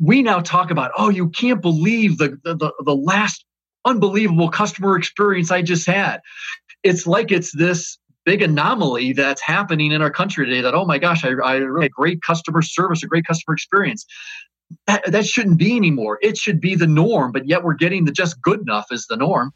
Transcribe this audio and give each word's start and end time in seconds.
we 0.00 0.22
now 0.22 0.40
talk 0.40 0.70
about, 0.70 0.90
oh, 0.96 1.10
you 1.10 1.28
can't 1.28 1.60
believe 1.60 2.18
the, 2.18 2.38
the, 2.42 2.72
the 2.84 2.96
last 2.96 3.44
unbelievable 3.84 4.48
customer 4.48 4.96
experience 4.96 5.50
I 5.50 5.62
just 5.62 5.86
had. 5.86 6.20
It's 6.82 7.06
like 7.06 7.30
it's 7.30 7.54
this 7.56 7.98
big 8.24 8.42
anomaly 8.42 9.12
that's 9.12 9.42
happening 9.42 9.92
in 9.92 10.02
our 10.02 10.10
country 10.10 10.46
today 10.46 10.62
that, 10.62 10.74
oh 10.74 10.86
my 10.86 10.98
gosh, 10.98 11.24
I, 11.24 11.28
I 11.28 11.56
really 11.56 11.84
had 11.84 11.92
great 11.92 12.22
customer 12.22 12.62
service, 12.62 13.02
a 13.02 13.06
great 13.06 13.26
customer 13.26 13.54
experience. 13.54 14.06
That, 14.86 15.04
that 15.10 15.26
shouldn't 15.26 15.58
be 15.58 15.76
anymore. 15.76 16.18
It 16.22 16.38
should 16.38 16.60
be 16.60 16.74
the 16.76 16.86
norm, 16.86 17.32
but 17.32 17.46
yet 17.46 17.62
we're 17.64 17.74
getting 17.74 18.04
the 18.04 18.12
just 18.12 18.40
good 18.40 18.60
enough 18.60 18.86
as 18.92 19.06
the 19.06 19.16
norm. 19.16 19.52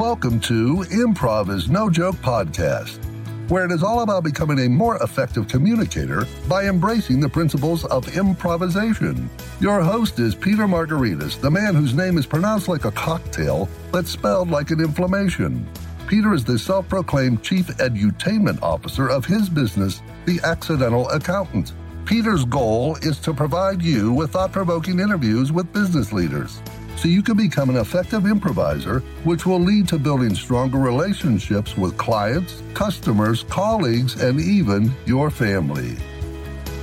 Welcome 0.00 0.40
to 0.40 0.76
Improv 0.92 1.50
is 1.50 1.68
No 1.68 1.90
Joke 1.90 2.16
podcast, 2.16 3.04
where 3.50 3.66
it 3.66 3.70
is 3.70 3.82
all 3.82 4.00
about 4.00 4.24
becoming 4.24 4.60
a 4.60 4.66
more 4.66 4.96
effective 5.02 5.46
communicator 5.46 6.26
by 6.48 6.64
embracing 6.64 7.20
the 7.20 7.28
principles 7.28 7.84
of 7.84 8.16
improvisation. 8.16 9.28
Your 9.60 9.82
host 9.82 10.18
is 10.18 10.34
Peter 10.34 10.66
Margaritis, 10.66 11.38
the 11.38 11.50
man 11.50 11.74
whose 11.74 11.92
name 11.92 12.16
is 12.16 12.24
pronounced 12.24 12.66
like 12.66 12.86
a 12.86 12.90
cocktail 12.92 13.68
but 13.92 14.06
spelled 14.06 14.50
like 14.50 14.70
an 14.70 14.80
inflammation. 14.80 15.68
Peter 16.06 16.32
is 16.32 16.46
the 16.46 16.58
self 16.58 16.88
proclaimed 16.88 17.42
chief 17.42 17.66
edutainment 17.66 18.62
officer 18.62 19.06
of 19.06 19.26
his 19.26 19.50
business, 19.50 20.00
The 20.24 20.40
Accidental 20.44 21.10
Accountant. 21.10 21.74
Peter's 22.06 22.46
goal 22.46 22.96
is 23.02 23.18
to 23.18 23.34
provide 23.34 23.82
you 23.82 24.14
with 24.14 24.30
thought 24.30 24.50
provoking 24.50 24.98
interviews 24.98 25.52
with 25.52 25.70
business 25.74 26.10
leaders 26.10 26.62
so 26.96 27.08
you 27.08 27.22
can 27.22 27.36
become 27.36 27.70
an 27.70 27.76
effective 27.76 28.26
improviser, 28.26 29.00
which 29.24 29.46
will 29.46 29.60
lead 29.60 29.88
to 29.88 29.98
building 29.98 30.34
stronger 30.34 30.78
relationships 30.78 31.76
with 31.76 31.96
clients, 31.96 32.62
customers, 32.74 33.44
colleagues, 33.44 34.22
and 34.22 34.40
even 34.40 34.92
your 35.06 35.30
family. 35.30 35.96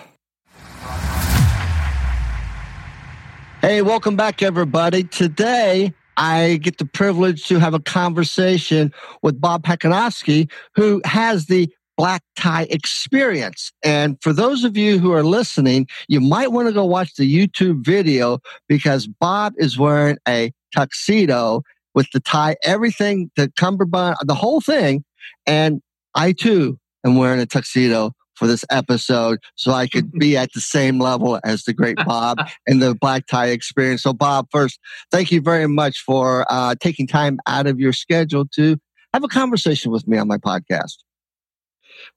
Hey, 3.62 3.82
welcome 3.82 4.18
back, 4.18 4.44
everybody. 4.44 5.06
Today, 5.06 5.94
I 6.18 6.60
get 6.62 6.80
the 6.80 6.86
privilege 6.86 7.48
to 7.48 7.60
have 7.60 7.74
a 7.74 7.80
conversation 7.80 8.94
with 9.22 9.40
Bob 9.40 9.64
Pacanovsky, 9.64 10.52
who 10.76 11.02
has 11.06 11.46
the 11.46 11.74
black 11.98 12.24
tie 12.36 12.68
experience. 12.70 13.72
And 13.84 14.18
for 14.22 14.34
those 14.34 14.64
of 14.64 14.78
you 14.78 15.00
who 15.00 15.12
are 15.12 15.24
listening, 15.24 15.88
you 16.08 16.20
might 16.20 16.52
want 16.52 16.68
to 16.68 16.74
go 16.74 16.86
watch 16.86 17.16
the 17.16 17.32
YouTube 17.32 17.86
video 17.86 18.40
because 18.68 19.08
Bob 19.08 19.54
is 19.58 19.78
wearing 19.78 20.18
a 20.28 20.52
tuxedo 20.74 21.62
with 21.94 22.08
the 22.12 22.20
tie, 22.20 22.56
everything, 22.64 23.30
the 23.36 23.52
cummerbund, 23.56 24.16
the 24.24 24.36
whole 24.36 24.62
thing. 24.62 25.04
And 25.46 25.82
I 26.16 26.32
too 26.32 26.80
am 27.06 27.16
wearing 27.16 27.40
a 27.40 27.46
tuxedo 27.46 28.14
for 28.36 28.48
this 28.48 28.66
episode 28.72 29.40
so 29.56 29.72
I 29.72 29.88
could 29.88 30.12
be 30.14 30.36
at 30.36 30.52
the 30.54 30.62
same 30.62 31.00
level 31.00 31.40
as 31.44 31.64
the 31.64 31.74
great 31.74 31.98
Bob 31.98 32.40
and 32.68 32.82
the 32.82 32.96
black 32.96 33.28
tie 33.28 33.48
experience. 33.48 34.04
So, 34.04 34.14
Bob, 34.14 34.48
first, 34.52 34.80
thank 35.12 35.32
you 35.32 35.40
very 35.40 35.68
much 35.68 36.00
for 36.00 36.46
uh, 36.50 36.76
taking 36.80 37.08
time 37.08 37.40
out 37.46 37.68
of 37.68 37.80
your 37.80 37.94
schedule 37.94 38.46
to 38.56 38.78
have 39.14 39.24
a 39.24 39.28
conversation 39.28 39.92
with 39.92 40.08
me 40.08 40.18
on 40.18 40.28
my 40.28 40.38
podcast. 40.38 40.96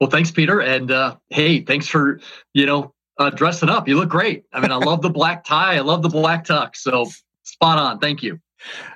Well, 0.00 0.10
thanks, 0.10 0.30
Peter. 0.30 0.60
And 0.60 0.90
uh, 0.90 1.16
hey, 1.30 1.60
thanks 1.62 1.86
for, 1.86 2.20
you 2.54 2.66
know, 2.66 2.92
uh, 3.18 3.30
dressing 3.30 3.68
up. 3.68 3.88
You 3.88 3.96
look 3.96 4.08
great. 4.08 4.44
I 4.52 4.60
mean, 4.60 4.72
I 4.72 4.76
love 4.76 5.02
the 5.02 5.10
black 5.10 5.44
tie. 5.44 5.76
I 5.76 5.80
love 5.80 6.02
the 6.02 6.08
black 6.08 6.44
tux. 6.44 6.76
So 6.76 7.06
spot 7.42 7.78
on. 7.78 7.98
Thank 7.98 8.22
you. 8.22 8.40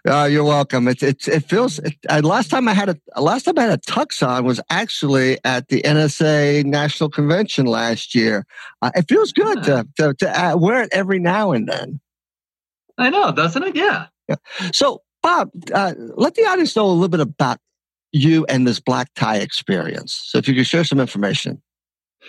Uh, 0.09 0.25
you're 0.31 0.45
welcome. 0.45 0.89
It, 0.89 1.03
it, 1.03 1.29
it 1.29 1.45
feels. 1.45 1.79
It, 1.79 1.95
uh, 2.09 2.21
last 2.23 2.51
time 2.51 2.67
I 2.67 2.75
had 2.75 2.89
a 2.89 3.21
last 3.21 3.45
time 3.45 3.59
I 3.59 3.63
had 3.63 3.79
a 3.79 3.79
tux 3.79 4.27
on 4.27 4.45
was 4.45 4.61
actually 4.71 5.39
at 5.45 5.69
the 5.69 5.83
NSA 5.83 6.65
National 6.65 7.11
Convention 7.11 7.67
last 7.67 8.15
year. 8.15 8.47
Uh, 8.83 8.91
it 8.95 9.07
feels 9.09 9.33
good 9.33 9.59
yeah. 9.59 9.83
to 9.83 9.89
to, 9.97 10.15
to 10.15 10.45
uh, 10.45 10.57
wear 10.57 10.83
it 10.83 10.89
every 10.93 11.19
now 11.19 11.53
and 11.53 11.69
then. 11.69 12.01
I 12.99 13.11
know, 13.11 13.33
doesn't 13.33 13.63
it? 13.63 13.77
Yeah. 13.77 14.07
yeah. 14.29 14.37
So, 14.73 15.03
Bob, 15.23 15.51
uh, 15.73 15.95
let 15.97 16.35
the 16.35 16.43
audience 16.43 16.77
know 16.77 16.87
a 16.87 16.93
little 16.93 17.09
bit 17.09 17.21
about 17.21 17.59
you 18.13 18.45
and 18.47 18.67
this 18.67 18.81
black 18.81 19.09
tie 19.15 19.37
experience. 19.37 20.21
So, 20.25 20.39
if 20.39 20.49
you 20.49 20.55
could 20.55 20.67
share 20.67 20.85
some 20.85 21.01
information. 21.01 21.61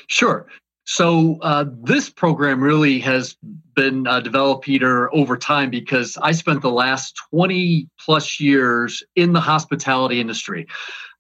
Sure. 0.08 0.48
So 0.86 1.38
uh, 1.42 1.66
this 1.84 2.10
program 2.10 2.62
really 2.62 3.00
has 3.00 3.38
been 3.76 4.08
uh, 4.08 4.20
developed, 4.20 4.66
Peter, 4.66 5.14
over 5.14 5.38
time 5.38 5.70
because 5.70 6.18
I 6.22 6.32
spent 6.32 6.62
the 6.62 6.72
last 6.72 7.16
20 7.30 7.88
plus 8.00 8.40
years 8.40 9.04
in 9.16 9.34
the 9.34 9.40
hospitality 9.40 10.20
industry. 10.20 10.68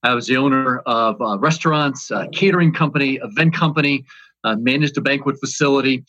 I 0.03 0.15
was 0.15 0.27
the 0.27 0.37
owner 0.37 0.79
of 0.79 1.21
uh, 1.21 1.37
restaurants, 1.37 2.09
a 2.09 2.27
catering 2.31 2.73
company, 2.73 3.19
event 3.23 3.53
company, 3.53 4.03
uh, 4.43 4.55
managed 4.55 4.97
a 4.97 5.01
banquet 5.01 5.39
facility, 5.39 6.03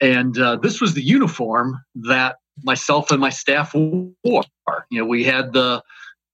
and 0.00 0.36
uh, 0.36 0.56
this 0.56 0.80
was 0.80 0.94
the 0.94 1.02
uniform 1.02 1.80
that 1.94 2.36
myself 2.64 3.12
and 3.12 3.20
my 3.20 3.30
staff 3.30 3.72
wore. 3.72 4.44
You 4.90 5.00
know, 5.00 5.04
we 5.04 5.22
had 5.22 5.52
the 5.52 5.80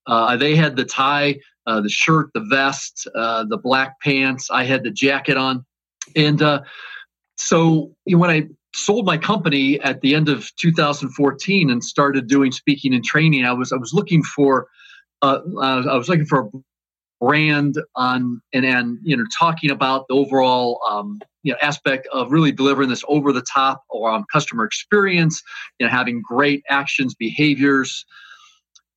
uh, 0.07 0.37
they 0.37 0.55
had 0.55 0.77
the 0.77 0.85
tie, 0.85 1.37
the 1.67 1.89
shirt, 1.89 2.31
the 2.35 2.41
vest, 2.41 3.07
the 3.15 3.61
black 3.63 4.01
pants. 4.01 4.49
I 4.51 4.65
had 4.65 4.85
the 4.85 4.91
jacket 4.91 5.37
on 5.37 5.65
and 6.15 6.41
uh, 6.43 6.63
so 7.37 7.95
when 8.07 8.31
I 8.31 8.49
sold 8.75 9.07
my 9.07 9.17
company 9.17 9.81
at 9.81 10.03
the 10.03 10.15
end 10.15 10.29
of 10.29 10.55
2014 10.57 11.71
and 11.71 11.83
started 11.83 12.29
doing 12.29 12.53
speaking 12.53 12.95
and 12.95 13.05
training, 13.05 13.45
I 13.45 13.53
was 13.53 13.73
I 13.73 13.77
was 13.77 13.93
looking 13.93 14.23
for 14.23 14.69
uh, 15.23 15.41
uh, 15.57 15.83
I 15.91 15.97
was 15.97 16.09
looking 16.09 16.27
for 16.27 16.41
a 16.41 16.51
brand 17.21 17.83
on 17.97 18.41
and 18.53 18.65
and 18.65 18.99
you 19.03 19.17
know 19.17 19.25
talking 19.37 19.71
about 19.71 20.07
the 20.09 20.15
overall 20.15 20.81
um, 20.89 21.21
you 21.43 21.53
know 21.53 21.59
aspect 21.63 22.07
of 22.13 22.31
really 22.31 22.53
delivering 22.53 22.91
this 22.91 23.05
over 23.09 23.33
the 23.33 23.43
top 23.43 23.83
or 23.89 24.11
um, 24.11 24.25
customer 24.33 24.65
experience, 24.65 25.43
you 25.79 25.87
know 25.87 25.91
having 25.91 26.23
great 26.23 26.63
actions, 26.69 27.15
behaviors, 27.15 28.05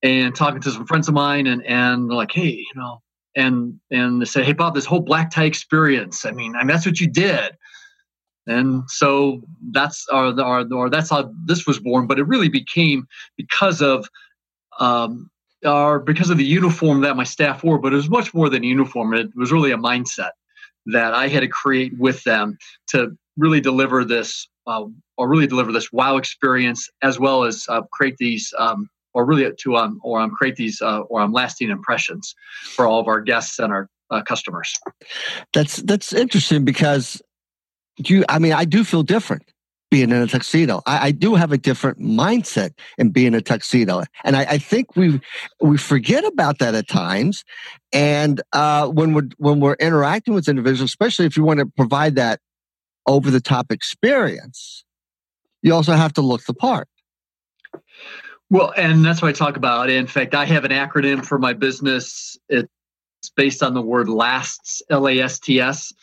and 0.04 0.36
talking 0.36 0.62
to 0.62 0.72
some 0.72 0.86
friends 0.86 1.08
of 1.08 1.14
mine 1.14 1.48
and 1.48 1.66
and 1.66 2.10
like 2.10 2.32
hey 2.32 2.50
you 2.50 2.66
know 2.76 3.02
and 3.36 3.80
and 3.92 4.22
they 4.22 4.26
said, 4.26 4.46
"Hey, 4.46 4.54
Bob, 4.54 4.76
this 4.76 4.86
whole 4.86 5.02
black 5.02 5.32
tie 5.32 5.46
experience. 5.46 6.26
I 6.26 6.32
mean, 6.32 6.56
I 6.56 6.60
mean 6.60 6.68
that's 6.68 6.86
what 6.86 7.00
you 7.00 7.08
did." 7.08 7.56
And 8.48 8.84
so 8.90 9.42
that's 9.72 10.06
our, 10.12 10.40
our 10.42 10.66
or 10.74 10.90
that's 10.90 11.10
how 11.10 11.32
this 11.46 11.68
was 11.68 11.80
born. 11.80 12.08
But 12.08 12.20
it 12.20 12.24
really 12.24 12.50
became 12.50 13.08
because 13.38 13.82
of 13.82 14.10
um, 14.80 15.30
our 15.66 16.00
because 16.00 16.30
of 16.30 16.38
the 16.38 16.46
uniform 16.46 17.02
that 17.02 17.16
my 17.16 17.24
staff 17.24 17.64
wore. 17.64 17.80
But 17.80 17.94
it 17.94 17.98
was 17.98 18.10
much 18.10 18.34
more 18.34 18.50
than 18.50 18.64
uniform. 18.64 19.14
It 19.14 19.30
was 19.36 19.52
really 19.52 19.72
a 19.72 19.78
mindset 19.78 20.32
that 20.88 21.14
I 21.14 21.28
had 21.28 21.42
to 21.42 21.48
create 21.48 21.98
with 21.98 22.24
them 22.24 22.58
to 22.88 23.16
really 23.38 23.62
deliver 23.62 24.04
this 24.04 24.48
uh, 24.66 24.86
or 25.18 25.30
really 25.30 25.48
deliver 25.48 25.72
this 25.72 25.92
wow 25.92 26.18
experience 26.18 26.90
as 27.04 27.20
well 27.20 27.44
as 27.44 27.66
uh, 27.70 27.82
create 27.94 28.18
these 28.18 28.54
um, 28.58 28.90
or 29.20 29.26
really 29.26 29.52
to 29.54 29.76
um, 29.76 30.00
or 30.02 30.22
um, 30.22 30.32
create 30.32 30.56
these 30.56 30.82
uh, 30.82 31.02
or 31.02 31.20
um, 31.20 31.34
lasting 31.34 31.70
impressions 31.70 32.34
for 32.64 32.88
all 32.88 33.02
of 33.02 33.08
our 33.08 33.20
guests 33.20 33.60
and 33.60 33.74
our 33.74 33.90
uh, 34.10 34.22
customers. 34.22 34.74
That's 35.54 35.78
that's 35.78 36.14
interesting 36.14 36.64
because 36.64 37.22
you. 37.98 38.24
I 38.30 38.40
mean, 38.40 38.54
I 38.54 38.64
do 38.64 38.84
feel 38.84 39.04
different. 39.04 39.44
being 39.92 40.12
in 40.12 40.22
a 40.22 40.28
tuxedo. 40.28 40.82
I, 40.86 41.08
I, 41.08 41.12
do 41.12 41.34
have 41.34 41.52
a 41.52 41.58
different 41.58 41.98
mindset 42.00 42.72
in 43.00 43.10
being 43.10 43.34
a 43.34 43.42
tuxedo, 43.42 44.04
and 44.24 44.38
I, 44.38 44.44
I 44.56 44.58
think 44.60 44.96
we 44.96 45.20
we 45.60 45.78
forget 45.78 46.24
about 46.24 46.60
that 46.60 46.76
at 46.76 46.88
times. 46.88 47.44
And 47.92 48.42
uh, 48.54 48.88
when 48.88 49.14
we're 49.14 49.30
when 49.38 49.60
we're 49.60 49.80
interacting 49.80 50.34
with 50.34 50.48
individuals, 50.48 50.92
especially 50.92 51.26
if 51.26 51.36
you 51.36 51.44
want 51.44 51.60
to 51.60 51.66
provide 51.66 52.16
that 52.16 52.40
over 53.06 53.32
the 53.32 53.42
top 53.42 53.72
experience, 53.72 54.86
you 55.62 55.74
also 55.74 55.94
have 55.94 56.14
to 56.14 56.22
look 56.22 56.46
the 56.46 56.54
part. 56.54 56.88
Well, 58.52 58.74
and 58.76 59.06
that's 59.06 59.22
what 59.22 59.30
I 59.30 59.32
talk 59.34 59.58
about. 59.58 59.90
In 59.90 60.08
fact, 60.08 60.34
I 60.34 60.46
have 60.46 60.66
an 60.66 60.72
acronym 60.72 61.24
for 61.24 61.38
my 61.38 61.54
business. 61.54 62.38
It's 62.50 62.68
based 63.36 63.62
on 63.62 63.74
the 63.74 63.82
word 63.82 64.10
lasts, 64.10 64.82
L 64.90 65.08
A 65.08 65.20
S 65.20 65.40
T 65.40 65.60
S. 65.60 65.94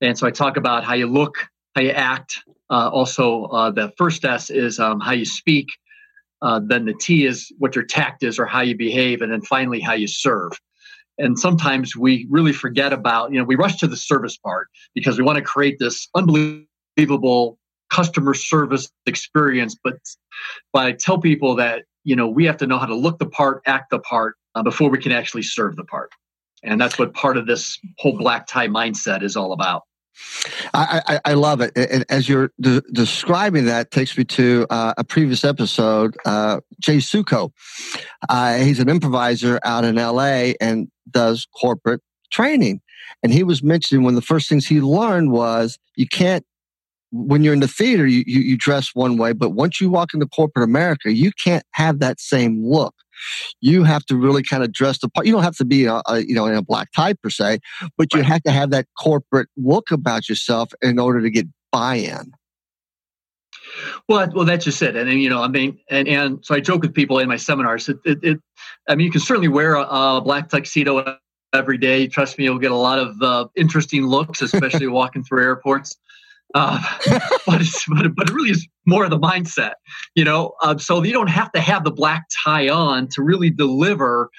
And 0.00 0.16
so 0.16 0.26
I 0.26 0.30
talk 0.30 0.56
about 0.56 0.84
how 0.84 0.94
you 0.94 1.08
look, 1.08 1.48
how 1.74 1.82
you 1.82 1.90
act. 1.90 2.38
Uh, 2.70 2.88
also, 2.92 3.44
uh, 3.46 3.70
the 3.70 3.92
first 3.98 4.24
S 4.24 4.48
is 4.48 4.78
um, 4.78 5.00
how 5.00 5.12
you 5.12 5.24
speak. 5.24 5.66
Uh, 6.40 6.60
then 6.64 6.84
the 6.84 6.94
T 6.94 7.26
is 7.26 7.50
what 7.58 7.74
your 7.74 7.84
tact 7.84 8.22
is 8.22 8.38
or 8.38 8.46
how 8.46 8.60
you 8.60 8.76
behave. 8.76 9.22
And 9.22 9.32
then 9.32 9.40
finally, 9.40 9.80
how 9.80 9.94
you 9.94 10.06
serve. 10.06 10.52
And 11.18 11.36
sometimes 11.36 11.96
we 11.96 12.28
really 12.30 12.52
forget 12.52 12.92
about, 12.92 13.32
you 13.32 13.38
know, 13.38 13.44
we 13.44 13.56
rush 13.56 13.76
to 13.78 13.88
the 13.88 13.96
service 13.96 14.36
part 14.36 14.68
because 14.94 15.18
we 15.18 15.24
want 15.24 15.36
to 15.36 15.42
create 15.42 15.78
this 15.80 16.06
unbelievable 16.14 17.58
customer 17.90 18.34
service 18.34 18.88
experience. 19.06 19.74
But, 19.82 19.94
but 20.72 20.84
I 20.84 20.92
tell 20.92 21.18
people 21.18 21.56
that 21.56 21.86
you 22.04 22.16
know 22.16 22.28
we 22.28 22.44
have 22.44 22.56
to 22.56 22.66
know 22.66 22.78
how 22.78 22.86
to 22.86 22.94
look 22.94 23.18
the 23.18 23.26
part 23.26 23.62
act 23.66 23.90
the 23.90 23.98
part 23.98 24.36
uh, 24.54 24.62
before 24.62 24.90
we 24.90 24.98
can 24.98 25.12
actually 25.12 25.42
serve 25.42 25.76
the 25.76 25.84
part 25.84 26.10
and 26.62 26.80
that's 26.80 26.98
what 26.98 27.14
part 27.14 27.36
of 27.36 27.46
this 27.46 27.78
whole 27.98 28.16
black 28.16 28.46
tie 28.46 28.68
mindset 28.68 29.22
is 29.22 29.36
all 29.36 29.52
about 29.52 29.82
I, 30.74 31.00
I, 31.06 31.20
I 31.26 31.34
love 31.34 31.60
it. 31.60 31.72
And 31.76 32.04
as 32.08 32.28
you're 32.28 32.50
de- 32.60 32.82
describing 32.92 33.66
that, 33.66 33.90
takes 33.90 34.16
me 34.18 34.24
to 34.24 34.66
uh, 34.70 34.94
a 34.98 35.04
previous 35.04 35.44
episode. 35.44 36.16
Uh, 36.24 36.60
Jay 36.80 36.96
Sukow, 36.96 37.52
uh, 38.28 38.56
he's 38.56 38.80
an 38.80 38.88
improviser 38.88 39.60
out 39.64 39.84
in 39.84 39.94
LA 39.94 40.54
and 40.60 40.90
does 41.10 41.46
corporate 41.58 42.00
training. 42.30 42.80
And 43.22 43.32
he 43.32 43.42
was 43.42 43.62
mentioning 43.62 44.04
one 44.04 44.14
of 44.14 44.16
the 44.16 44.26
first 44.26 44.48
things 44.48 44.66
he 44.66 44.80
learned 44.80 45.32
was 45.32 45.78
you 45.96 46.06
can't 46.06 46.44
when 47.10 47.42
you're 47.42 47.54
in 47.54 47.60
the 47.60 47.68
theater, 47.68 48.06
you, 48.06 48.24
you, 48.26 48.40
you 48.40 48.56
dress 48.56 48.90
one 48.94 49.16
way, 49.16 49.32
but 49.32 49.50
once 49.50 49.80
you 49.80 49.90
walk 49.90 50.14
into 50.14 50.26
corporate 50.26 50.64
America, 50.64 51.12
you 51.12 51.32
can't 51.32 51.64
have 51.72 52.00
that 52.00 52.20
same 52.20 52.64
look. 52.64 52.94
You 53.60 53.84
have 53.84 54.04
to 54.06 54.16
really 54.16 54.42
kind 54.42 54.62
of 54.62 54.72
dress 54.72 54.98
the 54.98 55.08
part. 55.08 55.26
You 55.26 55.32
don't 55.32 55.42
have 55.42 55.56
to 55.56 55.64
be, 55.64 55.86
a, 55.86 56.00
a, 56.06 56.20
you 56.20 56.34
know, 56.34 56.46
in 56.46 56.54
a 56.54 56.62
black 56.62 56.92
tie 56.92 57.14
per 57.14 57.30
se, 57.30 57.58
but 57.96 58.12
you 58.14 58.22
have 58.22 58.42
to 58.44 58.52
have 58.52 58.70
that 58.70 58.86
corporate 58.98 59.48
look 59.56 59.90
about 59.90 60.28
yourself 60.28 60.70
in 60.82 60.98
order 60.98 61.20
to 61.20 61.30
get 61.30 61.46
buy-in. 61.72 62.32
Well, 64.08 64.30
well, 64.34 64.44
that's 64.44 64.64
just 64.64 64.80
it. 64.82 64.96
And 64.96 65.08
then, 65.08 65.18
you 65.18 65.28
know, 65.28 65.42
I 65.42 65.48
mean, 65.48 65.78
and, 65.90 66.08
and 66.08 66.44
so 66.44 66.54
I 66.54 66.60
joke 66.60 66.82
with 66.82 66.94
people 66.94 67.18
in 67.18 67.28
my 67.28 67.36
seminars. 67.36 67.88
It, 67.88 67.98
it, 68.04 68.18
it 68.22 68.40
I 68.88 68.94
mean, 68.94 69.06
you 69.06 69.12
can 69.12 69.20
certainly 69.20 69.48
wear 69.48 69.74
a, 69.74 69.82
a, 69.82 70.20
black 70.22 70.48
tuxedo 70.48 71.16
every 71.52 71.78
day. 71.78 72.06
Trust 72.06 72.38
me, 72.38 72.44
you'll 72.44 72.58
get 72.58 72.70
a 72.70 72.76
lot 72.76 72.98
of 72.98 73.20
uh, 73.22 73.48
interesting 73.56 74.06
looks, 74.06 74.42
especially 74.42 74.86
walking 74.88 75.24
through 75.24 75.42
airports. 75.42 75.96
Uh, 76.54 76.82
but, 77.46 77.60
it's, 77.60 77.84
but, 77.88 78.14
but 78.14 78.28
it 78.28 78.34
really 78.34 78.50
is 78.50 78.66
more 78.86 79.04
of 79.04 79.10
the 79.10 79.18
mindset, 79.18 79.72
you 80.14 80.24
know. 80.24 80.54
Uh, 80.62 80.76
so 80.78 81.02
you 81.02 81.12
don't 81.12 81.28
have 81.28 81.52
to 81.52 81.60
have 81.60 81.84
the 81.84 81.90
black 81.90 82.24
tie 82.44 82.68
on 82.68 83.08
to 83.08 83.22
really 83.22 83.50
deliver 83.50 84.30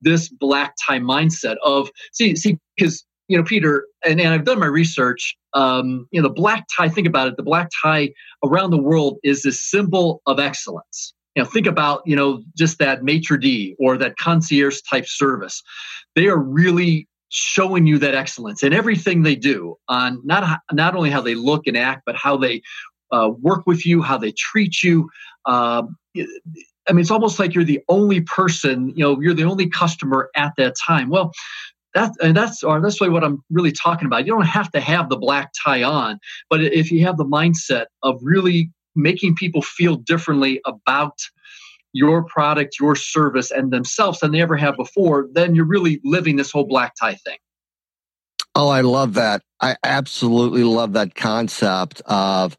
this 0.00 0.28
black 0.28 0.74
tie 0.86 0.98
mindset 0.98 1.56
of 1.62 1.90
see 2.12 2.34
see 2.34 2.58
because 2.76 3.04
you 3.28 3.36
know 3.36 3.44
Peter 3.44 3.86
and, 4.04 4.20
and 4.20 4.32
I've 4.32 4.44
done 4.44 4.58
my 4.58 4.66
research. 4.66 5.36
Um, 5.52 6.08
you 6.10 6.20
know 6.20 6.28
the 6.28 6.34
black 6.34 6.64
tie. 6.74 6.88
Think 6.88 7.06
about 7.06 7.28
it. 7.28 7.36
The 7.36 7.42
black 7.42 7.68
tie 7.82 8.10
around 8.44 8.70
the 8.70 8.78
world 8.78 9.18
is 9.22 9.42
this 9.42 9.62
symbol 9.62 10.22
of 10.26 10.40
excellence. 10.40 11.14
You 11.36 11.42
know, 11.42 11.48
think 11.48 11.66
about 11.66 12.02
you 12.06 12.16
know 12.16 12.42
just 12.56 12.78
that 12.78 13.04
maitre 13.04 13.38
d 13.38 13.76
or 13.78 13.98
that 13.98 14.16
concierge 14.16 14.80
type 14.88 15.06
service. 15.06 15.62
They 16.16 16.26
are 16.26 16.38
really 16.38 17.06
showing 17.30 17.86
you 17.86 17.98
that 17.98 18.14
excellence 18.14 18.62
in 18.62 18.72
everything 18.72 19.22
they 19.22 19.36
do 19.36 19.76
on 19.88 20.20
not 20.24 20.60
not 20.72 20.94
only 20.94 21.10
how 21.10 21.20
they 21.20 21.34
look 21.34 21.66
and 21.66 21.76
act, 21.76 22.02
but 22.04 22.16
how 22.16 22.36
they 22.36 22.60
uh, 23.12 23.30
work 23.40 23.66
with 23.66 23.86
you, 23.86 24.02
how 24.02 24.18
they 24.18 24.32
treat 24.32 24.82
you. 24.82 25.08
Um, 25.46 25.96
I 26.16 26.92
mean, 26.92 27.00
it's 27.00 27.10
almost 27.10 27.38
like 27.38 27.54
you're 27.54 27.64
the 27.64 27.80
only 27.88 28.20
person, 28.20 28.92
you 28.96 29.04
know, 29.04 29.20
you're 29.20 29.34
the 29.34 29.44
only 29.44 29.68
customer 29.68 30.28
at 30.36 30.52
that 30.56 30.74
time. 30.86 31.08
Well, 31.08 31.32
that 31.94 32.12
and 32.22 32.36
that's 32.36 32.62
or 32.62 32.80
that's 32.80 33.00
really 33.00 33.12
what 33.12 33.24
I'm 33.24 33.42
really 33.50 33.72
talking 33.72 34.06
about. 34.06 34.26
You 34.26 34.32
don't 34.32 34.46
have 34.46 34.70
to 34.72 34.80
have 34.80 35.08
the 35.08 35.16
black 35.16 35.50
tie 35.64 35.82
on, 35.82 36.18
but 36.48 36.62
if 36.62 36.90
you 36.90 37.04
have 37.06 37.16
the 37.16 37.24
mindset 37.24 37.86
of 38.02 38.18
really 38.22 38.70
making 38.96 39.34
people 39.36 39.62
feel 39.62 39.96
differently 39.96 40.60
about 40.66 41.18
your 41.92 42.22
product, 42.24 42.78
your 42.78 42.94
service, 42.94 43.50
and 43.50 43.72
themselves 43.72 44.20
than 44.20 44.32
they 44.32 44.40
ever 44.40 44.56
have 44.56 44.76
before, 44.76 45.28
then 45.32 45.54
you're 45.54 45.64
really 45.64 46.00
living 46.04 46.36
this 46.36 46.50
whole 46.50 46.64
black 46.64 46.94
tie 47.00 47.14
thing. 47.14 47.38
Oh, 48.54 48.68
I 48.68 48.80
love 48.80 49.14
that. 49.14 49.42
I 49.60 49.76
absolutely 49.84 50.64
love 50.64 50.92
that 50.94 51.14
concept 51.14 52.00
of 52.06 52.56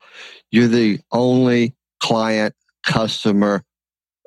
you're 0.51 0.67
the 0.67 0.99
only 1.11 1.75
client, 1.99 2.55
customer, 2.83 3.63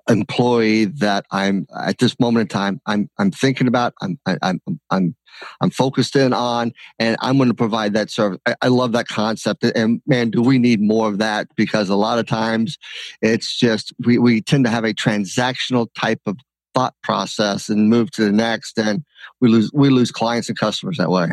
employee 0.08 0.84
that 0.84 1.24
I'm 1.30 1.66
at 1.78 1.98
this 1.98 2.18
moment 2.20 2.42
in 2.42 2.48
time 2.48 2.80
I'm 2.86 3.08
I'm 3.18 3.30
thinking 3.30 3.66
about 3.66 3.94
I'm 4.02 4.18
I'm 4.42 4.60
I'm 4.90 5.16
I'm 5.60 5.70
focused 5.70 6.14
in 6.14 6.32
on 6.32 6.72
and 6.98 7.16
I'm 7.20 7.38
going 7.38 7.48
to 7.48 7.54
provide 7.54 7.94
that 7.94 8.10
service. 8.10 8.38
I, 8.46 8.54
I, 8.62 8.68
love 8.68 8.92
that 8.92 9.08
concept 9.08 9.64
and 9.64 10.02
man 10.06 10.30
do 10.30 10.42
we 10.42 10.58
need 10.58 10.80
more 10.80 11.08
of 11.08 11.18
that 11.18 11.48
because 11.56 11.88
a 11.88 11.96
lot 11.96 12.18
of 12.18 12.26
times 12.26 12.78
it's 13.22 13.58
just 13.58 13.92
we, 14.04 14.18
we 14.18 14.42
tend 14.42 14.64
to 14.66 14.70
have 14.70 14.84
a 14.84 14.92
transactional 14.92 15.88
type 15.98 16.20
of 16.26 16.36
thought 16.74 16.94
process 17.02 17.68
and 17.68 17.88
move 17.88 18.10
to 18.10 18.24
the 18.24 18.32
next 18.32 18.78
and 18.78 19.04
we 19.40 19.48
lose 19.48 19.70
we 19.72 19.88
lose 19.88 20.10
clients 20.10 20.48
and 20.48 20.58
customers 20.58 20.98
that 20.98 21.10
way. 21.10 21.30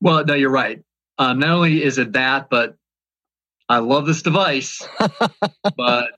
Well, 0.00 0.24
no, 0.24 0.34
you're 0.34 0.50
right. 0.50 0.82
Um, 1.18 1.38
not 1.38 1.50
only 1.50 1.82
is 1.82 1.96
it 1.98 2.12
that, 2.12 2.50
but 2.50 2.76
I 3.68 3.78
love 3.78 4.06
this 4.06 4.22
device, 4.22 4.86
but 5.76 6.10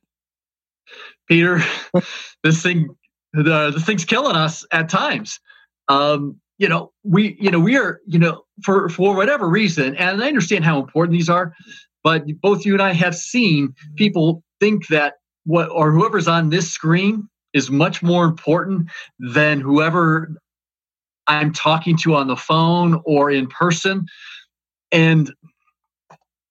Peter, 1.28 1.61
this 2.43 2.62
thing, 2.62 2.88
the 3.32 3.70
the 3.70 3.81
thing's 3.81 4.05
killing 4.05 4.37
us 4.37 4.64
at 4.73 4.88
times. 4.88 5.40
Um, 5.88 6.40
you 6.58 6.69
know, 6.69 6.93
we, 7.05 7.37
you 7.38 7.50
know, 7.50 7.61
we 7.61 7.76
are, 7.76 8.00
you 8.06 8.19
know, 8.19 8.44
for 8.62 8.88
for 8.88 9.14
whatever 9.14 9.49
reason, 9.49 9.96
and 9.96 10.23
I 10.23 10.28
understand 10.28 10.64
how 10.64 10.81
important 10.81 11.17
these 11.17 11.28
are, 11.28 11.55
but 12.02 12.25
both 12.40 12.64
you 12.64 12.73
and 12.73 12.82
I 12.82 12.93
have 12.93 13.14
seen 13.14 13.75
people 13.96 14.43
think 14.61 14.88
that 14.88 15.14
what 15.45 15.68
or 15.71 15.92
whoever's 15.92 16.28
on 16.28 16.50
this 16.50 16.71
screen 16.71 17.28
is 17.52 17.71
much 17.71 18.02
more 18.02 18.25
important 18.25 18.88
than 19.18 19.61
whoever 19.61 20.35
I'm 21.26 21.52
talking 21.52 21.97
to 21.99 22.14
on 22.14 22.28
the 22.28 22.37
phone 22.37 23.00
or 23.04 23.30
in 23.30 23.47
person. 23.47 24.06
And 24.92 25.33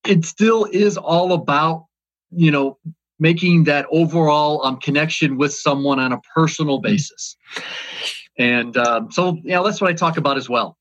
it 0.05 0.25
still 0.25 0.65
is 0.65 0.97
all 0.97 1.33
about, 1.33 1.85
you 2.31 2.51
know, 2.51 2.77
making 3.19 3.65
that 3.65 3.85
overall 3.91 4.65
um, 4.65 4.77
connection 4.77 5.37
with 5.37 5.53
someone 5.53 5.99
on 5.99 6.11
a 6.11 6.19
personal 6.33 6.77
mm-hmm. 6.77 6.91
basis. 6.91 7.37
And 8.37 8.75
um, 8.77 9.11
so, 9.11 9.39
yeah, 9.43 9.61
that's 9.63 9.79
what 9.79 9.89
I 9.89 9.93
talk 9.93 10.17
about 10.17 10.37
as 10.37 10.49
well. 10.49 10.77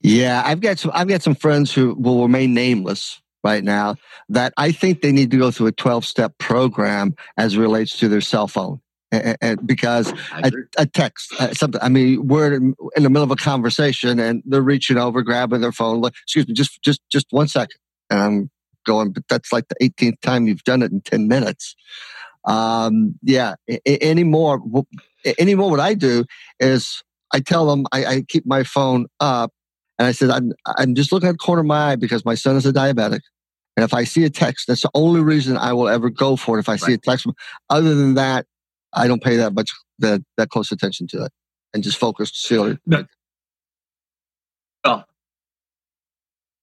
Yeah, 0.00 0.42
I've 0.44 0.60
got 0.60 0.78
some. 0.78 0.90
I've 0.94 1.08
got 1.08 1.22
some 1.22 1.34
friends 1.34 1.72
who 1.72 1.94
will 1.94 2.22
remain 2.22 2.52
nameless 2.52 3.22
right 3.42 3.64
now 3.64 3.96
that 4.28 4.52
I 4.56 4.72
think 4.72 5.00
they 5.00 5.10
need 5.10 5.30
to 5.30 5.38
go 5.38 5.50
through 5.50 5.68
a 5.68 5.72
twelve-step 5.72 6.36
program 6.38 7.14
as 7.38 7.56
relates 7.56 7.98
to 7.98 8.08
their 8.08 8.20
cell 8.20 8.46
phone. 8.46 8.80
And, 9.10 9.36
and 9.40 9.66
because 9.66 10.12
a, 10.32 10.52
a, 10.76 10.86
text, 10.86 11.32
uh, 11.38 11.54
something. 11.54 11.80
I 11.80 11.88
mean, 11.88 12.26
we're 12.26 12.52
in, 12.52 12.74
in 12.96 13.04
the 13.04 13.10
middle 13.10 13.22
of 13.22 13.30
a 13.30 13.36
conversation 13.36 14.18
and 14.18 14.42
they're 14.44 14.60
reaching 14.60 14.98
over, 14.98 15.22
grabbing 15.22 15.60
their 15.60 15.72
phone. 15.72 16.00
Like, 16.00 16.14
excuse 16.24 16.46
me, 16.46 16.54
just 16.54 16.82
just 16.82 17.00
just 17.10 17.26
one 17.30 17.48
second. 17.48 17.78
And 18.10 18.20
I'm 18.20 18.50
going, 18.84 19.12
but 19.12 19.24
that's 19.28 19.52
like 19.52 19.66
the 19.68 19.76
18th 19.80 20.20
time 20.20 20.46
you've 20.46 20.64
done 20.64 20.82
it 20.82 20.92
in 20.92 21.00
10 21.00 21.28
minutes. 21.28 21.74
Um, 22.44 23.14
yeah, 23.22 23.54
anymore, 23.86 24.60
anymore, 25.38 25.70
what 25.70 25.80
I 25.80 25.94
do 25.94 26.24
is 26.60 27.02
I 27.32 27.40
tell 27.40 27.66
them 27.66 27.86
I, 27.92 28.04
I 28.06 28.22
keep 28.22 28.46
my 28.46 28.64
phone 28.64 29.06
up 29.20 29.50
and 29.98 30.06
I 30.06 30.12
said, 30.12 30.30
I'm, 30.30 30.52
I'm 30.66 30.94
just 30.94 31.12
looking 31.12 31.28
at 31.28 31.32
the 31.32 31.38
corner 31.38 31.60
of 31.60 31.66
my 31.66 31.92
eye 31.92 31.96
because 31.96 32.24
my 32.24 32.34
son 32.34 32.56
is 32.56 32.66
a 32.66 32.72
diabetic. 32.72 33.20
And 33.76 33.82
if 33.82 33.92
I 33.92 34.04
see 34.04 34.24
a 34.24 34.30
text, 34.30 34.66
that's 34.68 34.82
the 34.82 34.90
only 34.94 35.20
reason 35.20 35.56
I 35.56 35.72
will 35.72 35.88
ever 35.88 36.10
go 36.10 36.36
for 36.36 36.56
it. 36.56 36.60
If 36.60 36.68
I 36.68 36.76
see 36.76 36.92
a 36.92 36.98
text, 36.98 37.26
other 37.70 37.94
than 37.94 38.14
that, 38.14 38.46
I 38.92 39.08
don't 39.08 39.22
pay 39.22 39.36
that 39.36 39.54
much 39.54 39.72
that 39.98 40.22
that 40.36 40.50
close 40.50 40.70
attention 40.70 41.08
to 41.08 41.24
it, 41.24 41.32
and 41.72 41.82
just 41.82 41.98
focus. 41.98 42.30
Silly. 42.32 42.78
No. 42.86 43.04
Well, 44.84 45.04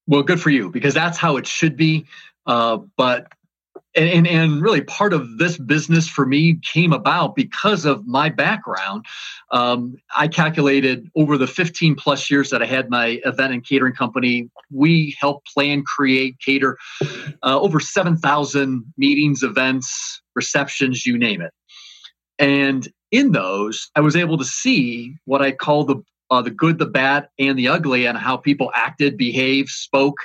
well, 0.07 0.23
good 0.23 0.41
for 0.41 0.49
you 0.49 0.69
because 0.69 0.93
that's 0.93 1.17
how 1.17 1.37
it 1.37 1.47
should 1.47 1.77
be. 1.77 2.05
Uh, 2.45 2.77
but 2.97 3.31
and, 3.93 4.25
and 4.25 4.61
really 4.61 4.81
part 4.81 5.13
of 5.13 5.37
this 5.37 5.57
business 5.57 6.07
for 6.07 6.25
me 6.25 6.57
came 6.63 6.93
about 6.93 7.35
because 7.35 7.85
of 7.85 8.07
my 8.07 8.29
background. 8.29 9.05
Um, 9.51 9.97
I 10.15 10.27
calculated 10.27 11.09
over 11.15 11.37
the 11.37 11.47
15 11.47 11.95
plus 11.95 12.31
years 12.31 12.49
that 12.51 12.61
I 12.61 12.65
had 12.65 12.89
my 12.89 13.19
event 13.25 13.53
and 13.53 13.65
catering 13.65 13.93
company, 13.93 14.49
we 14.71 15.15
helped 15.19 15.53
plan, 15.53 15.83
create, 15.83 16.39
cater 16.39 16.77
uh, 17.01 17.59
over 17.59 17.79
7,000 17.79 18.93
meetings, 18.97 19.43
events, 19.43 20.21
receptions, 20.35 21.05
you 21.05 21.17
name 21.17 21.41
it. 21.41 21.51
And 22.39 22.87
in 23.11 23.33
those, 23.33 23.91
I 23.95 23.99
was 23.99 24.15
able 24.15 24.37
to 24.37 24.45
see 24.45 25.17
what 25.25 25.41
I 25.41 25.51
call 25.51 25.83
the 25.83 26.01
uh, 26.31 26.41
the 26.41 26.49
good, 26.49 26.79
the 26.79 26.85
bad, 26.85 27.27
and 27.37 27.59
the 27.59 27.67
ugly, 27.67 28.07
and 28.07 28.17
how 28.17 28.37
people 28.37 28.71
acted, 28.73 29.17
behaved, 29.17 29.69
spoke, 29.69 30.17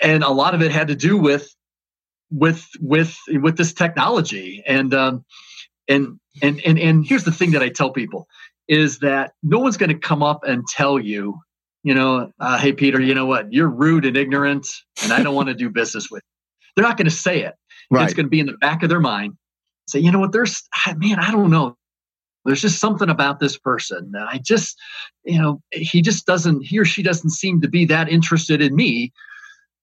and 0.00 0.24
a 0.24 0.30
lot 0.30 0.54
of 0.54 0.62
it 0.62 0.72
had 0.72 0.88
to 0.88 0.96
do 0.96 1.16
with 1.16 1.54
with 2.30 2.66
with 2.80 3.16
with 3.28 3.58
this 3.58 3.74
technology. 3.74 4.62
And 4.66 4.92
um, 4.94 5.24
and 5.86 6.18
and 6.40 6.60
and 6.64 6.78
and 6.78 7.06
here's 7.06 7.24
the 7.24 7.32
thing 7.32 7.52
that 7.52 7.62
I 7.62 7.68
tell 7.68 7.90
people 7.90 8.26
is 8.66 9.00
that 9.00 9.32
no 9.42 9.58
one's 9.58 9.76
going 9.76 9.90
to 9.90 9.98
come 9.98 10.22
up 10.22 10.44
and 10.44 10.66
tell 10.66 10.98
you 10.98 11.38
you 11.82 11.94
know 11.94 12.32
uh, 12.40 12.58
hey 12.58 12.72
Peter 12.72 13.00
you 13.00 13.14
know 13.14 13.26
what? 13.26 13.52
You're 13.52 13.68
rude 13.68 14.06
and 14.06 14.16
ignorant 14.16 14.66
and 15.02 15.12
I 15.12 15.22
don't 15.22 15.34
want 15.34 15.48
to 15.48 15.54
do 15.54 15.68
business 15.68 16.10
with 16.10 16.22
you. 16.22 16.72
they're 16.74 16.88
not 16.88 16.96
going 16.96 17.08
to 17.08 17.14
say 17.14 17.42
it. 17.42 17.54
Right. 17.90 18.04
it's 18.04 18.14
going 18.14 18.26
to 18.26 18.30
be 18.30 18.40
in 18.40 18.46
the 18.46 18.56
back 18.56 18.82
of 18.82 18.88
their 18.88 19.00
mind. 19.00 19.36
Say 19.88 19.98
you 19.98 20.10
know 20.10 20.20
what? 20.20 20.32
There's 20.32 20.62
man 20.96 21.18
I 21.18 21.30
don't 21.30 21.50
know 21.50 21.76
there's 22.44 22.62
just 22.62 22.80
something 22.80 23.08
about 23.08 23.40
this 23.40 23.56
person 23.58 24.10
that 24.12 24.26
I 24.28 24.38
just 24.38 24.78
you 25.24 25.40
know 25.40 25.62
he 25.72 26.02
just 26.02 26.26
doesn't 26.26 26.62
he 26.62 26.78
or 26.78 26.84
she 26.84 27.02
doesn't 27.02 27.30
seem 27.30 27.60
to 27.60 27.68
be 27.68 27.84
that 27.86 28.08
interested 28.08 28.60
in 28.60 28.74
me 28.74 29.12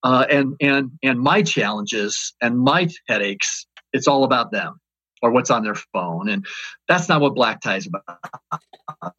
uh, 0.04 0.26
and 0.30 0.56
and 0.62 0.92
and 1.04 1.20
my 1.20 1.42
challenges 1.42 2.34
and 2.42 2.60
my 2.60 2.88
headaches 3.08 3.66
it's 3.94 4.08
all 4.08 4.24
about 4.24 4.52
them 4.52 4.80
or 5.22 5.32
what's 5.32 5.50
on 5.50 5.64
their 5.64 5.76
phone 5.76 6.30
and 6.30 6.46
that's 6.88 7.10
not 7.10 7.22
what 7.22 7.36
black 7.36 7.62
tie 7.62 7.78
is 7.78 7.88
about. 7.88 9.14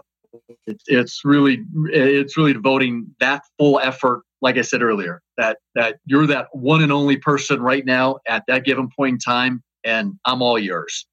It's, 0.67 0.85
it's 0.87 1.21
really 1.25 1.65
it's 1.87 2.37
really 2.37 2.53
devoting 2.53 3.15
that 3.21 3.43
full 3.59 3.81
effort 3.81 4.23
like 4.41 4.57
i 4.57 4.63
said 4.63 4.83
earlier 4.83 5.21
that 5.37 5.59
that 5.75 5.97
you're 6.05 6.27
that 6.27 6.47
one 6.53 6.83
and 6.83 6.93
only 6.93 7.17
person 7.17 7.61
right 7.61 7.85
now 7.85 8.19
at 8.29 8.45
that 8.47 8.65
given 8.65 8.89
point 8.97 9.15
in 9.15 9.19
time 9.19 9.63
and 9.85 10.15
i'm 10.27 10.43
all 10.43 10.59
yours 10.59 11.07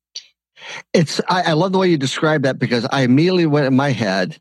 it's 0.93 1.21
I, 1.29 1.43
I 1.43 1.53
love 1.53 1.71
the 1.71 1.77
way 1.77 1.87
you 1.87 1.97
describe 1.97 2.43
that 2.43 2.59
because 2.59 2.85
i 2.91 3.01
immediately 3.01 3.45
went 3.45 3.67
in 3.67 3.75
my 3.75 3.91
head 3.91 4.39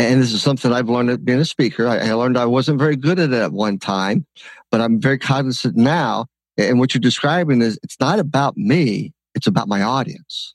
and 0.00 0.22
this 0.22 0.32
is 0.32 0.42
something 0.42 0.72
I've 0.72 0.88
learned 0.88 1.24
being 1.26 1.40
a 1.40 1.44
speaker. 1.44 1.86
I, 1.86 1.98
I 1.98 2.12
learned 2.14 2.38
I 2.38 2.46
wasn't 2.46 2.78
very 2.78 2.96
good 2.96 3.18
at 3.18 3.32
it 3.32 3.36
at 3.36 3.52
one 3.52 3.78
time, 3.78 4.24
but 4.70 4.80
I'm 4.80 4.98
very 4.98 5.18
cognizant 5.18 5.76
now. 5.76 6.26
And 6.56 6.78
what 6.78 6.94
you're 6.94 7.00
describing 7.00 7.60
is 7.60 7.78
it's 7.82 8.00
not 8.00 8.18
about 8.18 8.56
me, 8.56 9.12
it's 9.34 9.46
about 9.46 9.68
my 9.68 9.82
audience. 9.82 10.54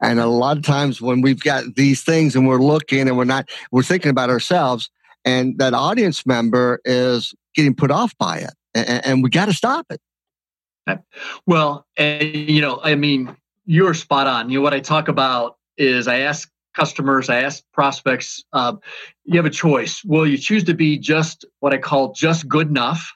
And 0.00 0.18
a 0.18 0.26
lot 0.26 0.56
of 0.56 0.62
times 0.62 1.02
when 1.02 1.20
we've 1.20 1.40
got 1.40 1.74
these 1.74 2.02
things 2.02 2.34
and 2.34 2.48
we're 2.48 2.62
looking 2.62 3.06
and 3.06 3.18
we're 3.18 3.24
not, 3.24 3.50
we're 3.70 3.82
thinking 3.82 4.10
about 4.10 4.30
ourselves, 4.30 4.88
and 5.26 5.58
that 5.58 5.74
audience 5.74 6.24
member 6.24 6.80
is 6.86 7.34
getting 7.54 7.74
put 7.74 7.90
off 7.90 8.16
by 8.16 8.38
it. 8.38 8.54
And, 8.74 9.06
and 9.06 9.22
we 9.22 9.28
got 9.28 9.46
to 9.46 9.52
stop 9.52 9.86
it. 9.90 10.00
Well, 11.46 11.86
and 11.98 12.22
you 12.22 12.62
know, 12.62 12.80
I 12.82 12.94
mean, 12.94 13.36
you're 13.66 13.94
spot 13.94 14.26
on. 14.26 14.48
You 14.48 14.58
know, 14.58 14.62
what 14.62 14.74
I 14.74 14.80
talk 14.80 15.08
about 15.08 15.58
is 15.76 16.08
I 16.08 16.20
ask 16.20 16.48
customers, 16.74 17.28
I 17.28 17.42
ask 17.42 17.62
prospects, 17.72 18.44
uh, 18.52 18.74
you 19.24 19.36
have 19.36 19.46
a 19.46 19.50
choice. 19.50 20.02
Will 20.04 20.26
you 20.26 20.38
choose 20.38 20.64
to 20.64 20.74
be 20.74 20.98
just 20.98 21.44
what 21.60 21.72
I 21.72 21.78
call 21.78 22.12
just 22.12 22.48
good 22.48 22.68
enough 22.68 23.12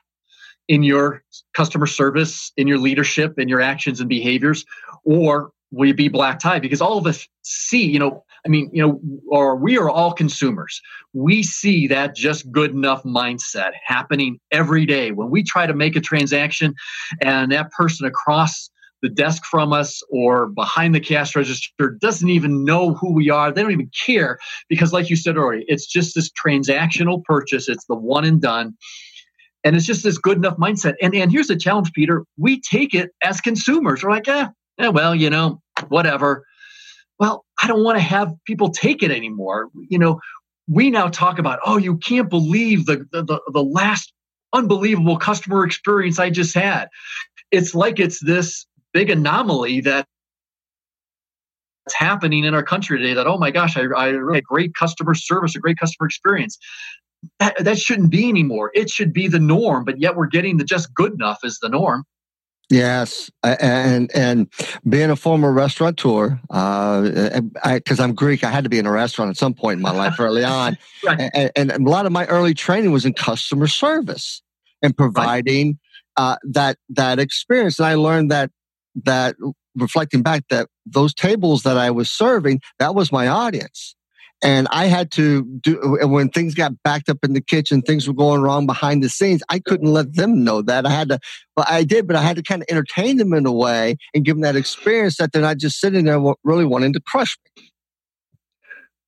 in 0.68 0.82
your 0.82 1.22
customer 1.54 1.86
service, 1.86 2.52
in 2.56 2.66
your 2.66 2.78
leadership, 2.78 3.38
in 3.38 3.48
your 3.48 3.60
actions 3.60 4.00
and 4.00 4.08
behaviors, 4.08 4.64
or 5.04 5.52
will 5.70 5.86
you 5.86 5.94
be 5.94 6.08
black 6.08 6.38
tie? 6.38 6.58
Because 6.58 6.80
all 6.80 6.98
of 6.98 7.06
us 7.06 7.26
see, 7.42 7.84
you 7.84 7.98
know, 7.98 8.24
I 8.46 8.48
mean, 8.48 8.70
you 8.72 8.82
know, 8.82 9.00
or 9.28 9.56
we 9.56 9.76
are 9.76 9.90
all 9.90 10.12
consumers. 10.12 10.80
We 11.12 11.42
see 11.42 11.86
that 11.88 12.16
just 12.16 12.50
good 12.50 12.70
enough 12.70 13.02
mindset 13.02 13.72
happening 13.84 14.40
every 14.50 14.86
day 14.86 15.12
when 15.12 15.30
we 15.30 15.42
try 15.42 15.66
to 15.66 15.74
make 15.74 15.96
a 15.96 16.00
transaction 16.00 16.74
and 17.20 17.52
that 17.52 17.70
person 17.72 18.06
across 18.06 18.70
the 19.02 19.08
desk 19.08 19.44
from 19.44 19.72
us 19.72 20.02
or 20.10 20.48
behind 20.48 20.94
the 20.94 21.00
cash 21.00 21.34
register 21.34 21.96
doesn't 22.00 22.28
even 22.28 22.64
know 22.64 22.94
who 22.94 23.12
we 23.12 23.30
are. 23.30 23.52
They 23.52 23.62
don't 23.62 23.72
even 23.72 23.90
care 24.06 24.38
because, 24.68 24.92
like 24.92 25.10
you 25.10 25.16
said 25.16 25.36
earlier, 25.36 25.62
it's 25.66 25.86
just 25.86 26.14
this 26.14 26.30
transactional 26.30 27.24
purchase. 27.24 27.68
It's 27.68 27.86
the 27.86 27.94
one 27.94 28.24
and 28.24 28.40
done. 28.40 28.74
And 29.64 29.76
it's 29.76 29.86
just 29.86 30.04
this 30.04 30.18
good 30.18 30.38
enough 30.38 30.56
mindset. 30.56 30.94
And, 31.02 31.14
and 31.14 31.30
here's 31.30 31.48
the 31.48 31.56
challenge, 31.56 31.92
Peter. 31.92 32.24
We 32.38 32.60
take 32.60 32.94
it 32.94 33.10
as 33.22 33.40
consumers. 33.40 34.02
We're 34.02 34.10
like, 34.10 34.28
eh, 34.28 34.48
eh 34.78 34.88
well, 34.88 35.14
you 35.14 35.30
know, 35.30 35.60
whatever. 35.88 36.44
Well, 37.18 37.44
I 37.62 37.66
don't 37.66 37.84
want 37.84 37.98
to 37.98 38.02
have 38.02 38.32
people 38.46 38.70
take 38.70 39.02
it 39.02 39.10
anymore. 39.10 39.68
You 39.88 39.98
know, 39.98 40.20
we 40.66 40.90
now 40.90 41.08
talk 41.08 41.38
about, 41.38 41.58
oh, 41.66 41.76
you 41.76 41.98
can't 41.98 42.30
believe 42.30 42.86
the, 42.86 43.06
the, 43.12 43.40
the 43.52 43.62
last 43.62 44.12
unbelievable 44.52 45.16
customer 45.16 45.64
experience 45.64 46.18
I 46.18 46.30
just 46.30 46.54
had. 46.54 46.88
It's 47.50 47.74
like 47.74 47.98
it's 47.98 48.24
this 48.24 48.66
big 48.92 49.10
anomaly 49.10 49.80
that 49.82 50.06
that's 51.86 51.94
happening 51.96 52.44
in 52.44 52.54
our 52.54 52.62
country 52.62 52.98
today 52.98 53.14
that 53.14 53.26
oh 53.26 53.38
my 53.38 53.50
gosh 53.50 53.76
i, 53.76 53.80
I 53.80 54.08
really 54.08 54.38
had 54.38 54.44
great 54.44 54.74
customer 54.74 55.14
service 55.14 55.56
a 55.56 55.60
great 55.60 55.78
customer 55.78 56.06
experience 56.06 56.58
that, 57.38 57.62
that 57.62 57.78
shouldn't 57.78 58.10
be 58.10 58.28
anymore 58.28 58.70
it 58.74 58.90
should 58.90 59.12
be 59.12 59.28
the 59.28 59.38
norm 59.38 59.84
but 59.84 60.00
yet 60.00 60.16
we're 60.16 60.26
getting 60.26 60.56
the 60.56 60.64
just 60.64 60.94
good 60.94 61.12
enough 61.12 61.38
is 61.42 61.58
the 61.60 61.68
norm 61.68 62.04
Yes, 62.70 63.32
and 63.42 64.08
and 64.14 64.46
being 64.88 65.10
a 65.10 65.16
former 65.16 65.52
restaurateur, 65.52 66.38
because 66.46 68.00
uh, 68.00 68.02
I'm 68.04 68.14
Greek, 68.14 68.44
I 68.44 68.50
had 68.52 68.62
to 68.62 68.70
be 68.70 68.78
in 68.78 68.86
a 68.86 68.92
restaurant 68.92 69.28
at 69.28 69.36
some 69.36 69.54
point 69.54 69.78
in 69.78 69.82
my 69.82 69.90
life 69.90 70.14
early 70.20 70.44
on, 70.44 70.78
right. 71.04 71.30
and, 71.34 71.50
and, 71.56 71.72
a 71.72 71.78
lot 71.90 72.06
of 72.06 72.12
my 72.12 72.26
early 72.26 72.54
training 72.54 72.92
was 72.92 73.04
in 73.04 73.12
customer 73.12 73.66
service 73.66 74.40
and 74.82 74.96
providing 74.96 75.80
right. 76.16 76.34
uh, 76.34 76.36
that 76.44 76.76
that 76.90 77.18
experience. 77.18 77.80
And 77.80 77.86
I 77.86 77.94
learned 77.94 78.30
that 78.30 78.52
that 79.04 79.36
reflecting 79.76 80.22
back 80.22 80.44
that 80.50 80.68
those 80.86 81.14
tables 81.14 81.62
that 81.62 81.76
I 81.76 81.90
was 81.90 82.10
serving, 82.10 82.60
that 82.78 82.94
was 82.94 83.12
my 83.12 83.28
audience. 83.28 83.94
And 84.42 84.68
I 84.70 84.86
had 84.86 85.10
to 85.12 85.44
do, 85.60 85.98
when 86.02 86.30
things 86.30 86.54
got 86.54 86.72
backed 86.82 87.10
up 87.10 87.18
in 87.22 87.34
the 87.34 87.42
kitchen, 87.42 87.82
things 87.82 88.08
were 88.08 88.14
going 88.14 88.40
wrong 88.40 88.64
behind 88.64 89.02
the 89.02 89.10
scenes. 89.10 89.42
I 89.50 89.58
couldn't 89.58 89.92
let 89.92 90.14
them 90.14 90.42
know 90.42 90.62
that. 90.62 90.86
I 90.86 90.90
had 90.90 91.10
to, 91.10 91.18
well, 91.56 91.66
I 91.68 91.84
did, 91.84 92.06
but 92.06 92.16
I 92.16 92.22
had 92.22 92.36
to 92.36 92.42
kind 92.42 92.62
of 92.62 92.66
entertain 92.70 93.18
them 93.18 93.34
in 93.34 93.44
a 93.44 93.52
way 93.52 93.96
and 94.14 94.24
give 94.24 94.36
them 94.36 94.42
that 94.42 94.56
experience 94.56 95.18
that 95.18 95.32
they're 95.32 95.42
not 95.42 95.58
just 95.58 95.78
sitting 95.78 96.06
there 96.06 96.18
really 96.42 96.64
wanting 96.64 96.94
to 96.94 97.00
crush 97.00 97.36
me. 97.56 97.70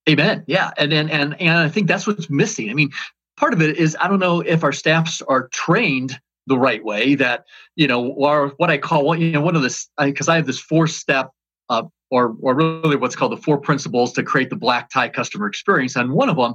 Amen. 0.07 0.43
Yeah. 0.45 0.69
And, 0.77 0.93
and, 0.93 1.09
and, 1.09 1.41
and 1.41 1.57
I 1.57 1.69
think 1.69 1.87
that's 1.87 2.05
what's 2.05 2.29
missing. 2.29 2.69
I 2.69 2.75
mean, 2.75 2.91
part 3.35 3.53
of 3.53 3.61
it 3.61 3.77
is 3.77 3.97
I 3.99 4.07
don't 4.07 4.19
know 4.19 4.41
if 4.41 4.63
our 4.63 4.71
staffs 4.71 5.23
are 5.23 5.47
trained 5.47 6.19
the 6.47 6.57
right 6.57 6.83
way 6.83 7.15
that 7.15 7.45
you 7.75 7.87
know 7.87 8.07
or 8.07 8.49
what 8.57 8.69
i 8.69 8.77
call 8.77 9.15
you 9.15 9.31
know 9.31 9.41
one 9.41 9.55
of 9.55 9.61
this 9.61 9.89
because 9.97 10.27
i 10.27 10.35
have 10.35 10.45
this 10.45 10.59
four 10.59 10.87
step 10.87 11.31
uh, 11.69 11.83
or 12.13 12.35
or 12.41 12.53
really 12.53 12.95
what's 12.95 13.15
called 13.15 13.31
the 13.31 13.37
four 13.37 13.57
principles 13.57 14.13
to 14.13 14.23
create 14.23 14.49
the 14.49 14.55
black 14.55 14.89
tie 14.91 15.09
customer 15.09 15.47
experience. 15.47 15.95
And 15.95 16.11
one 16.11 16.29
of 16.29 16.37
them 16.37 16.53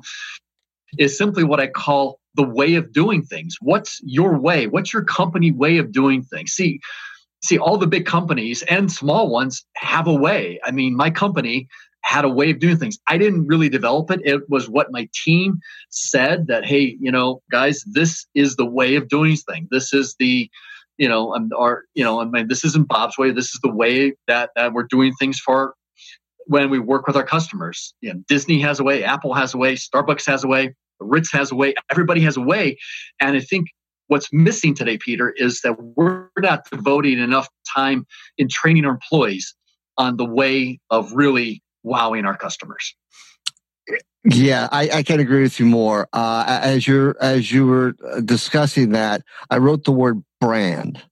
is 0.99 1.18
simply 1.18 1.45
what 1.45 1.61
i 1.61 1.66
call 1.66 2.21
the 2.35 2.45
way 2.45 2.76
of 2.76 2.92
doing 2.92 3.23
things. 3.23 3.57
What's 3.61 4.00
your 4.04 4.38
way? 4.38 4.68
What's 4.68 4.92
your 4.92 5.02
company 5.02 5.50
way 5.50 5.78
of 5.78 5.90
doing 5.90 6.23
things? 6.23 6.52
See 6.52 6.80
see 7.42 7.59
all 7.59 7.76
the 7.76 7.87
big 7.87 8.07
companies 8.07 8.62
and 8.62 8.90
small 8.90 9.28
ones 9.28 9.64
have 9.76 10.07
a 10.07 10.14
way. 10.14 10.61
I 10.64 10.71
mean 10.71 10.97
my 10.97 11.11
company 11.11 11.68
had 12.09 12.25
a 12.25 12.29
way 12.29 12.50
of 12.50 12.59
doing 12.59 12.79
things. 12.79 12.99
I 13.07 13.19
didn't 13.19 13.47
really 13.47 13.69
develop 13.69 14.11
it. 14.11 14.23
It 14.25 14.49
was 14.49 14.67
what 14.67 14.91
my 14.91 15.11
team 15.12 15.59
said 15.91 16.47
that, 16.47 16.65
hey, 16.65 16.97
you 16.99 17.12
know, 17.12 17.43
guys, 17.53 17.85
this 17.85 18.27
is 18.35 18.57
the 18.57 18.65
way 18.65 18.95
of 18.95 19.09
doing 19.09 19.37
things. 19.37 19.69
This 19.71 19.93
is 19.93 20.17
the, 20.19 20.50
you 20.97 21.07
know, 21.07 21.37
or 21.55 21.85
you 21.95 22.03
know, 22.03 22.23
I 22.23 22.25
mean, 22.25 22.49
this 22.49 22.65
isn't 22.65 22.88
Bob's 22.88 23.19
way. 23.19 23.31
This 23.31 23.55
is 23.55 23.61
the 23.62 23.71
way 23.71 24.15
that 24.27 24.50
that 24.57 24.73
we're 24.73 24.87
doing 24.88 25.12
things 25.17 25.38
for 25.38 25.75
when 26.47 26.71
we 26.71 26.79
work 26.79 27.07
with 27.07 27.15
our 27.15 27.25
customers. 27.25 27.93
You 28.00 28.15
know, 28.15 28.23
Disney 28.27 28.59
has 28.62 28.81
a 28.81 28.85
way, 28.85 29.05
Apple 29.05 29.35
has 29.35 29.53
a 29.53 29.59
way, 29.59 29.75
Starbucks 29.75 30.25
has 30.27 30.45
a 30.45 30.49
way, 30.49 30.75
Ritz 31.00 31.31
has 31.33 31.53
a 31.53 31.57
way. 31.57 31.75
Everybody 31.91 32.23
has 32.23 32.38
a 32.38 32.41
way, 32.43 32.79
and 33.21 33.37
I 33.37 33.41
think 33.41 33.67
what's 34.07 34.33
missing 34.33 34.75
today, 34.75 34.97
Peter, 34.97 35.31
is 35.37 35.61
that 35.61 35.77
we're 35.79 36.29
not 36.38 36.65
devoting 36.71 37.19
enough 37.19 37.50
time 37.77 38.07
in 38.38 38.49
training 38.49 38.87
our 38.87 38.93
employees 38.93 39.55
on 39.99 40.17
the 40.17 40.25
way 40.25 40.81
of 40.88 41.12
really 41.12 41.62
wowing 41.88 42.25
our 42.25 42.37
customers. 42.37 42.95
Yeah, 44.25 44.68
I, 44.71 44.90
I 44.90 45.02
can 45.02 45.21
agree 45.21 45.42
with 45.42 45.59
you 45.59 45.66
more. 45.66 46.09
Uh, 46.12 46.45
as 46.47 46.87
you're 46.87 47.16
as 47.21 47.50
you 47.50 47.66
were 47.66 47.95
uh, 48.07 48.21
discussing 48.21 48.90
that, 48.90 49.23
I 49.49 49.59
wrote 49.59 49.85
the 49.85 49.92
word 49.92 50.23
brand. 50.40 51.02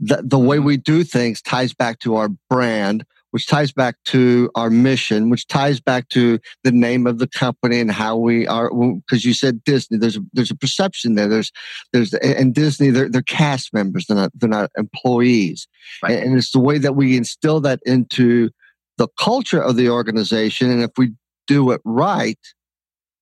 The, 0.00 0.22
the 0.24 0.38
way 0.38 0.56
mm-hmm. 0.56 0.66
we 0.66 0.76
do 0.76 1.04
things 1.04 1.42
ties 1.42 1.74
back 1.74 1.98
to 2.00 2.16
our 2.16 2.30
brand, 2.48 3.04
which 3.32 3.46
ties 3.46 3.72
back 3.72 3.96
to 4.06 4.50
our 4.54 4.70
mission, 4.70 5.28
which 5.28 5.46
ties 5.48 5.80
back 5.80 6.08
to 6.10 6.38
the 6.62 6.72
name 6.72 7.06
of 7.06 7.18
the 7.18 7.26
company 7.26 7.80
and 7.80 7.90
how 7.90 8.16
we 8.16 8.46
are. 8.46 8.70
Because 8.72 9.24
you 9.24 9.34
said 9.34 9.62
Disney, 9.64 9.98
there's 9.98 10.16
a, 10.16 10.20
there's 10.32 10.50
a 10.50 10.56
perception 10.56 11.16
there. 11.16 11.28
There's 11.28 11.52
there's 11.92 12.14
and 12.14 12.54
Disney, 12.54 12.90
they're, 12.90 13.10
they're 13.10 13.22
cast 13.22 13.74
members, 13.74 14.06
they're 14.06 14.16
not 14.16 14.30
they're 14.34 14.48
not 14.48 14.70
employees, 14.78 15.68
right. 16.02 16.12
and, 16.12 16.28
and 16.28 16.38
it's 16.38 16.52
the 16.52 16.60
way 16.60 16.78
that 16.78 16.96
we 16.96 17.16
instill 17.16 17.60
that 17.60 17.80
into 17.84 18.50
the 18.98 19.08
culture 19.18 19.60
of 19.60 19.76
the 19.76 19.88
organization. 19.88 20.70
And 20.70 20.82
if 20.82 20.90
we 20.96 21.12
do 21.46 21.70
it 21.70 21.80
right, 21.84 22.38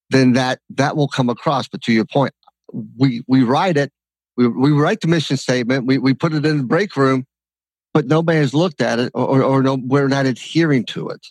then 0.09 0.33
that 0.33 0.59
that 0.69 0.95
will 0.95 1.07
come 1.07 1.29
across. 1.29 1.67
But 1.67 1.81
to 1.83 1.93
your 1.93 2.05
point, 2.05 2.33
we 2.97 3.23
we 3.27 3.43
write 3.43 3.77
it, 3.77 3.91
we 4.37 4.47
we 4.47 4.71
write 4.71 5.01
the 5.01 5.07
mission 5.07 5.37
statement, 5.37 5.85
we 5.85 5.97
we 5.97 6.13
put 6.13 6.33
it 6.33 6.45
in 6.45 6.57
the 6.57 6.63
break 6.63 6.95
room, 6.95 7.25
but 7.93 8.05
nobody 8.07 8.39
has 8.39 8.53
looked 8.53 8.81
at 8.81 8.99
it 8.99 9.11
or, 9.13 9.41
or 9.41 9.63
no, 9.63 9.77
we're 9.81 10.07
not 10.07 10.25
adhering 10.25 10.85
to 10.85 11.09
it. 11.09 11.25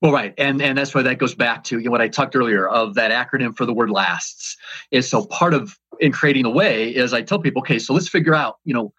Well, 0.00 0.12
right, 0.12 0.34
and 0.36 0.60
and 0.60 0.76
that's 0.76 0.94
why 0.94 1.02
that 1.02 1.18
goes 1.18 1.34
back 1.34 1.64
to 1.64 1.78
you 1.78 1.86
know, 1.86 1.90
what 1.90 2.02
I 2.02 2.08
talked 2.08 2.36
earlier 2.36 2.68
of 2.68 2.94
that 2.94 3.10
acronym 3.10 3.56
for 3.56 3.64
the 3.64 3.72
word 3.72 3.90
lasts. 3.90 4.56
Is 4.90 5.08
so 5.08 5.24
part 5.24 5.54
of 5.54 5.78
in 6.00 6.12
creating 6.12 6.42
the 6.42 6.50
way 6.50 6.94
is 6.94 7.14
I 7.14 7.22
tell 7.22 7.38
people, 7.38 7.60
okay, 7.60 7.78
so 7.78 7.94
let's 7.94 8.08
figure 8.08 8.34
out, 8.34 8.58
you 8.64 8.74
know, 8.74 8.92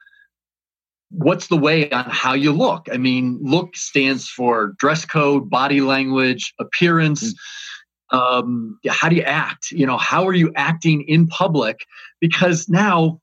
what's 1.17 1.47
the 1.47 1.57
way 1.57 1.89
on 1.91 2.05
how 2.09 2.33
you 2.33 2.51
look. 2.51 2.87
I 2.91 2.97
mean, 2.97 3.39
look 3.41 3.75
stands 3.75 4.29
for 4.29 4.73
dress 4.77 5.05
code, 5.05 5.49
body 5.49 5.81
language, 5.81 6.53
appearance. 6.59 7.33
Mm-hmm. 7.33 8.17
Um, 8.17 8.79
how 8.87 9.09
do 9.09 9.15
you 9.15 9.23
act? 9.23 9.71
You 9.71 9.85
know, 9.85 9.97
how 9.97 10.27
are 10.27 10.33
you 10.33 10.51
acting 10.55 11.01
in 11.07 11.27
public? 11.27 11.79
Because 12.21 12.69
now 12.69 13.19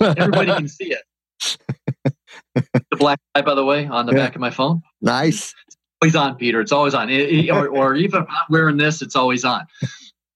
Everybody 0.00 0.52
can 0.52 0.68
see 0.68 0.92
it. 0.92 1.56
the 2.54 2.96
black 2.96 3.18
eye, 3.34 3.42
by 3.42 3.54
the 3.54 3.64
way, 3.64 3.86
on 3.86 4.06
the 4.06 4.12
yeah. 4.12 4.18
back 4.18 4.34
of 4.34 4.40
my 4.40 4.50
phone. 4.50 4.82
Nice. 5.00 5.54
It's 5.66 5.76
always 6.02 6.16
on, 6.16 6.36
Peter. 6.36 6.60
It's 6.60 6.72
always 6.72 6.94
on. 6.94 7.10
It, 7.10 7.30
it, 7.30 7.50
or, 7.50 7.68
or 7.76 7.94
even 7.94 8.22
if 8.22 8.28
I'm 8.28 8.46
wearing 8.50 8.76
this, 8.76 9.02
it's 9.02 9.16
always 9.16 9.44
on. 9.44 9.66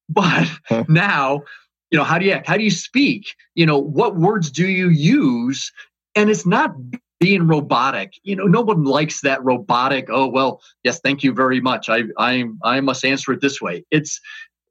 But 0.08 0.49
now, 0.88 1.42
you 1.90 1.99
know, 1.99 2.04
how 2.04 2.18
do 2.18 2.26
you 2.26 2.32
act? 2.32 2.46
How 2.46 2.56
do 2.56 2.64
you 2.64 2.70
speak? 2.70 3.34
You 3.54 3.66
know, 3.66 3.78
what 3.78 4.16
words 4.16 4.50
do 4.50 4.66
you 4.66 4.88
use? 4.88 5.70
And 6.14 6.31
it's 6.31 6.47
not 6.47 6.75
being 7.21 7.47
robotic. 7.47 8.14
You 8.25 8.37
know, 8.37 8.45
no 8.45 8.62
one 8.62 8.85
likes 8.85 9.21
that 9.21 9.42
robotic. 9.45 10.09
Oh 10.11 10.26
well, 10.26 10.61
yes, 10.83 11.00
thank 11.00 11.23
you 11.23 11.33
very 11.33 11.61
much. 11.61 11.88
I 11.88 12.02
I 12.19 12.45
I 12.64 12.81
must 12.81 13.04
answer 13.04 13.33
it 13.33 13.40
this 13.40 13.61
way. 13.61 13.85
It's 13.90 14.21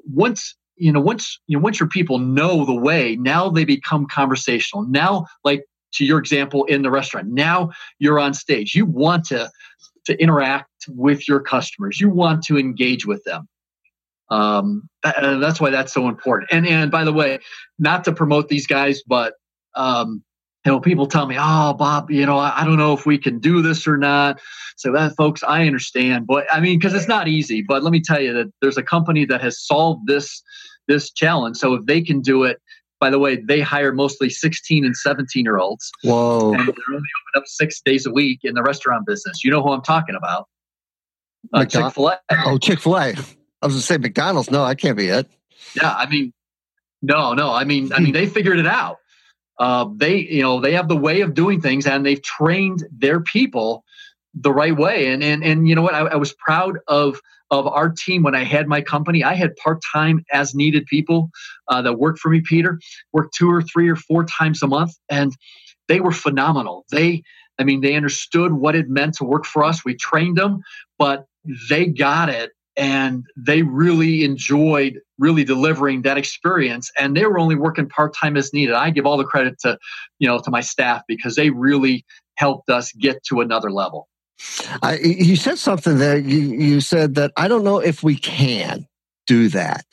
once 0.03 0.55
you 0.75 0.91
know 0.91 1.00
once 1.00 1.39
you 1.48 1.57
know 1.57 1.63
once 1.63 1.79
your 1.79 1.88
people 1.88 2.17
know 2.17 2.65
the 2.65 2.75
way 2.75 3.15
now 3.15 3.50
they 3.50 3.63
become 3.63 4.05
conversational 4.07 4.83
now 4.88 5.25
like 5.43 5.63
to 5.93 6.05
your 6.05 6.17
example 6.17 6.63
in 6.65 6.81
the 6.81 6.89
restaurant 6.89 7.27
now 7.27 7.69
you're 8.00 8.19
on 8.19 8.33
stage 8.33 8.74
you 8.74 8.86
want 8.86 9.25
to 9.25 9.50
to 10.05 10.19
interact 10.19 10.69
with 10.88 11.27
your 11.27 11.39
customers 11.39 12.01
you 12.01 12.10
want 12.10 12.43
to 12.43 12.57
engage 12.57 13.05
with 13.05 13.24
them 13.25 13.48
um, 14.29 14.89
and 15.03 15.43
that's 15.43 15.62
why 15.62 15.69
that's 15.69 15.93
so 15.93 16.07
important 16.07 16.50
and 16.51 16.65
and 16.67 16.89
by 16.89 17.03
the 17.03 17.13
way 17.13 17.38
not 17.77 18.03
to 18.03 18.12
promote 18.12 18.48
these 18.48 18.65
guys 18.65 19.03
but 19.05 19.33
um, 19.75 20.24
you 20.65 20.72
know 20.72 20.80
people 20.80 21.08
tell 21.08 21.25
me 21.25 21.36
oh 21.39 21.74
bob 21.74 22.12
you 22.12 22.25
know 22.25 22.38
i, 22.38 22.63
don't 22.63 22.77
know 22.77 22.94
if 22.94 23.06
we 23.06 23.18
can 23.18 23.39
do 23.39 23.62
this 23.62 23.88
or 23.88 23.98
not 23.98 24.39
so 24.75 24.91
that 24.91 25.15
folks 25.15 25.44
i 25.44 25.65
understand 25.65 26.27
but 26.27 26.46
i 26.51 26.60
mean 26.60 26.77
because 26.77 26.94
it's 26.94 27.08
not 27.08 27.27
easy 27.27 27.62
but 27.62 27.84
let 27.84 27.91
me 27.91 28.01
tell 28.01 28.22
you 28.22 28.34
that 28.34 28.51
there's 28.62 28.77
a 28.77 28.84
company 28.84 29.25
that 29.25 29.41
has 29.41 29.60
solved 29.60 30.06
this 30.08 30.44
this 30.91 31.12
challenge. 31.12 31.58
So 31.58 31.74
if 31.74 31.86
they 31.86 32.01
can 32.01 32.22
do 32.22 32.44
it, 32.44 32.62
by 33.00 33.10
the 33.10 33.18
way, 33.18 33.38
they 33.38 33.62
hire 33.62 33.91
mostly 33.94 34.30
16 34.30 34.86
and 34.86 34.96
17 34.96 35.44
year 35.44 35.58
olds. 35.58 35.91
Whoa. 36.03 36.53
And 36.53 36.60
they're 36.60 36.68
only 36.68 36.75
open 36.98 37.38
up 37.38 37.44
six 37.48 37.82
days 37.82 38.06
a 38.06 38.12
week 38.12 38.41
in 38.44 38.53
the 38.53 38.62
restaurant 38.62 39.08
business. 39.08 39.44
You 39.44 39.51
know 39.51 39.63
who 39.63 39.72
I'm 39.72 39.82
talking 39.82 40.15
about? 40.15 40.48
Uh, 41.51 41.65
Chick 41.65 41.91
fil 41.94 42.10
A. 42.10 42.20
Oh, 42.46 42.58
Chick 42.60 42.80
fil 42.80 42.98
A. 42.98 43.00
I 43.00 43.10
was 43.65 43.74
going 43.74 43.80
to 43.80 43.82
say 43.82 43.98
McDonald's. 43.98 44.51
No, 44.51 44.63
I 44.63 44.75
can't 44.75 44.98
be 44.98 45.08
it. 45.08 45.27
Yeah. 45.75 45.91
I 45.91 46.08
mean, 46.08 46.34
no, 47.01 47.34
no. 47.34 47.51
I 47.51 47.63
mean, 47.63 47.91
I 47.94 48.00
mean, 48.00 48.13
they 48.13 48.27
figured 48.27 48.60
it 48.60 48.68
out. 48.68 48.98
Uh, 49.62 49.86
they, 49.96 50.18
you 50.18 50.41
know, 50.41 50.60
they 50.60 50.74
have 50.74 50.88
the 50.88 50.98
way 50.98 51.22
of 51.22 51.36
doing 51.36 51.62
things 51.62 51.86
and 51.86 52.03
they've 52.03 52.24
trained 52.24 52.84
their 52.91 53.20
people 53.20 53.84
the 54.34 54.51
right 54.51 54.75
way. 54.75 55.06
And, 55.13 55.24
and, 55.24 55.44
and 55.44 55.70
you 55.70 55.75
know 55.75 55.84
what? 55.84 55.94
I, 55.94 56.00
I 56.00 56.15
was 56.15 56.34
proud 56.34 56.80
of 56.88 57.22
of 57.51 57.68
our 57.68 57.89
team 57.89 58.24
when 58.24 58.34
I 58.34 58.44
had 58.44 58.68
my 58.68 58.82
company. 58.82 59.24
I 59.24 59.36
had 59.36 59.56
part 59.58 59.82
time 59.94 60.25
as 60.32 60.56
needed 60.56 60.86
people 60.86 61.30
uh, 61.68 61.82
that 61.84 62.00
worked 62.00 62.20
for 62.20 62.30
me, 62.30 62.41
Peter, 62.41 62.80
worked 63.12 63.36
two 63.36 63.51
or 63.51 63.62
three 63.62 63.89
or 63.89 63.98
four 63.98 64.24
times 64.24 64.63
a 64.63 64.68
month. 64.68 64.94
And 65.10 65.36
they 65.88 66.00
were 66.00 66.13
phenomenal. 66.13 66.86
They, 66.89 67.24
I 67.60 67.65
mean, 67.65 67.82
they 67.82 67.96
understood 67.96 68.54
what 68.54 68.76
it 68.76 68.89
meant 68.89 69.15
to 69.15 69.26
work 69.26 69.45
for 69.45 69.63
us. 69.65 69.86
We 69.86 69.95
trained 69.95 70.38
them, 70.38 70.62
but 70.97 71.26
they 71.69 71.86
got 71.88 72.30
it 72.30 72.52
and 72.82 73.24
they 73.38 73.62
really 73.62 74.24
enjoyed 74.24 75.00
really 75.20 75.44
delivering 75.44 76.02
that 76.02 76.17
experience 76.17 76.91
and 77.00 77.15
they 77.15 77.24
were 77.26 77.38
only 77.38 77.56
working 77.56 77.88
part-time 77.88 78.36
as 78.36 78.52
needed 78.54 78.74
i 78.74 78.89
give 78.89 79.06
all 79.06 79.17
the 79.17 79.24
credit 79.24 79.58
to 79.60 79.78
you 80.20 80.28
know 80.28 80.39
to 80.39 80.50
my 80.50 80.62
staff 80.62 81.04
because 81.08 81.36
they 81.36 81.52
really 81.52 82.04
helped 82.36 82.70
us 82.70 82.91
get 82.94 83.24
to 83.24 83.39
another 83.39 83.72
level 83.72 84.10
I, 84.82 84.98
you 84.98 85.36
said 85.36 85.60
something 85.60 86.00
there. 86.00 86.17
You, 86.17 86.39
you 86.39 86.82
said 86.82 87.13
that 87.13 87.32
I 87.38 87.48
don't 87.48 87.63
know 87.63 87.78
if 87.78 88.02
we 88.02 88.15
can 88.15 88.88
do 89.28 89.50
that. 89.50 89.86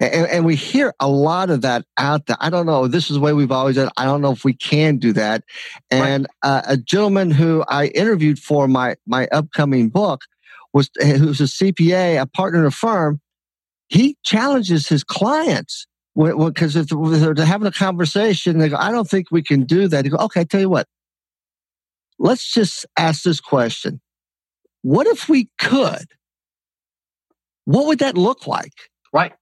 And, 0.00 0.26
and, 0.26 0.44
we 0.46 0.56
hear 0.56 0.94
a 1.00 1.08
lot 1.08 1.50
of 1.50 1.60
that 1.60 1.84
out 1.98 2.24
there. 2.24 2.38
I 2.40 2.48
don't 2.48 2.64
know. 2.64 2.88
This 2.88 3.10
is 3.10 3.16
the 3.16 3.20
way 3.20 3.34
we've 3.34 3.52
always 3.52 3.76
done. 3.76 3.90
I 3.98 4.06
don't 4.06 4.22
know 4.22 4.32
if 4.32 4.42
we 4.42 4.54
can 4.54 4.96
do 4.96 5.12
that. 5.12 5.44
And 5.90 6.26
right. 6.42 6.50
uh, 6.50 6.62
a 6.68 6.76
gentleman 6.78 7.30
who 7.30 7.62
I 7.68 7.88
interviewed 7.88 8.38
for 8.38 8.66
my 8.66 8.96
my 9.06 9.26
upcoming 9.26 9.90
book 9.90 10.22
was 10.74 10.90
eh, 11.00 11.16
who's 11.16 11.40
a 11.40 11.44
CPA, 11.44 12.20
a 12.20 12.26
partner 12.26 12.60
in 12.60 12.66
a 12.66 12.72
firm. 12.72 13.20
He 13.88 14.16
challenges 14.24 14.88
his 14.88 15.04
clients 15.04 15.86
because 16.16 16.76
if 16.76 16.88
they're 16.88 17.46
having 17.46 17.68
a 17.68 17.72
conversation, 17.72 18.58
they 18.58 18.68
go, 18.68 18.76
"I 18.76 18.92
don't 18.92 19.08
think 19.08 19.28
we 19.30 19.42
can 19.42 19.64
do 19.64 19.88
that." 19.88 20.04
He 20.04 20.10
go, 20.10 20.18
"Okay, 20.18 20.44
tell 20.44 20.60
you 20.60 20.70
what 20.70 20.88
let's 22.18 22.52
just 22.52 22.86
ask 22.98 23.22
this 23.22 23.40
question. 23.40 24.00
What 24.82 25.06
if 25.06 25.28
we 25.28 25.50
could? 25.58 26.06
What 27.64 27.86
would 27.86 27.98
that 28.00 28.16
look 28.16 28.46
like? 28.46 28.72
Right. 29.12 29.32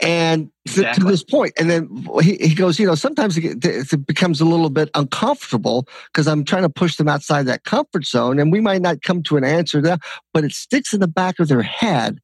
And 0.00 0.50
exactly. 0.64 1.02
to, 1.02 1.10
this 1.10 1.24
point, 1.24 1.54
and 1.58 1.68
then 1.68 2.06
he, 2.22 2.36
he 2.36 2.54
goes, 2.54 2.78
you 2.78 2.86
know, 2.86 2.94
sometimes 2.94 3.36
it, 3.36 3.64
it 3.64 4.06
becomes 4.06 4.40
a 4.40 4.44
little 4.44 4.70
bit 4.70 4.90
uncomfortable 4.94 5.88
because 6.12 6.28
I'm 6.28 6.44
trying 6.44 6.62
to 6.62 6.70
push 6.70 6.96
them 6.96 7.08
outside 7.08 7.46
that 7.46 7.64
comfort 7.64 8.06
zone, 8.06 8.38
and 8.38 8.52
we 8.52 8.60
might 8.60 8.80
not 8.80 9.02
come 9.02 9.24
to 9.24 9.36
an 9.36 9.42
answer 9.42 9.82
there, 9.82 9.98
but 10.32 10.44
it 10.44 10.52
sticks 10.52 10.92
in 10.92 11.00
the 11.00 11.08
back 11.08 11.40
of 11.40 11.48
their 11.48 11.62
head. 11.62 12.20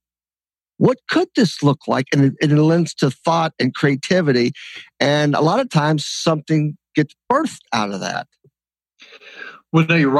What 0.76 0.98
could 1.08 1.28
this 1.34 1.64
look 1.64 1.88
like? 1.88 2.06
And 2.12 2.24
it, 2.26 2.34
it 2.40 2.50
lends 2.50 2.94
to 2.94 3.10
thought 3.10 3.54
and 3.58 3.74
creativity, 3.74 4.52
and 5.00 5.34
a 5.34 5.40
lot 5.40 5.58
of 5.58 5.68
times 5.68 6.06
something 6.06 6.76
gets 6.94 7.14
birthed 7.30 7.62
out 7.72 7.90
of 7.90 8.00
that. 8.00 8.28
Well, 9.72 9.84
no, 9.88 9.96
you're 9.96 10.10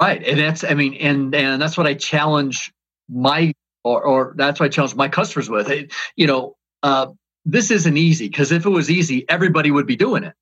right, 0.00 0.24
and 0.24 0.40
that's 0.40 0.64
I 0.64 0.74
mean, 0.74 0.94
and 0.94 1.32
and 1.36 1.62
that's 1.62 1.78
what 1.78 1.86
I 1.86 1.94
challenge 1.94 2.72
my 3.08 3.54
or 3.84 4.02
or 4.02 4.34
that's 4.36 4.58
what 4.58 4.66
I 4.66 4.68
challenge 4.70 4.96
my 4.96 5.08
customers 5.08 5.48
with. 5.48 5.70
It, 5.70 5.92
you 6.16 6.26
know, 6.26 6.56
uh, 6.84 7.06
this 7.44 7.72
isn't 7.72 7.96
easy 7.96 8.28
because 8.28 8.52
if 8.52 8.64
it 8.64 8.70
was 8.70 8.88
easy, 8.88 9.24
everybody 9.28 9.72
would 9.72 9.86
be 9.86 9.96
doing 9.96 10.22
it. 10.22 10.34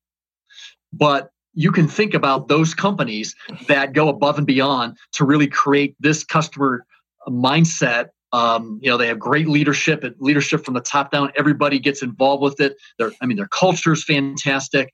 But 0.93 1.31
you 1.55 1.71
can 1.71 1.87
think 1.87 2.13
about 2.13 2.47
those 2.47 2.75
companies 2.75 3.35
that 3.67 3.93
go 3.93 4.09
above 4.09 4.37
and 4.37 4.45
beyond 4.45 4.97
to 5.13 5.25
really 5.25 5.47
create 5.47 5.95
this 5.99 6.23
customer 6.23 6.85
mindset 7.27 8.09
um, 8.31 8.79
you 8.81 8.89
know, 8.89 8.97
they 8.97 9.05
have 9.09 9.19
great 9.19 9.47
leadership, 9.47 10.03
leadership 10.17 10.65
from 10.65 10.73
the 10.73 10.81
top 10.81 11.11
down. 11.11 11.31
Everybody 11.35 11.77
gets 11.77 12.01
involved 12.01 12.41
with 12.41 12.59
it. 12.59 12.75
Their, 12.97 13.11
I 13.21 13.27
mean, 13.27 13.37
their 13.37 13.47
culture 13.47 13.93
is 13.93 14.03
fantastic 14.03 14.91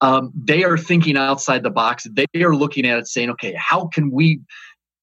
um, 0.00 0.32
they 0.34 0.64
are 0.64 0.78
thinking 0.78 1.16
outside 1.16 1.62
the 1.62 1.70
box. 1.70 2.06
They 2.12 2.42
are 2.42 2.54
looking 2.54 2.86
at 2.86 2.98
it 2.98 3.08
saying, 3.08 3.30
okay, 3.30 3.54
how 3.58 3.86
can 3.86 4.10
we 4.10 4.40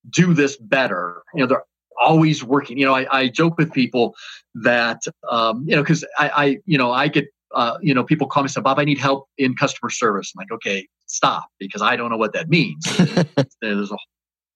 do 0.09 0.33
this 0.33 0.57
better? 0.57 1.23
You 1.33 1.41
know, 1.41 1.47
they're 1.47 1.63
always 2.01 2.43
working. 2.43 2.77
You 2.77 2.85
know, 2.85 2.95
I, 2.95 3.07
I 3.11 3.27
joke 3.27 3.57
with 3.57 3.71
people 3.71 4.15
that, 4.55 5.01
um, 5.29 5.63
you 5.67 5.75
know, 5.75 5.81
because 5.81 6.05
I, 6.17 6.29
I, 6.29 6.57
you 6.65 6.77
know, 6.77 6.91
I 6.91 7.07
get, 7.07 7.27
uh, 7.53 7.77
you 7.81 7.93
know, 7.93 8.03
people 8.03 8.27
call 8.27 8.43
me 8.43 8.45
and 8.45 8.51
say, 8.51 8.61
Bob, 8.61 8.79
I 8.79 8.83
need 8.83 8.97
help 8.97 9.27
in 9.37 9.55
customer 9.55 9.89
service. 9.89 10.33
I'm 10.35 10.41
like, 10.41 10.51
okay, 10.51 10.87
stop, 11.05 11.45
because 11.59 11.81
I 11.81 11.95
don't 11.95 12.09
know 12.09 12.17
what 12.17 12.33
that 12.33 12.49
means. 12.49 12.85
There's 13.61 13.91
a 13.91 13.97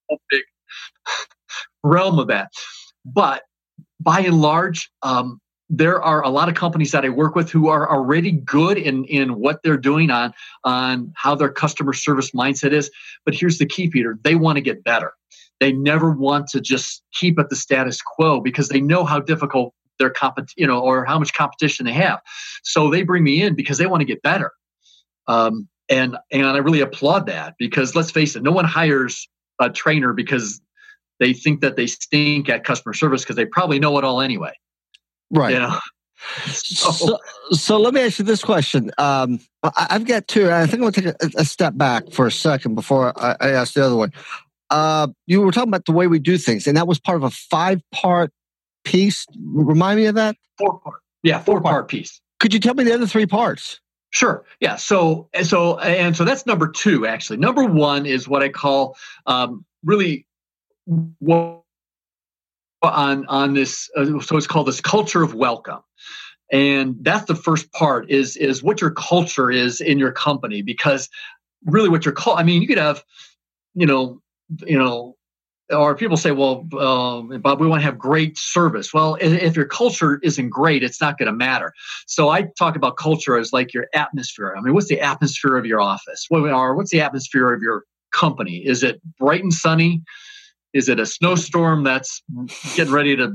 whole 0.08 0.20
big 0.30 0.42
realm 1.82 2.18
of 2.18 2.28
that. 2.28 2.50
But 3.04 3.42
by 4.00 4.20
and 4.20 4.40
large, 4.40 4.90
um, 5.02 5.40
there 5.70 6.02
are 6.02 6.22
a 6.22 6.28
lot 6.28 6.48
of 6.48 6.56
companies 6.56 6.90
that 6.90 7.04
I 7.04 7.10
work 7.10 7.36
with 7.36 7.48
who 7.48 7.68
are 7.68 7.88
already 7.88 8.32
good 8.32 8.76
in, 8.76 9.04
in 9.04 9.36
what 9.36 9.62
they're 9.62 9.76
doing 9.76 10.10
on, 10.10 10.34
on 10.64 11.12
how 11.16 11.36
their 11.36 11.50
customer 11.50 11.92
service 11.92 12.32
mindset 12.32 12.72
is. 12.72 12.90
But 13.24 13.34
here's 13.34 13.58
the 13.58 13.66
key, 13.66 13.88
Peter 13.88 14.18
they 14.22 14.34
want 14.34 14.56
to 14.56 14.62
get 14.62 14.82
better. 14.82 15.12
They 15.60 15.72
never 15.72 16.10
want 16.10 16.48
to 16.48 16.60
just 16.60 17.02
keep 17.12 17.38
at 17.38 17.50
the 17.50 17.56
status 17.56 18.00
quo 18.02 18.40
because 18.40 18.68
they 18.68 18.80
know 18.80 19.04
how 19.04 19.20
difficult 19.20 19.74
their 19.98 20.10
compet, 20.10 20.48
you 20.56 20.66
know, 20.66 20.80
or 20.80 21.04
how 21.04 21.18
much 21.18 21.34
competition 21.34 21.86
they 21.86 21.92
have. 21.92 22.20
So 22.64 22.90
they 22.90 23.02
bring 23.02 23.22
me 23.22 23.42
in 23.42 23.54
because 23.54 23.78
they 23.78 23.86
want 23.86 24.00
to 24.00 24.06
get 24.06 24.22
better. 24.22 24.52
Um, 25.28 25.68
and 25.88 26.16
and 26.32 26.46
I 26.46 26.58
really 26.58 26.80
applaud 26.80 27.26
that 27.26 27.54
because 27.58 27.94
let's 27.94 28.10
face 28.10 28.34
it, 28.34 28.42
no 28.42 28.52
one 28.52 28.64
hires 28.64 29.28
a 29.60 29.70
trainer 29.70 30.12
because 30.12 30.60
they 31.18 31.34
think 31.34 31.60
that 31.60 31.76
they 31.76 31.86
stink 31.86 32.48
at 32.48 32.64
customer 32.64 32.94
service 32.94 33.22
because 33.22 33.36
they 33.36 33.44
probably 33.44 33.78
know 33.78 33.96
it 33.98 34.04
all 34.04 34.20
anyway. 34.20 34.52
Right. 35.30 35.52
You 35.52 35.60
know? 35.60 35.78
So, 36.46 36.90
so, 36.92 37.18
so, 37.52 37.78
let 37.78 37.94
me 37.94 38.00
ask 38.02 38.18
you 38.18 38.24
this 38.24 38.42
question. 38.42 38.90
Um, 38.98 39.40
I, 39.62 39.86
have 39.90 40.06
got 40.06 40.28
two. 40.28 40.50
I 40.50 40.66
think 40.66 40.74
I'm 40.74 40.80
going 40.80 40.92
to 40.92 41.02
take 41.02 41.34
a, 41.34 41.40
a, 41.40 41.44
step 41.44 41.76
back 41.76 42.10
for 42.12 42.26
a 42.26 42.32
second 42.32 42.74
before 42.74 43.18
I, 43.18 43.36
I 43.40 43.50
ask 43.50 43.74
the 43.74 43.84
other 43.84 43.96
one. 43.96 44.12
Uh, 44.70 45.08
you 45.26 45.42
were 45.42 45.52
talking 45.52 45.68
about 45.68 45.84
the 45.84 45.92
way 45.92 46.06
we 46.06 46.18
do 46.18 46.38
things, 46.38 46.66
and 46.66 46.76
that 46.76 46.86
was 46.86 46.98
part 46.98 47.16
of 47.16 47.24
a 47.24 47.30
five 47.30 47.82
part 47.92 48.32
piece. 48.84 49.26
Remind 49.38 49.98
me 49.98 50.06
of 50.06 50.14
that? 50.14 50.36
Four 50.58 50.78
part. 50.80 51.00
Yeah, 51.22 51.40
four 51.40 51.60
part 51.60 51.88
piece. 51.88 52.20
Could 52.38 52.54
you 52.54 52.60
tell 52.60 52.74
me 52.74 52.84
the 52.84 52.94
other 52.94 53.06
three 53.06 53.26
parts? 53.26 53.80
Sure. 54.12 54.44
Yeah. 54.60 54.76
So, 54.76 55.28
so, 55.42 55.78
and 55.78 56.16
so 56.16 56.24
that's 56.24 56.44
number 56.46 56.68
two, 56.68 57.06
actually. 57.06 57.36
Number 57.36 57.64
one 57.64 58.06
is 58.06 58.26
what 58.26 58.42
I 58.42 58.48
call 58.48 58.96
um, 59.26 59.64
really 59.84 60.26
what 61.18 61.62
on 62.82 63.26
on 63.26 63.54
this. 63.54 63.88
Uh, 63.96 64.20
so 64.20 64.36
it's 64.36 64.46
called 64.46 64.66
this 64.66 64.80
culture 64.80 65.22
of 65.22 65.34
welcome, 65.34 65.80
and 66.50 66.96
that's 67.02 67.26
the 67.26 67.34
first 67.34 67.70
part 67.72 68.10
is 68.10 68.36
is 68.36 68.62
what 68.62 68.80
your 68.80 68.90
culture 68.90 69.50
is 69.50 69.80
in 69.80 69.98
your 69.98 70.12
company 70.12 70.62
because 70.62 71.08
really 71.64 71.88
what 71.88 72.04
your 72.04 72.14
call. 72.14 72.36
I 72.36 72.42
mean, 72.42 72.62
you 72.62 72.68
could 72.68 72.78
have, 72.78 73.04
you 73.74 73.86
know, 73.86 74.20
you 74.66 74.78
know, 74.78 75.16
or 75.70 75.94
people 75.94 76.16
say, 76.16 76.32
well, 76.32 76.66
um, 76.78 77.40
Bob, 77.40 77.60
we 77.60 77.68
want 77.68 77.80
to 77.80 77.84
have 77.84 77.98
great 77.98 78.36
service. 78.36 78.92
Well, 78.92 79.16
if 79.20 79.54
your 79.54 79.66
culture 79.66 80.18
isn't 80.22 80.48
great, 80.48 80.82
it's 80.82 81.00
not 81.00 81.16
going 81.16 81.26
to 81.26 81.32
matter. 81.32 81.72
So 82.06 82.28
I 82.28 82.48
talk 82.58 82.74
about 82.74 82.96
culture 82.96 83.36
as 83.38 83.52
like 83.52 83.72
your 83.72 83.86
atmosphere. 83.94 84.54
I 84.56 84.60
mean, 84.60 84.74
what's 84.74 84.88
the 84.88 85.00
atmosphere 85.00 85.56
of 85.56 85.66
your 85.66 85.80
office? 85.80 86.26
What 86.28 86.50
are, 86.50 86.74
what's 86.74 86.90
the 86.90 87.00
atmosphere 87.00 87.52
of 87.52 87.62
your 87.62 87.84
company? 88.12 88.66
Is 88.66 88.82
it 88.82 89.00
bright 89.18 89.42
and 89.42 89.52
sunny? 89.52 90.02
Is 90.72 90.88
it 90.88 90.98
a 90.98 91.06
snowstorm 91.06 91.84
that's 91.84 92.22
getting 92.74 92.92
ready 92.92 93.16
to 93.16 93.32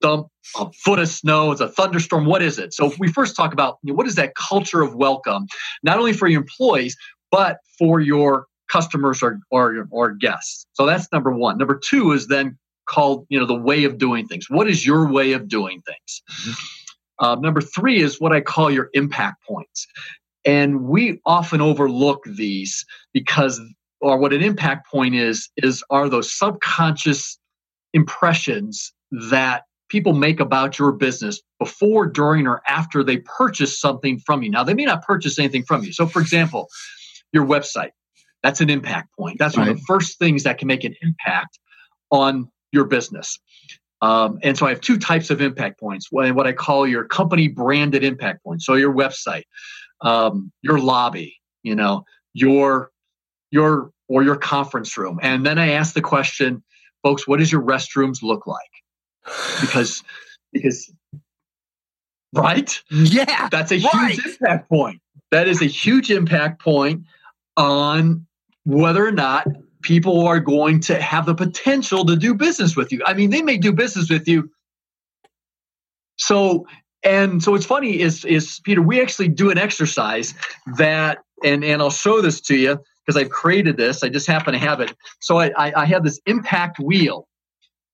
dump 0.00 0.28
a 0.58 0.70
foot 0.72 0.98
of 0.98 1.08
snow? 1.08 1.52
It's 1.52 1.60
a 1.60 1.68
thunderstorm. 1.68 2.26
What 2.26 2.42
is 2.42 2.58
it? 2.58 2.74
So 2.74 2.92
we 2.98 3.12
first 3.12 3.36
talk 3.36 3.52
about 3.52 3.78
what 3.82 4.06
is 4.06 4.16
that 4.16 4.34
culture 4.34 4.82
of 4.82 4.94
welcome, 4.94 5.46
not 5.84 5.98
only 5.98 6.12
for 6.12 6.26
your 6.26 6.40
employees, 6.40 6.96
but 7.30 7.58
for 7.78 8.00
your 8.00 8.46
customers 8.68 9.22
or, 9.22 9.40
or, 9.50 9.88
or 9.90 10.12
guests. 10.12 10.66
So 10.72 10.86
that's 10.86 11.10
number 11.12 11.30
one. 11.30 11.58
Number 11.58 11.78
two 11.78 12.12
is 12.12 12.28
then 12.28 12.58
called, 12.88 13.26
you 13.28 13.38
know, 13.38 13.46
the 13.46 13.54
way 13.54 13.84
of 13.84 13.98
doing 13.98 14.26
things. 14.26 14.46
What 14.48 14.68
is 14.68 14.86
your 14.86 15.10
way 15.10 15.32
of 15.32 15.48
doing 15.48 15.82
things? 15.82 16.22
Mm-hmm. 16.30 17.24
Uh, 17.24 17.34
number 17.36 17.60
three 17.60 18.00
is 18.00 18.20
what 18.20 18.32
I 18.32 18.40
call 18.40 18.70
your 18.70 18.90
impact 18.92 19.44
points. 19.44 19.86
And 20.44 20.82
we 20.82 21.20
often 21.24 21.60
overlook 21.60 22.22
these 22.24 22.84
because, 23.12 23.60
or 24.00 24.18
what 24.18 24.32
an 24.32 24.42
impact 24.42 24.88
point 24.88 25.14
is, 25.14 25.48
is 25.56 25.82
are 25.90 26.08
those 26.08 26.32
subconscious 26.32 27.38
impressions 27.92 28.92
that 29.30 29.62
people 29.88 30.12
make 30.12 30.40
about 30.40 30.78
your 30.78 30.92
business 30.92 31.40
before, 31.58 32.06
during, 32.06 32.46
or 32.46 32.60
after 32.68 33.02
they 33.02 33.18
purchase 33.18 33.80
something 33.80 34.18
from 34.18 34.42
you. 34.42 34.50
Now, 34.50 34.62
they 34.64 34.74
may 34.74 34.84
not 34.84 35.02
purchase 35.02 35.38
anything 35.38 35.64
from 35.64 35.82
you. 35.84 35.92
So, 35.92 36.06
for 36.06 36.20
example, 36.20 36.68
your 37.32 37.46
website. 37.46 37.90
That's 38.42 38.60
an 38.60 38.70
impact 38.70 39.16
point. 39.16 39.38
That's 39.38 39.56
right. 39.56 39.64
one 39.64 39.70
of 39.70 39.76
the 39.78 39.84
first 39.86 40.18
things 40.18 40.44
that 40.44 40.58
can 40.58 40.68
make 40.68 40.84
an 40.84 40.94
impact 41.02 41.58
on 42.10 42.50
your 42.72 42.84
business. 42.84 43.38
Um, 44.02 44.38
and 44.42 44.56
so 44.56 44.66
I 44.66 44.70
have 44.70 44.80
two 44.80 44.98
types 44.98 45.30
of 45.30 45.40
impact 45.40 45.80
points. 45.80 46.08
What 46.10 46.46
I 46.46 46.52
call 46.52 46.86
your 46.86 47.04
company 47.04 47.48
branded 47.48 48.04
impact 48.04 48.44
points. 48.44 48.66
So 48.66 48.74
your 48.74 48.92
website, 48.92 49.44
um, 50.02 50.52
your 50.62 50.78
lobby, 50.78 51.36
you 51.62 51.74
know, 51.74 52.04
your 52.34 52.90
your 53.50 53.90
or 54.08 54.22
your 54.22 54.36
conference 54.36 54.96
room. 54.96 55.18
And 55.22 55.44
then 55.44 55.58
I 55.58 55.70
ask 55.70 55.94
the 55.94 56.02
question, 56.02 56.62
folks, 57.02 57.26
what 57.26 57.38
does 57.38 57.50
your 57.50 57.62
restrooms 57.62 58.22
look 58.22 58.46
like? 58.46 58.60
Because 59.60 60.02
because 60.52 60.92
right? 62.34 62.82
Yeah. 62.90 63.48
That's 63.50 63.72
a 63.72 63.80
right. 63.80 64.12
huge 64.12 64.26
impact 64.26 64.68
point. 64.68 65.00
That 65.30 65.48
is 65.48 65.62
a 65.62 65.66
huge 65.66 66.10
impact 66.10 66.60
point 66.60 67.02
on 67.56 68.26
whether 68.64 69.06
or 69.06 69.12
not 69.12 69.46
people 69.82 70.26
are 70.26 70.40
going 70.40 70.80
to 70.80 71.00
have 71.00 71.26
the 71.26 71.34
potential 71.34 72.04
to 72.04 72.16
do 72.16 72.34
business 72.34 72.76
with 72.76 72.92
you. 72.92 73.02
I 73.06 73.14
mean, 73.14 73.30
they 73.30 73.42
may 73.42 73.56
do 73.56 73.72
business 73.72 74.10
with 74.10 74.26
you. 74.26 74.50
So, 76.16 76.66
and 77.02 77.42
so 77.42 77.52
what's 77.52 77.66
funny 77.66 78.00
is, 78.00 78.24
is 78.24 78.60
Peter, 78.64 78.82
we 78.82 79.00
actually 79.00 79.28
do 79.28 79.50
an 79.50 79.58
exercise 79.58 80.34
that, 80.76 81.18
and, 81.44 81.62
and 81.62 81.80
I'll 81.80 81.90
show 81.90 82.20
this 82.20 82.40
to 82.42 82.56
you 82.56 82.80
because 83.04 83.20
I've 83.20 83.30
created 83.30 83.76
this. 83.76 84.02
I 84.02 84.08
just 84.08 84.26
happen 84.26 84.54
to 84.54 84.58
have 84.58 84.80
it. 84.80 84.92
So 85.20 85.38
I, 85.38 85.52
I, 85.56 85.82
I 85.82 85.84
have 85.84 86.02
this 86.02 86.20
impact 86.26 86.80
wheel 86.80 87.28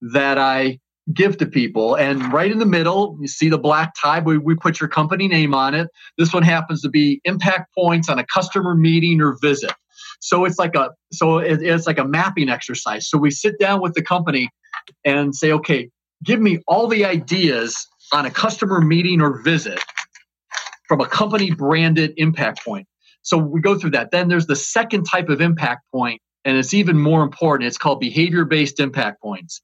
that 0.01 0.38
I 0.38 0.79
give 1.12 1.37
to 1.38 1.47
people. 1.47 1.97
And 1.97 2.33
right 2.33 2.51
in 2.51 2.59
the 2.59 2.67
middle, 2.67 3.17
you 3.21 3.27
see 3.27 3.49
the 3.49 3.59
black 3.59 3.93
tie. 4.01 4.21
We, 4.21 4.38
we 4.38 4.55
put 4.55 4.81
your 4.81 4.88
company 4.88 5.29
name 5.29 5.55
on 5.55 5.75
it. 5.75 5.88
This 6.17 6.33
one 6.33 6.43
happens 6.43 6.83
to 6.83 6.88
be 6.88 7.21
impact 7.25 7.75
points 7.77 8.09
on 8.09 8.19
a 8.19 8.27
customer 8.27 8.75
meeting 8.75 9.21
or 9.21 9.37
visit. 9.41 9.73
So 10.21 10.45
it's 10.45 10.59
like 10.59 10.77
a 10.77 10.91
so 11.12 11.38
it, 11.38 11.62
it's 11.62 11.87
like 11.87 11.99
a 11.99 12.05
mapping 12.05 12.49
exercise. 12.49 13.09
So 13.09 13.19
we 13.19 13.31
sit 13.31 13.59
down 13.59 13.81
with 13.81 13.95
the 13.95 14.03
company 14.03 14.51
and 15.05 15.35
say, 15.35 15.51
okay, 15.53 15.91
give 16.23 16.41
me 16.41 16.61
all 16.69 16.87
the 16.87 17.05
ideas 17.05 17.87
on 18.12 18.25
a 18.25 18.31
customer 18.31 18.81
meeting 18.81 19.21
or 19.21 19.43
visit 19.43 19.81
from 20.87 21.01
a 21.01 21.07
company 21.07 21.51
branded 21.51 22.15
impact 22.17 22.65
point. 22.65 22.87
So 23.23 23.37
we 23.37 23.61
go 23.61 23.79
through 23.79 23.91
that. 23.91 24.11
Then 24.11 24.29
there's 24.29 24.47
the 24.47 24.57
second 24.57 25.05
type 25.05 25.29
of 25.29 25.41
impact 25.41 25.83
point, 25.93 26.21
and 26.45 26.57
it's 26.57 26.75
even 26.75 26.99
more 26.99 27.23
important. 27.23 27.67
It's 27.67 27.79
called 27.79 28.01
behavior 28.01 28.45
based 28.45 28.79
impact 28.79 29.21
points, 29.21 29.61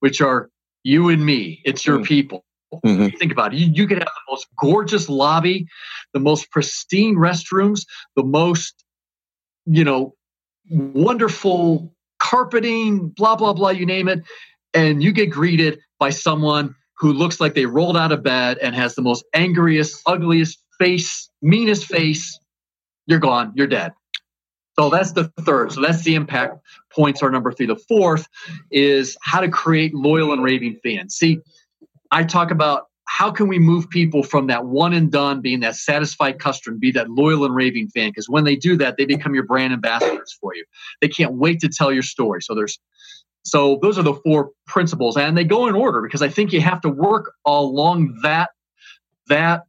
which 0.00 0.20
are 0.20 0.48
you 0.88 1.08
and 1.10 1.24
me. 1.24 1.60
It's 1.64 1.86
your 1.86 1.98
mm. 1.98 2.04
people. 2.04 2.44
Mm-hmm. 2.84 3.16
Think 3.16 3.32
about 3.32 3.54
it. 3.54 3.58
You, 3.58 3.70
you 3.72 3.86
could 3.86 3.98
have 3.98 4.06
the 4.06 4.32
most 4.32 4.46
gorgeous 4.60 5.08
lobby, 5.08 5.66
the 6.12 6.20
most 6.20 6.50
pristine 6.50 7.16
restrooms, 7.16 7.86
the 8.16 8.22
most 8.22 8.84
you 9.68 9.84
know, 9.84 10.14
wonderful 10.70 11.94
carpeting, 12.18 13.08
blah, 13.10 13.36
blah, 13.36 13.52
blah, 13.52 13.70
you 13.70 13.86
name 13.86 14.08
it. 14.08 14.22
And 14.74 15.02
you 15.02 15.12
get 15.12 15.26
greeted 15.26 15.78
by 15.98 16.10
someone 16.10 16.74
who 16.98 17.12
looks 17.12 17.40
like 17.40 17.54
they 17.54 17.66
rolled 17.66 17.96
out 17.96 18.12
of 18.12 18.22
bed 18.22 18.58
and 18.58 18.74
has 18.74 18.94
the 18.94 19.02
most 19.02 19.24
angriest, 19.34 20.02
ugliest 20.06 20.58
face, 20.78 21.30
meanest 21.42 21.84
face. 21.84 22.38
You're 23.06 23.18
gone. 23.18 23.52
You're 23.54 23.66
dead. 23.66 23.92
So 24.78 24.90
that's 24.90 25.12
the 25.12 25.24
third. 25.40 25.72
So 25.72 25.80
that's 25.80 26.02
the 26.02 26.14
impact 26.14 26.58
points 26.92 27.22
are 27.22 27.30
number 27.30 27.50
three. 27.50 27.66
The 27.66 27.76
fourth 27.76 28.28
is 28.70 29.16
how 29.22 29.40
to 29.40 29.48
create 29.48 29.92
loyal 29.94 30.32
and 30.32 30.42
raving 30.42 30.78
fans. 30.84 31.16
See, 31.16 31.40
I 32.12 32.24
talk 32.24 32.50
about 32.50 32.84
how 33.08 33.32
can 33.32 33.48
we 33.48 33.58
move 33.58 33.88
people 33.90 34.22
from 34.22 34.46
that 34.46 34.66
one 34.66 34.92
and 34.92 35.10
done 35.10 35.40
being 35.40 35.60
that 35.60 35.74
satisfied 35.74 36.38
customer 36.38 36.74
and 36.74 36.80
be 36.80 36.92
that 36.92 37.10
loyal 37.10 37.44
and 37.44 37.54
raving 37.54 37.88
fan 37.88 38.10
because 38.10 38.28
when 38.28 38.44
they 38.44 38.54
do 38.54 38.76
that 38.76 38.96
they 38.96 39.06
become 39.06 39.34
your 39.34 39.44
brand 39.44 39.72
ambassadors 39.72 40.36
for 40.40 40.54
you 40.54 40.64
they 41.00 41.08
can't 41.08 41.32
wait 41.32 41.58
to 41.58 41.68
tell 41.68 41.90
your 41.90 42.02
story 42.02 42.42
so 42.42 42.54
there's 42.54 42.78
so 43.44 43.78
those 43.80 43.98
are 43.98 44.02
the 44.02 44.12
four 44.12 44.50
principles 44.66 45.16
and 45.16 45.38
they 45.38 45.44
go 45.44 45.66
in 45.66 45.74
order 45.74 46.02
because 46.02 46.20
i 46.20 46.28
think 46.28 46.52
you 46.52 46.60
have 46.60 46.82
to 46.82 46.90
work 46.90 47.32
along 47.46 48.14
that 48.22 48.50
that 49.28 49.62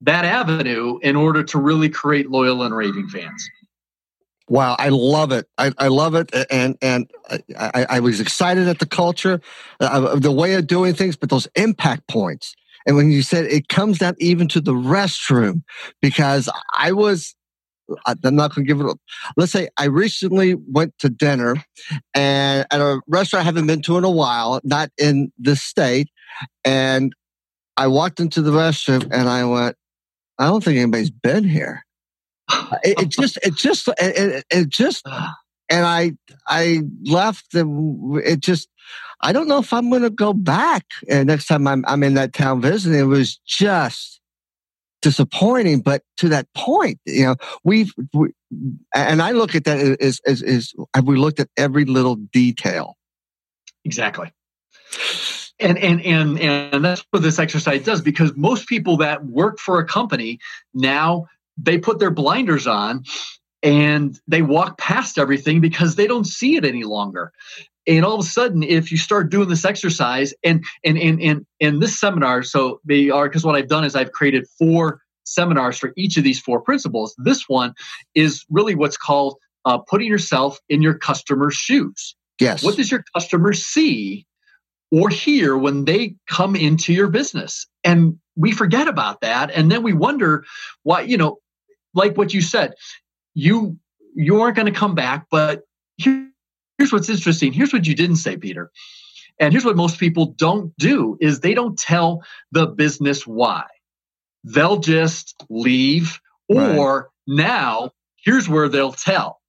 that 0.00 0.24
avenue 0.24 0.98
in 1.02 1.16
order 1.16 1.42
to 1.42 1.58
really 1.58 1.90
create 1.90 2.30
loyal 2.30 2.62
and 2.62 2.74
raving 2.74 3.08
fans 3.08 3.46
Wow, 4.48 4.76
I 4.78 4.88
love 4.88 5.32
it. 5.32 5.46
I, 5.58 5.72
I 5.78 5.88
love 5.88 6.14
it, 6.14 6.34
and 6.50 6.76
and 6.80 7.10
I, 7.58 7.86
I 7.90 8.00
was 8.00 8.20
excited 8.20 8.66
at 8.66 8.78
the 8.78 8.86
culture, 8.86 9.40
uh, 9.80 10.16
the 10.16 10.32
way 10.32 10.54
of 10.54 10.66
doing 10.66 10.94
things, 10.94 11.16
but 11.16 11.28
those 11.28 11.46
impact 11.54 12.08
points. 12.08 12.54
And 12.86 12.96
when 12.96 13.10
you 13.10 13.22
said 13.22 13.44
it 13.44 13.68
comes 13.68 13.98
down 13.98 14.14
even 14.18 14.48
to 14.48 14.60
the 14.60 14.72
restroom, 14.72 15.62
because 16.00 16.48
I 16.74 16.92
was, 16.92 17.34
I'm 18.06 18.36
not 18.36 18.54
going 18.54 18.66
to 18.66 18.72
give 18.72 18.80
it. 18.80 18.88
up. 18.88 18.98
let's 19.36 19.52
say 19.52 19.68
I 19.76 19.84
recently 19.84 20.54
went 20.54 20.98
to 21.00 21.10
dinner, 21.10 21.56
and 22.14 22.66
at 22.70 22.80
a 22.80 23.00
restaurant 23.06 23.42
I 23.42 23.44
haven't 23.44 23.66
been 23.66 23.82
to 23.82 23.98
in 23.98 24.04
a 24.04 24.10
while, 24.10 24.60
not 24.64 24.88
in 24.96 25.30
the 25.38 25.56
state, 25.56 26.08
and 26.64 27.12
I 27.76 27.86
walked 27.88 28.18
into 28.18 28.42
the 28.42 28.50
restroom 28.50 29.08
and 29.12 29.28
I 29.28 29.44
went, 29.44 29.76
I 30.38 30.46
don't 30.46 30.64
think 30.64 30.78
anybody's 30.78 31.10
been 31.10 31.44
here 31.44 31.84
it, 32.82 33.00
it, 33.00 33.08
just, 33.08 33.38
it 33.42 33.54
just, 33.54 33.88
it, 33.98 34.44
it 34.50 34.68
just, 34.68 35.06
and 35.68 35.84
I, 35.84 36.12
I 36.46 36.82
left 37.04 37.54
and 37.54 38.20
it 38.24 38.40
just, 38.40 38.68
I 39.20 39.32
don't 39.32 39.48
know 39.48 39.58
if 39.58 39.72
I'm 39.72 39.90
going 39.90 40.02
to 40.02 40.10
go 40.10 40.32
back 40.32 40.84
and 41.08 41.26
next 41.26 41.46
time 41.46 41.66
I'm, 41.66 41.84
I'm 41.86 42.02
in 42.02 42.14
that 42.14 42.32
town 42.32 42.60
visiting. 42.60 42.98
It 42.98 43.04
was 43.04 43.38
just 43.46 44.20
disappointing, 45.02 45.80
but 45.80 46.02
to 46.18 46.28
that 46.28 46.46
point, 46.54 46.98
you 47.04 47.24
know, 47.24 47.36
we've, 47.64 47.92
we, 48.12 48.30
and 48.94 49.20
I 49.20 49.32
look 49.32 49.54
at 49.54 49.64
that 49.64 50.00
as, 50.00 50.20
as, 50.26 50.42
as 50.42 50.72
have 50.94 51.04
we 51.04 51.16
looked 51.16 51.40
at 51.40 51.48
every 51.56 51.84
little 51.84 52.16
detail? 52.16 52.96
Exactly. 53.84 54.32
And, 55.60 55.76
and 55.78 56.00
and 56.02 56.38
and 56.38 56.84
that's 56.84 57.04
what 57.10 57.22
this 57.22 57.40
exercise 57.40 57.84
does 57.84 58.00
because 58.00 58.32
most 58.36 58.68
people 58.68 58.96
that 58.98 59.24
work 59.26 59.58
for 59.58 59.80
a 59.80 59.84
company 59.84 60.38
now 60.72 61.26
they 61.60 61.78
put 61.78 61.98
their 61.98 62.10
blinders 62.10 62.66
on 62.66 63.04
and 63.62 64.18
they 64.28 64.42
walk 64.42 64.78
past 64.78 65.18
everything 65.18 65.60
because 65.60 65.96
they 65.96 66.06
don't 66.06 66.26
see 66.26 66.56
it 66.56 66.64
any 66.64 66.84
longer. 66.84 67.32
And 67.86 68.04
all 68.04 68.14
of 68.14 68.20
a 68.20 68.28
sudden 68.28 68.62
if 68.62 68.92
you 68.92 68.98
start 68.98 69.30
doing 69.30 69.48
this 69.48 69.64
exercise 69.64 70.32
and 70.44 70.64
and 70.84 70.98
and 70.98 71.20
and, 71.20 71.46
and 71.60 71.82
this 71.82 71.98
seminar 71.98 72.42
so 72.42 72.80
they 72.84 73.08
are 73.08 73.28
because 73.28 73.44
what 73.44 73.56
i've 73.56 73.68
done 73.68 73.82
is 73.82 73.96
i've 73.96 74.12
created 74.12 74.46
four 74.58 75.00
seminars 75.28 75.78
for 75.78 75.92
each 75.96 76.16
of 76.16 76.24
these 76.24 76.40
four 76.40 76.60
principles. 76.60 77.14
This 77.18 77.48
one 77.48 77.74
is 78.14 78.44
really 78.50 78.74
what's 78.74 78.96
called 78.96 79.36
uh, 79.64 79.78
putting 79.78 80.08
yourself 80.08 80.58
in 80.68 80.82
your 80.82 80.94
customer's 80.94 81.54
shoes. 81.54 82.16
Yes. 82.40 82.62
What 82.62 82.76
does 82.76 82.90
your 82.90 83.04
customer 83.14 83.52
see 83.52 84.26
or 84.90 85.10
hear 85.10 85.56
when 85.56 85.84
they 85.84 86.14
come 86.28 86.56
into 86.56 86.92
your 86.92 87.08
business? 87.08 87.66
And 87.84 88.18
we 88.36 88.52
forget 88.52 88.88
about 88.88 89.20
that. 89.20 89.50
And 89.50 89.70
then 89.70 89.82
we 89.82 89.92
wonder 89.92 90.44
why 90.82 91.02
you 91.02 91.16
know 91.16 91.38
like 91.98 92.16
what 92.16 92.32
you 92.32 92.40
said. 92.40 92.72
You 93.34 93.78
you 94.14 94.40
aren't 94.40 94.56
going 94.56 94.72
to 94.72 94.78
come 94.78 94.94
back 94.94 95.26
but 95.30 95.62
here, 95.96 96.30
here's 96.78 96.92
what's 96.92 97.08
interesting. 97.10 97.52
Here's 97.52 97.72
what 97.72 97.86
you 97.86 97.94
didn't 97.94 98.16
say 98.16 98.36
peter. 98.36 98.70
And 99.40 99.52
here's 99.52 99.64
what 99.64 99.76
most 99.76 99.98
people 99.98 100.26
don't 100.36 100.76
do 100.78 101.16
is 101.20 101.40
they 101.40 101.54
don't 101.54 101.78
tell 101.78 102.22
the 102.50 102.66
business 102.66 103.26
why. 103.26 103.64
They'll 104.44 104.78
just 104.78 105.36
leave 105.48 106.20
or 106.48 106.96
right. 106.96 107.04
now 107.26 107.90
here's 108.16 108.48
where 108.48 108.68
they'll 108.68 108.92
tell. 108.92 109.40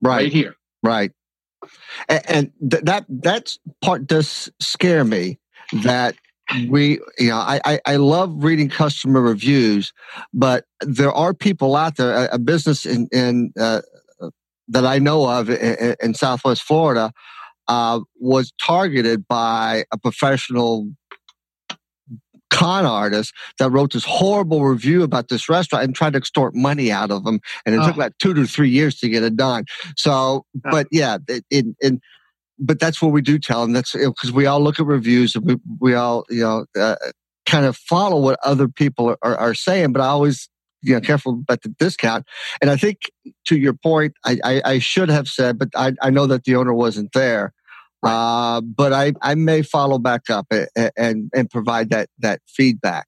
Right, 0.00 0.16
right 0.16 0.32
here. 0.32 0.54
Right. 0.82 1.12
And, 2.08 2.22
and 2.30 2.52
th- 2.70 2.84
that 2.84 3.04
that's 3.08 3.58
part 3.82 4.06
does 4.06 4.50
scare 4.60 5.04
me 5.04 5.38
that 5.82 6.14
we 6.68 6.98
you 7.18 7.28
know 7.28 7.36
I, 7.36 7.60
I, 7.64 7.80
I 7.86 7.96
love 7.96 8.42
reading 8.42 8.68
customer 8.68 9.20
reviews 9.20 9.92
but 10.32 10.64
there 10.80 11.12
are 11.12 11.34
people 11.34 11.76
out 11.76 11.96
there 11.96 12.12
a, 12.12 12.34
a 12.34 12.38
business 12.38 12.86
in 12.86 13.08
in 13.12 13.52
uh, 13.58 13.82
that 14.68 14.86
i 14.86 14.98
know 14.98 15.28
of 15.28 15.50
in, 15.50 15.96
in 16.02 16.14
southwest 16.14 16.62
florida 16.62 17.12
uh, 17.68 18.00
was 18.18 18.52
targeted 18.60 19.28
by 19.28 19.84
a 19.92 19.98
professional 19.98 20.88
con 22.50 22.84
artist 22.84 23.32
that 23.58 23.70
wrote 23.70 23.92
this 23.92 24.04
horrible 24.04 24.64
review 24.64 25.02
about 25.02 25.28
this 25.28 25.48
restaurant 25.48 25.84
and 25.84 25.94
tried 25.94 26.12
to 26.12 26.18
extort 26.18 26.54
money 26.54 26.90
out 26.90 27.10
of 27.10 27.24
them. 27.24 27.38
And 27.64 27.74
it 27.74 27.78
oh. 27.78 27.86
took 27.86 27.96
like 27.96 28.18
two 28.18 28.34
to 28.34 28.44
three 28.44 28.68
years 28.68 28.98
to 28.98 29.08
get 29.08 29.22
it 29.22 29.36
done. 29.36 29.64
So, 29.96 30.44
but 30.54 30.88
yeah, 30.90 31.18
it, 31.28 31.44
it, 31.50 31.66
it 31.78 32.00
but 32.60 32.78
that's 32.78 33.00
what 33.00 33.12
we 33.12 33.22
do 33.22 33.38
tell 33.38 33.62
them. 33.62 33.72
That's 33.72 33.92
because 33.92 34.32
we 34.32 34.46
all 34.46 34.60
look 34.60 34.78
at 34.78 34.86
reviews 34.86 35.34
and 35.34 35.44
we, 35.46 35.56
we 35.80 35.94
all, 35.94 36.24
you 36.28 36.42
know, 36.42 36.66
uh, 36.78 36.96
kind 37.46 37.66
of 37.66 37.76
follow 37.76 38.20
what 38.20 38.38
other 38.44 38.68
people 38.68 39.16
are, 39.22 39.36
are 39.36 39.54
saying. 39.54 39.92
But 39.92 40.02
I 40.02 40.06
always, 40.06 40.48
you 40.82 40.94
know, 40.94 41.00
careful 41.00 41.40
about 41.40 41.62
the 41.62 41.70
discount. 41.70 42.26
And 42.60 42.70
I 42.70 42.76
think 42.76 43.10
to 43.46 43.58
your 43.58 43.72
point, 43.72 44.12
I, 44.24 44.38
I, 44.44 44.62
I 44.64 44.78
should 44.78 45.08
have 45.08 45.26
said, 45.26 45.58
but 45.58 45.68
I, 45.74 45.94
I 46.02 46.10
know 46.10 46.26
that 46.26 46.44
the 46.44 46.56
owner 46.56 46.74
wasn't 46.74 47.12
there. 47.12 47.52
Right. 48.02 48.12
Uh, 48.12 48.60
but 48.62 48.92
I, 48.92 49.12
I 49.20 49.34
may 49.34 49.62
follow 49.62 49.98
back 49.98 50.30
up 50.30 50.46
and, 50.50 50.90
and, 50.96 51.30
and 51.34 51.50
provide 51.50 51.90
that, 51.90 52.08
that 52.18 52.40
feedback. 52.46 53.06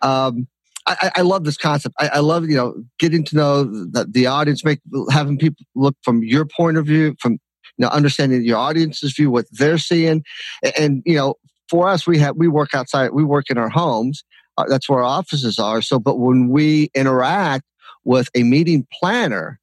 Um, 0.00 0.48
I, 0.86 1.12
I, 1.16 1.20
love 1.20 1.44
this 1.44 1.56
concept. 1.56 1.94
I, 2.00 2.08
I, 2.08 2.18
love, 2.18 2.48
you 2.48 2.56
know, 2.56 2.74
getting 2.98 3.24
to 3.26 3.36
know 3.36 3.62
the, 3.62 4.06
the 4.10 4.26
audience, 4.26 4.64
make 4.64 4.80
having 5.10 5.38
people 5.38 5.64
look 5.76 5.96
from 6.02 6.24
your 6.24 6.44
point 6.44 6.76
of 6.76 6.86
view, 6.86 7.14
from 7.20 7.38
know, 7.78 7.88
understanding 7.88 8.44
your 8.44 8.58
audience's 8.58 9.12
view, 9.12 9.30
what 9.30 9.46
they're 9.50 9.78
seeing, 9.78 10.24
and, 10.62 10.78
and 10.78 11.02
you 11.06 11.16
know, 11.16 11.34
for 11.68 11.88
us, 11.88 12.06
we 12.06 12.18
have 12.18 12.36
we 12.36 12.48
work 12.48 12.74
outside, 12.74 13.12
we 13.12 13.24
work 13.24 13.48
in 13.48 13.58
our 13.58 13.70
homes. 13.70 14.24
Uh, 14.58 14.64
that's 14.68 14.88
where 14.88 15.00
our 15.00 15.06
offices 15.06 15.58
are. 15.58 15.80
So, 15.80 15.98
but 15.98 16.18
when 16.18 16.50
we 16.50 16.90
interact 16.94 17.64
with 18.04 18.28
a 18.34 18.42
meeting 18.42 18.86
planner, 18.92 19.58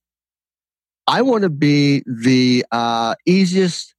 I 1.06 1.22
want 1.22 1.44
to 1.44 1.50
be 1.50 2.04
the 2.08 2.66
uh, 2.72 3.16
easiest 3.26 3.94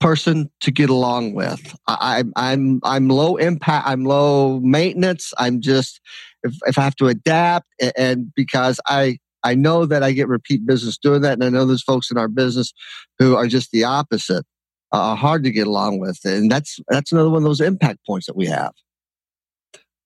person 0.00 0.50
to 0.60 0.70
get 0.70 0.90
along 0.90 1.34
with. 1.34 1.74
I, 1.86 2.20
am 2.20 2.32
I'm 2.36 2.80
I'm 2.84 3.08
low 3.08 3.36
impact. 3.36 3.88
I'm 3.88 4.04
low 4.04 4.60
maintenance. 4.60 5.32
I'm 5.38 5.60
just 5.60 6.00
if 6.42 6.54
if 6.66 6.78
I 6.78 6.82
have 6.82 6.96
to 6.96 7.08
adapt 7.08 7.66
and, 7.80 7.92
and 7.96 8.34
because 8.34 8.78
I 8.86 9.18
I 9.42 9.54
know 9.54 9.86
that 9.86 10.02
I 10.02 10.12
get 10.12 10.28
repeat 10.28 10.66
business 10.66 10.98
doing 10.98 11.22
that, 11.22 11.34
and 11.34 11.44
I 11.44 11.48
know 11.48 11.64
there's 11.64 11.82
folks 11.82 12.10
in 12.10 12.18
our 12.18 12.28
business 12.28 12.72
who 13.18 13.36
are 13.36 13.46
just 13.46 13.70
the 13.70 13.84
opposite, 13.84 14.44
uh, 14.92 15.14
hard 15.14 15.44
to 15.44 15.50
get 15.50 15.66
along 15.66 15.98
with, 16.00 16.18
and 16.24 16.50
that's 16.50 16.80
that's 16.88 17.12
another 17.12 17.30
one 17.30 17.38
of 17.38 17.44
those 17.44 17.60
impact 17.60 18.04
points 18.06 18.26
that 18.26 18.36
we 18.36 18.46
have. 18.46 18.72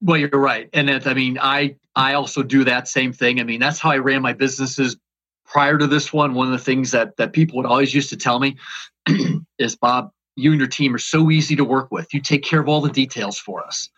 Well, 0.03 0.17
you're 0.17 0.31
right, 0.31 0.69
and 0.73 0.91
it, 0.91 1.07
I 1.07 1.15
mean, 1.15 1.39
I 1.41 1.77
I 1.95 2.15
also 2.15 2.43
do 2.43 2.65
that 2.65 2.89
same 2.89 3.13
thing. 3.13 3.41
I 3.41 3.45
mean, 3.45 3.61
that's 3.61 3.79
how 3.79 3.91
I 3.91 3.99
ran 3.99 4.23
my 4.23 4.33
businesses 4.33 4.97
prior 5.45 5.77
to 5.79 5.87
this 5.87 6.13
one. 6.13 6.35
One 6.35 6.47
of 6.47 6.53
the 6.53 6.65
things 6.65 6.93
that 6.93 7.17
that 7.19 7.33
people 7.33 7.59
would 7.59 7.67
always 7.67 7.95
used 7.95 8.11
to 8.11 8.17
tell 8.17 8.39
me 8.39 8.57
is, 9.59 9.77
Bob, 9.77 10.11
you 10.37 10.53
and 10.53 10.61
your 10.61 10.69
team 10.69 10.95
are 10.95 10.99
so 10.99 11.31
easy 11.31 11.57
to 11.57 11.65
work 11.65 11.91
with. 11.91 12.13
You 12.15 12.21
take 12.21 12.43
care 12.43 12.61
of 12.61 12.69
all 12.69 12.81
the 12.81 12.91
details 12.91 13.39
for 13.39 13.65
us, 13.65 13.89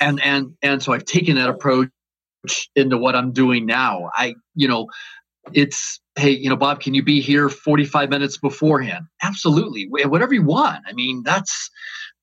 and 0.00 0.22
and 0.22 0.54
and 0.62 0.82
so 0.82 0.92
I've 0.92 1.04
taken 1.04 1.36
that 1.36 1.48
approach 1.48 1.88
into 2.74 2.98
what 2.98 3.14
I'm 3.14 3.32
doing 3.32 3.66
now. 3.66 4.10
I, 4.14 4.34
you 4.54 4.68
know, 4.68 4.88
it's 5.52 6.00
hey, 6.16 6.30
you 6.30 6.48
know, 6.48 6.56
Bob, 6.56 6.80
can 6.80 6.94
you 6.94 7.02
be 7.02 7.20
here 7.20 7.48
45 7.48 8.10
minutes 8.10 8.38
beforehand? 8.38 9.06
Absolutely, 9.22 9.88
whatever 9.88 10.34
you 10.34 10.42
want. 10.42 10.82
I 10.86 10.92
mean, 10.92 11.22
that's 11.24 11.70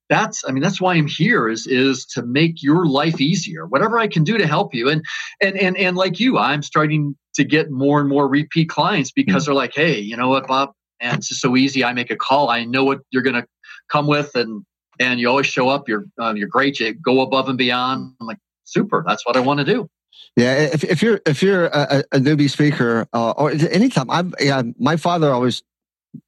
that's 0.09 0.43
i 0.45 0.51
mean 0.51 0.62
that's 0.62 0.81
why 0.81 0.95
i'm 0.95 1.07
here 1.07 1.47
is 1.47 1.65
is 1.65 2.05
to 2.05 2.21
make 2.23 2.62
your 2.62 2.86
life 2.86 3.21
easier. 3.21 3.65
Whatever 3.65 3.97
i 3.97 4.07
can 4.07 4.23
do 4.23 4.38
to 4.38 4.45
help 4.45 4.73
you. 4.73 4.89
And 4.89 5.03
and 5.41 5.57
and, 5.57 5.77
and 5.77 5.95
like 5.95 6.19
you 6.19 6.38
i'm 6.38 6.62
starting 6.62 7.15
to 7.36 7.43
get 7.45 7.71
more 7.71 8.01
and 8.01 8.09
more 8.09 8.27
repeat 8.27 8.69
clients 8.69 9.12
because 9.12 9.43
mm-hmm. 9.43 9.51
they're 9.51 9.55
like 9.55 9.73
hey 9.73 9.99
you 9.99 10.17
know 10.17 10.29
what 10.29 10.47
bob? 10.47 10.73
And 10.99 11.17
it's 11.17 11.29
just 11.29 11.41
so 11.41 11.57
easy. 11.57 11.83
I 11.83 11.93
make 11.93 12.12
a 12.12 12.15
call. 12.15 12.49
I 12.49 12.63
know 12.63 12.83
what 12.83 12.99
you're 13.12 13.23
going 13.23 13.41
to 13.41 13.47
come 13.89 14.07
with 14.07 14.36
and 14.36 14.63
and 14.99 15.19
you 15.19 15.27
always 15.27 15.47
show 15.47 15.69
up. 15.69 15.88
You're 15.88 16.05
uh, 16.19 16.33
you're 16.36 16.47
great. 16.47 16.79
You 16.79 16.93
go 16.93 17.21
above 17.21 17.49
and 17.49 17.57
beyond. 17.57 18.13
I'm 18.19 18.27
like 18.27 18.39
super. 18.65 19.03
That's 19.07 19.25
what 19.25 19.38
i 19.38 19.39
want 19.39 19.59
to 19.59 19.65
do 19.65 19.89
yeah, 20.36 20.56
if, 20.56 20.84
if 20.84 21.02
you're 21.02 21.21
if 21.26 21.43
you're 21.43 21.65
a, 21.65 22.04
a 22.12 22.17
newbie 22.17 22.49
speaker 22.49 23.08
uh, 23.13 23.32
or 23.32 23.52
anytime, 23.52 24.10
I'm 24.10 24.34
yeah, 24.39 24.63
my 24.80 24.97
father 24.97 25.32
always 25.32 25.63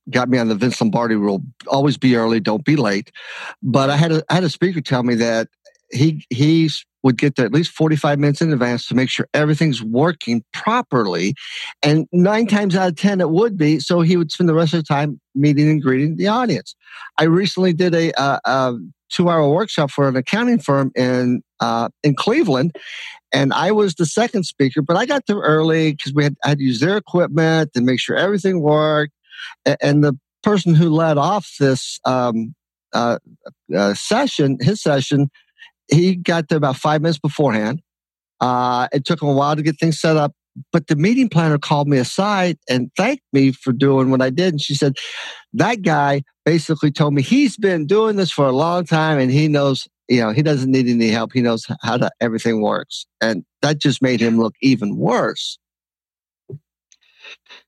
got 0.09 0.29
me 0.29 0.37
on 0.37 0.47
the 0.47 0.55
Vince 0.55 0.79
Lombardi 0.79 1.15
rule: 1.15 1.41
always 1.67 1.97
be 1.97 2.15
early, 2.15 2.39
don't 2.39 2.63
be 2.63 2.75
late. 2.75 3.11
But 3.63 3.89
I 3.89 3.97
had 3.97 4.11
a 4.11 4.23
I 4.29 4.35
had 4.35 4.43
a 4.43 4.49
speaker 4.49 4.81
tell 4.81 5.03
me 5.03 5.15
that 5.15 5.47
he 5.91 6.25
he 6.29 6.69
would 7.05 7.17
get 7.19 7.35
there 7.35 7.45
at 7.45 7.53
least 7.53 7.71
45 7.71 8.17
minutes 8.17 8.41
in 8.41 8.51
advance 8.51 8.87
to 8.87 8.95
make 8.95 9.09
sure 9.09 9.27
everything's 9.35 9.81
working 9.83 10.43
properly. 10.53 11.35
And 11.83 12.07
nine 12.11 12.47
times 12.47 12.75
out 12.75 12.89
of 12.89 12.95
10, 12.95 13.21
it 13.21 13.29
would 13.29 13.57
be. 13.57 13.79
So 13.79 14.01
he 14.01 14.17
would 14.17 14.31
spend 14.31 14.49
the 14.49 14.55
rest 14.55 14.73
of 14.73 14.79
the 14.79 14.87
time 14.87 15.21
meeting 15.35 15.69
and 15.69 15.79
greeting 15.79 16.15
the 16.17 16.27
audience. 16.27 16.75
I 17.19 17.25
recently 17.25 17.73
did 17.73 17.93
a, 17.93 18.11
a, 18.19 18.41
a 18.45 18.79
two 19.09 19.29
hour 19.29 19.47
workshop 19.47 19.91
for 19.91 20.07
an 20.07 20.15
accounting 20.15 20.57
firm 20.57 20.91
in, 20.95 21.43
uh, 21.59 21.89
in 22.03 22.15
Cleveland 22.15 22.75
and 23.35 23.53
I 23.53 23.71
was 23.73 23.95
the 23.95 24.05
second 24.05 24.43
speaker, 24.43 24.81
but 24.81 24.95
I 24.95 25.05
got 25.05 25.23
there 25.27 25.39
early 25.39 25.91
because 25.91 26.13
we 26.13 26.23
had, 26.23 26.35
had 26.41 26.57
to 26.59 26.63
use 26.63 26.79
their 26.79 26.95
equipment 26.95 27.71
and 27.75 27.85
make 27.85 27.99
sure 27.99 28.15
everything 28.15 28.61
worked. 28.61 29.11
And 29.81 30.05
the 30.05 30.17
person 30.41 30.73
who 30.73 30.89
led 30.89 31.17
off 31.17 31.51
this 31.59 31.99
um, 32.05 32.55
uh, 32.93 33.19
uh, 33.75 33.93
session, 33.93 34.57
his 34.61 34.81
session, 34.81 35.29
he 35.91 36.15
got 36.15 36.47
there 36.47 36.57
about 36.57 36.77
five 36.77 37.01
minutes 37.01 37.19
beforehand. 37.19 37.81
Uh, 38.39 38.87
it 38.93 39.03
took 39.03 39.21
him 39.21 39.27
a 39.27 39.33
while 39.33 39.57
to 39.57 39.61
get 39.61 39.77
things 39.81 39.99
set 39.99 40.15
up, 40.15 40.31
but 40.71 40.87
the 40.87 40.95
meeting 40.95 41.27
planner 41.27 41.57
called 41.57 41.89
me 41.89 41.97
aside 41.97 42.57
and 42.69 42.89
thanked 42.95 43.23
me 43.33 43.51
for 43.51 43.73
doing 43.73 44.11
what 44.11 44.21
I 44.21 44.29
did. 44.29 44.53
And 44.53 44.61
she 44.61 44.75
said, 44.75 44.93
That 45.53 45.81
guy 45.81 46.23
basically 46.45 46.91
told 46.91 47.13
me 47.13 47.21
he's 47.21 47.57
been 47.57 47.85
doing 47.85 48.15
this 48.15 48.31
for 48.31 48.45
a 48.45 48.53
long 48.53 48.85
time 48.85 49.19
and 49.19 49.29
he 49.29 49.49
knows 49.49 49.87
you 50.07 50.21
know, 50.21 50.31
he 50.31 50.41
doesn't 50.41 50.71
need 50.71 50.87
any 50.87 51.09
help. 51.09 51.33
He 51.33 51.41
knows 51.41 51.65
how 51.81 51.97
to, 51.97 52.09
everything 52.21 52.61
works. 52.61 53.05
And 53.21 53.43
that 53.61 53.79
just 53.79 54.01
made 54.01 54.19
him 54.19 54.39
look 54.39 54.53
even 54.61 54.97
worse. 54.97 55.57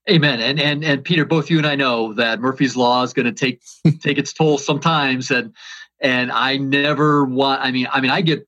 Amen. 0.10 0.39
And 0.39 0.60
and 0.60 0.84
and 0.84 1.04
Peter, 1.04 1.26
both 1.26 1.50
you 1.50 1.58
and 1.58 1.67
I 1.67 1.76
know 1.76 2.13
that 2.13 2.39
Murphy's 2.39 2.78
law 2.78 3.04
is 3.04 3.12
going 3.12 3.26
to 3.26 3.34
take 3.34 3.62
take 4.02 4.17
its 4.17 4.32
toll 4.32 4.58
sometimes, 4.58 5.32
and 5.32 5.54
and 6.00 6.32
I 6.32 6.58
never 6.58 7.26
want. 7.26 7.62
I 7.62 7.71
mean, 7.71 7.88
I 7.91 8.00
mean, 8.00 8.12
I 8.12 8.21
get 8.21 8.47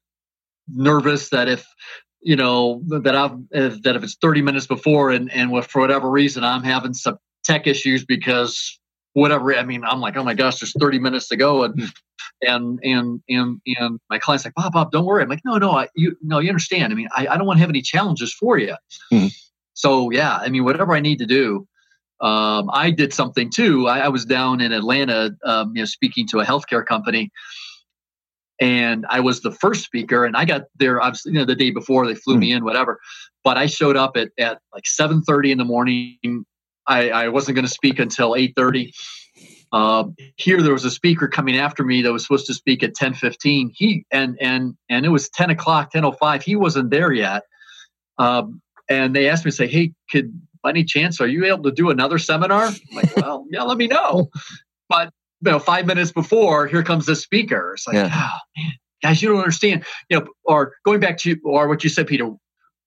nervous 0.69 1.29
that 1.29 1.49
if 1.49 1.65
you 2.21 2.35
know 2.35 2.81
that 2.87 3.15
I've 3.15 3.37
if, 3.51 3.81
that 3.81 3.95
if 3.97 4.03
it's 4.03 4.15
thirty 4.15 4.41
minutes 4.41 4.67
before, 4.67 5.09
and 5.09 5.29
and 5.33 5.51
for 5.65 5.81
whatever 5.81 6.09
reason 6.09 6.45
I'm 6.45 6.63
having 6.63 6.93
some 6.93 7.17
tech 7.43 7.67
issues 7.67 8.05
because 8.05 8.78
whatever. 9.13 9.55
I 9.55 9.63
mean, 9.63 9.83
I'm 9.83 9.99
like, 9.99 10.15
oh 10.17 10.23
my 10.23 10.33
gosh, 10.33 10.59
there's 10.59 10.73
30 10.79 10.99
minutes 10.99 11.27
to 11.29 11.35
go, 11.35 11.63
and 11.63 11.79
hmm 11.79 11.85
and 12.41 12.79
and 12.83 13.21
and 13.29 13.61
and 13.65 13.99
my 14.09 14.19
client's 14.19 14.45
like, 14.45 14.53
Bob, 14.55 14.73
Bob, 14.73 14.91
don't 14.91 15.05
worry. 15.05 15.23
I'm 15.23 15.29
like, 15.29 15.41
no, 15.45 15.57
no, 15.57 15.71
I, 15.71 15.87
you 15.95 16.15
no, 16.21 16.39
you 16.39 16.49
understand. 16.49 16.91
I 16.91 16.95
mean, 16.95 17.07
I, 17.15 17.27
I 17.27 17.37
don't 17.37 17.45
want 17.45 17.57
to 17.57 17.61
have 17.61 17.69
any 17.69 17.81
challenges 17.81 18.33
for 18.33 18.57
you. 18.57 18.75
Mm-hmm. 19.11 19.27
So 19.73 20.11
yeah, 20.11 20.37
I 20.37 20.49
mean, 20.49 20.63
whatever 20.63 20.93
I 20.93 20.99
need 20.99 21.19
to 21.19 21.25
do. 21.25 21.67
Um, 22.21 22.69
I 22.73 22.91
did 22.91 23.13
something 23.13 23.49
too. 23.49 23.87
I, 23.87 23.99
I 23.99 24.07
was 24.09 24.25
down 24.25 24.59
in 24.59 24.73
Atlanta, 24.73 25.31
um, 25.45 25.71
you 25.73 25.81
know, 25.81 25.85
speaking 25.85 26.27
to 26.31 26.39
a 26.39 26.45
healthcare 26.45 26.85
company, 26.85 27.31
and 28.59 29.05
I 29.09 29.21
was 29.21 29.39
the 29.39 29.51
first 29.51 29.85
speaker. 29.85 30.25
And 30.25 30.35
I 30.35 30.43
got 30.43 30.63
there, 30.75 31.01
obviously, 31.01 31.31
you 31.31 31.39
know, 31.39 31.45
the 31.45 31.55
day 31.55 31.71
before 31.71 32.05
they 32.05 32.15
flew 32.15 32.35
mm. 32.35 32.39
me 32.39 32.51
in, 32.51 32.65
whatever. 32.65 32.99
But 33.45 33.57
I 33.57 33.67
showed 33.67 33.95
up 33.95 34.17
at, 34.17 34.31
at 34.37 34.59
like 34.73 34.83
7:30 34.83 35.51
in 35.51 35.57
the 35.57 35.65
morning. 35.65 36.45
I, 36.89 37.09
I 37.11 37.27
wasn't 37.29 37.55
going 37.55 37.65
to 37.65 37.71
speak 37.71 37.99
until 37.99 38.31
8:30. 38.31 38.91
Um, 39.71 40.15
here 40.35 40.61
there 40.63 40.73
was 40.73 40.83
a 40.83 40.91
speaker 40.91 41.27
coming 41.27 41.55
after 41.55 41.83
me 41.83 42.01
that 42.01 42.11
was 42.11 42.23
supposed 42.23 42.47
to 42.47 42.53
speak 42.55 42.83
at 42.83 42.95
10:15. 42.95 43.69
He 43.73 44.05
and 44.11 44.37
and 44.41 44.75
and 44.89 45.05
it 45.05 45.09
was 45.09 45.29
10 45.29 45.51
o'clock, 45.51 45.93
10:05. 45.93 46.41
He 46.41 46.55
wasn't 46.55 46.89
there 46.89 47.13
yet. 47.13 47.43
Um, 48.17 48.61
and 48.89 49.15
they 49.15 49.29
asked 49.29 49.45
me 49.45 49.51
to 49.51 49.55
say, 49.55 49.67
"Hey, 49.67 49.93
could 50.11 50.33
by 50.63 50.71
any 50.71 50.83
chance 50.83 51.21
are 51.21 51.27
you 51.27 51.45
able 51.45 51.63
to 51.63 51.71
do 51.71 51.91
another 51.91 52.17
seminar?" 52.17 52.65
I'm 52.65 52.75
like, 52.91 53.15
well, 53.15 53.45
yeah, 53.51 53.61
let 53.61 53.77
me 53.77 53.87
know. 53.87 54.29
But 54.89 55.13
you 55.45 55.51
know, 55.51 55.59
five 55.59 55.85
minutes 55.85 56.11
before, 56.11 56.65
here 56.65 56.83
comes 56.83 57.05
the 57.05 57.15
speaker. 57.15 57.73
It's 57.75 57.87
like, 57.87 57.95
yeah. 57.95 58.11
oh, 58.11 58.39
man, 58.57 58.71
guys, 59.03 59.21
you 59.21 59.29
don't 59.29 59.37
understand. 59.37 59.85
You 60.09 60.19
know, 60.19 60.27
or 60.43 60.73
going 60.83 60.99
back 60.99 61.17
to 61.19 61.37
or 61.45 61.67
what 61.67 61.83
you 61.83 61.89
said, 61.91 62.07
Peter, 62.07 62.31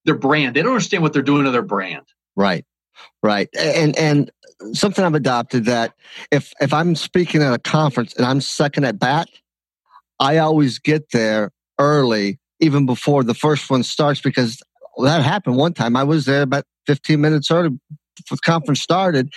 their 0.05 0.19
brand. 0.19 0.57
They 0.57 0.63
don't 0.63 0.73
understand 0.73 1.05
what 1.05 1.13
they're 1.13 1.23
doing 1.23 1.45
to 1.45 1.53
their 1.53 1.63
brand. 1.63 2.05
Right. 2.35 2.65
Right. 3.23 3.49
And 3.59 3.97
and 3.99 4.31
something 4.73 5.05
I've 5.05 5.15
adopted 5.15 5.65
that 5.67 5.95
if 6.31 6.53
if 6.61 6.73
I'm 6.73 6.95
speaking 6.95 7.43
at 7.43 7.53
a 7.53 7.59
conference 7.59 8.15
and 8.15 8.27
I'm 8.27 8.41
second 8.41 8.85
at 8.85 8.99
bat, 8.99 9.29
I 10.21 10.39
always 10.39 10.79
get 10.79 11.11
there 11.13 11.51
early, 11.79 12.39
even 12.61 12.87
before 12.87 13.25
the 13.25 13.35
first 13.35 13.71
one 13.71 13.83
starts, 13.83 14.21
because 14.21 14.63
that 15.03 15.23
happened 15.23 15.57
one 15.57 15.73
time. 15.73 15.97
I 15.97 16.05
was 16.05 16.27
there 16.27 16.43
about 16.43 16.65
15 16.87 17.21
minutes 17.21 17.51
early 17.51 17.71
the 18.31 18.37
conference 18.39 18.81
started, 18.81 19.33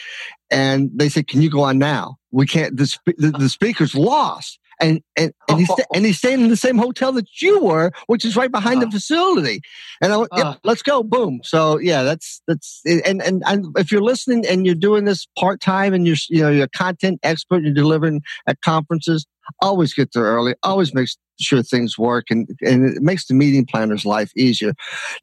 and 0.52 0.92
they 0.94 1.10
said, 1.10 1.28
"Can 1.28 1.42
you 1.42 1.50
go 1.50 1.62
on 1.62 1.78
now? 1.78 2.18
We 2.32 2.46
can't. 2.46 2.76
The, 2.78 2.98
the, 3.18 3.32
the 3.32 3.50
speaker's 3.50 3.96
lost." 3.96 4.60
And 4.80 5.02
and 5.16 5.34
and 5.50 5.60
he's, 5.60 5.70
and 5.94 6.06
he's 6.06 6.18
staying 6.18 6.42
in 6.42 6.50
the 6.50 6.58
same 6.58 6.78
hotel 6.78 7.12
that 7.14 7.42
you 7.42 7.60
were, 7.60 7.92
which 8.08 8.26
is 8.26 8.36
right 8.36 8.52
behind 8.52 8.82
uh, 8.82 8.86
the 8.86 8.92
facility. 8.92 9.62
And 10.02 10.14
I 10.14 10.18
went, 10.18 10.30
yep, 10.36 10.46
uh, 10.46 10.56
let's 10.64 10.82
go, 10.82 11.04
boom. 11.04 11.42
So 11.44 11.80
yeah, 11.80 12.04
that's 12.04 12.42
that's 12.48 12.82
and, 12.86 13.22
and 13.22 13.44
and 13.46 13.68
if 13.78 13.92
you're 13.92 14.02
listening 14.02 14.46
and 14.48 14.66
you're 14.66 14.76
doing 14.76 15.06
this 15.06 15.28
part 15.38 15.62
time 15.62 15.94
and 15.94 16.06
you're 16.06 16.18
you 16.30 16.42
know 16.42 16.50
you're 16.50 16.66
a 16.66 16.70
content 16.70 17.20
expert, 17.24 17.64
you're 17.64 17.74
delivering 17.74 18.22
at 18.48 18.62
conferences, 18.62 19.26
always 19.62 19.94
get 19.94 20.14
there 20.14 20.24
early. 20.24 20.56
Always 20.64 20.94
make 20.94 21.10
sure 21.40 21.62
things 21.64 21.98
work, 21.98 22.26
and 22.30 22.48
and 22.62 22.86
it 22.90 23.02
makes 23.02 23.28
the 23.28 23.34
meeting 23.34 23.66
planner's 23.66 24.06
life 24.06 24.32
easier. 24.36 24.74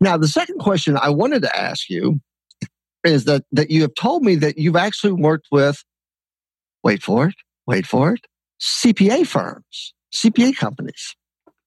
Now, 0.00 0.16
the 0.16 0.28
second 0.28 0.58
question 0.58 0.96
I 0.96 1.10
wanted 1.10 1.42
to 1.42 1.56
ask 1.56 1.88
you 1.88 2.20
is 3.04 3.24
that 3.24 3.44
that 3.52 3.70
you 3.70 3.82
have 3.82 3.94
told 3.94 4.22
me 4.22 4.36
that 4.36 4.58
you've 4.58 4.76
actually 4.76 5.12
worked 5.12 5.48
with. 5.50 5.82
Wait 6.84 7.00
for 7.00 7.28
it. 7.28 7.34
Wait 7.64 7.86
for 7.86 8.12
it 8.12 8.20
CPA 8.62 9.26
firms, 9.26 9.92
CPA 10.14 10.56
companies. 10.56 11.16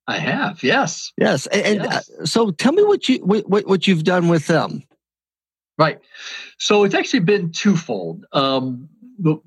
I 0.07 0.17
have, 0.19 0.63
yes, 0.63 1.11
yes. 1.17 1.47
And, 1.47 1.65
and 1.65 1.83
yes. 1.83 2.09
Uh, 2.09 2.25
so, 2.25 2.51
tell 2.51 2.71
me 2.71 2.83
what 2.83 3.09
you 3.09 3.17
what, 3.19 3.67
what 3.67 3.87
you've 3.87 4.03
done 4.03 4.27
with 4.27 4.47
them. 4.47 4.83
Right. 5.77 5.99
So 6.57 6.83
it's 6.83 6.95
actually 6.95 7.21
been 7.21 7.51
twofold. 7.51 8.25
Um, 8.31 8.87
the 9.19 9.37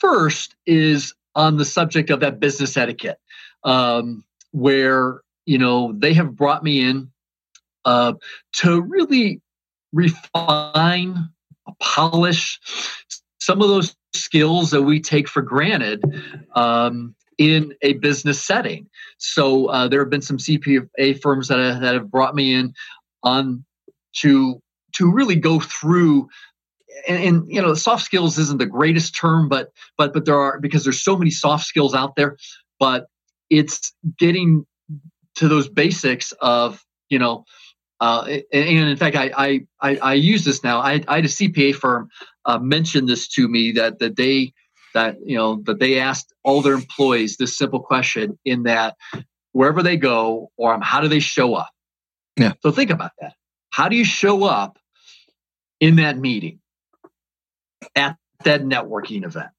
first 0.00 0.54
is 0.66 1.14
on 1.34 1.56
the 1.56 1.64
subject 1.64 2.10
of 2.10 2.20
that 2.20 2.40
business 2.40 2.76
etiquette, 2.76 3.18
um, 3.64 4.24
where 4.50 5.22
you 5.46 5.58
know 5.58 5.94
they 5.96 6.12
have 6.14 6.36
brought 6.36 6.62
me 6.62 6.80
in 6.80 7.10
uh, 7.84 8.14
to 8.54 8.82
really 8.82 9.40
refine, 9.92 11.30
polish 11.80 12.60
some 13.48 13.62
of 13.62 13.68
those 13.68 13.96
skills 14.12 14.70
that 14.70 14.82
we 14.82 15.00
take 15.00 15.26
for 15.26 15.40
granted 15.40 16.04
um, 16.54 17.14
in 17.38 17.72
a 17.80 17.94
business 17.94 18.44
setting. 18.44 18.86
So 19.16 19.68
uh, 19.68 19.88
there 19.88 20.00
have 20.00 20.10
been 20.10 20.20
some 20.20 20.36
CPA 20.36 21.22
firms 21.22 21.48
that 21.48 21.58
have, 21.58 21.80
that 21.80 21.94
have 21.94 22.10
brought 22.10 22.34
me 22.34 22.52
in 22.52 22.74
on 23.22 23.64
to 24.16 24.60
to 24.96 25.10
really 25.10 25.36
go 25.36 25.60
through. 25.60 26.28
And, 27.08 27.22
and 27.22 27.44
you 27.48 27.62
know, 27.62 27.72
soft 27.72 28.04
skills 28.04 28.36
isn't 28.36 28.58
the 28.58 28.66
greatest 28.66 29.16
term, 29.16 29.48
but 29.48 29.72
but 29.96 30.12
but 30.12 30.26
there 30.26 30.38
are 30.38 30.60
because 30.60 30.84
there's 30.84 31.02
so 31.02 31.16
many 31.16 31.30
soft 31.30 31.64
skills 31.64 31.94
out 31.94 32.16
there. 32.16 32.36
But 32.78 33.06
it's 33.48 33.94
getting 34.18 34.66
to 35.36 35.48
those 35.48 35.70
basics 35.70 36.32
of 36.42 36.84
you 37.08 37.18
know 37.18 37.46
uh, 38.00 38.24
and, 38.52 38.88
in 38.88 38.96
fact, 38.96 39.16
I, 39.16 39.30
I, 39.36 39.66
I, 39.80 39.96
I, 39.96 40.14
use 40.14 40.44
this 40.44 40.62
now. 40.62 40.78
I, 40.78 41.02
I 41.08 41.16
had 41.16 41.24
a 41.24 41.28
CPA 41.28 41.74
firm 41.74 42.08
uh, 42.44 42.58
mention 42.58 43.06
this 43.06 43.26
to 43.28 43.48
me 43.48 43.72
that 43.72 43.98
that 43.98 44.16
they 44.16 44.52
that 44.94 45.16
you 45.24 45.36
know 45.36 45.62
that 45.66 45.80
they 45.80 45.98
asked 45.98 46.32
all 46.44 46.62
their 46.62 46.74
employees 46.74 47.36
this 47.36 47.56
simple 47.56 47.80
question 47.80 48.38
in 48.44 48.64
that 48.64 48.96
wherever 49.52 49.82
they 49.82 49.96
go 49.96 50.50
or 50.56 50.74
um, 50.74 50.80
how 50.80 51.00
do 51.00 51.08
they 51.08 51.18
show 51.20 51.54
up? 51.54 51.70
Yeah. 52.36 52.52
So 52.62 52.70
think 52.70 52.90
about 52.90 53.12
that. 53.20 53.34
How 53.70 53.88
do 53.88 53.96
you 53.96 54.04
show 54.04 54.44
up 54.44 54.78
in 55.80 55.96
that 55.96 56.18
meeting, 56.18 56.60
at 57.96 58.16
that 58.44 58.62
networking 58.62 59.24
event, 59.24 59.50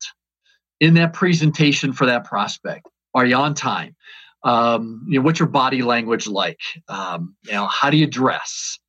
in 0.79 0.93
that 0.93 1.13
presentation 1.13 1.91
for 1.91 2.05
that 2.05 2.23
prospect? 2.23 2.87
Are 3.13 3.25
you 3.25 3.35
on 3.35 3.53
time? 3.53 3.95
Um, 4.43 5.05
you 5.07 5.19
know, 5.19 5.25
what's 5.25 5.39
your 5.39 5.49
body 5.49 5.81
language 5.81 6.27
like? 6.27 6.59
Um, 6.87 7.35
you 7.45 7.53
know, 7.53 7.67
how 7.67 7.89
do 7.89 7.97
you 7.97 8.07
dress? 8.07 8.79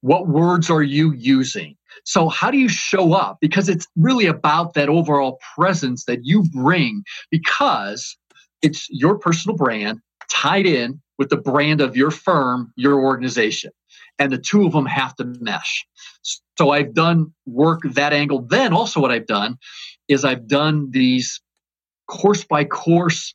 What 0.00 0.28
words 0.28 0.70
are 0.70 0.82
you 0.82 1.12
using? 1.12 1.76
So, 2.04 2.28
how 2.28 2.50
do 2.50 2.58
you 2.58 2.68
show 2.68 3.12
up? 3.12 3.38
Because 3.40 3.68
it's 3.68 3.86
really 3.96 4.26
about 4.26 4.74
that 4.74 4.88
overall 4.88 5.38
presence 5.54 6.04
that 6.06 6.20
you 6.24 6.44
bring 6.50 7.02
because 7.30 8.16
it's 8.62 8.88
your 8.90 9.18
personal 9.18 9.56
brand 9.56 10.00
tied 10.30 10.66
in 10.66 11.00
with 11.18 11.28
the 11.28 11.36
brand 11.36 11.80
of 11.80 11.96
your 11.96 12.10
firm, 12.10 12.72
your 12.76 13.00
organization. 13.00 13.70
And 14.18 14.32
the 14.32 14.38
two 14.38 14.66
of 14.66 14.72
them 14.72 14.86
have 14.86 15.14
to 15.16 15.24
mesh. 15.40 15.86
So, 16.58 16.70
I've 16.70 16.94
done 16.94 17.32
work 17.46 17.80
that 17.84 18.12
angle. 18.12 18.46
Then, 18.48 18.72
also, 18.72 19.00
what 19.00 19.12
I've 19.12 19.26
done 19.26 19.58
is 20.08 20.24
I've 20.24 20.48
done 20.48 20.90
these 20.90 21.40
course 22.08 22.44
by 22.44 22.64
course 22.64 23.34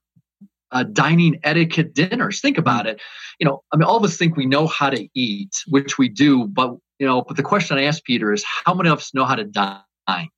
uh, 0.75 0.83
dining 0.83 1.39
etiquette 1.43 1.93
dinners. 1.93 2.41
Think 2.41 2.57
about 2.57 2.85
it. 2.85 3.01
You 3.39 3.47
know, 3.47 3.63
I 3.71 3.77
mean, 3.77 3.85
all 3.85 3.97
of 3.97 4.03
us 4.03 4.17
think 4.17 4.35
we 4.35 4.45
know 4.45 4.67
how 4.67 4.89
to 4.89 5.07
eat, 5.15 5.51
which 5.67 5.97
we 5.97 6.09
do, 6.09 6.45
but 6.45 6.75
you 6.99 7.07
know, 7.07 7.23
but 7.23 7.37
the 7.37 7.43
question 7.43 7.77
I 7.77 7.83
ask 7.83 8.03
Peter 8.03 8.31
is, 8.31 8.45
how 8.65 8.73
many 8.73 8.89
of 8.89 8.99
us 8.99 9.13
know 9.13 9.25
how 9.25 9.35
to 9.35 9.45
dine? 9.45 10.29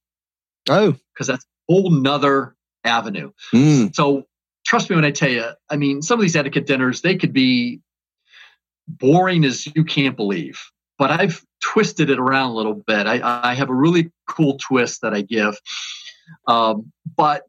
Oh, 0.70 0.96
because 1.14 1.28
that's 1.28 1.44
a 1.44 1.74
whole 1.74 1.90
nother 1.90 2.56
avenue. 2.84 3.32
Mm. 3.54 3.96
So 3.96 4.24
trust 4.66 4.90
me 4.90 4.96
when 4.96 5.06
I 5.06 5.12
tell 5.12 5.30
you. 5.30 5.46
I 5.70 5.76
mean, 5.76 6.02
some 6.02 6.20
of 6.20 6.22
these 6.22 6.36
etiquette 6.36 6.68
dinners 6.68 7.02
they 7.02 7.16
could 7.16 7.34
be 7.34 7.82
boring 8.88 9.44
as 9.44 9.68
you 9.76 9.84
can't 9.84 10.16
believe. 10.16 10.62
But 11.00 11.12
I've 11.12 11.44
twisted 11.64 12.10
it 12.10 12.20
around 12.20 12.52
a 12.52 12.56
little 12.56 12.74
bit. 12.74 13.08
I, 13.08 13.22
I 13.24 13.54
have 13.54 13.70
a 13.70 13.74
really 13.74 14.12
cool 14.28 14.58
twist 14.58 15.02
that 15.02 15.14
I 15.14 15.22
give. 15.22 15.60
Um, 16.48 16.92
but 17.16 17.44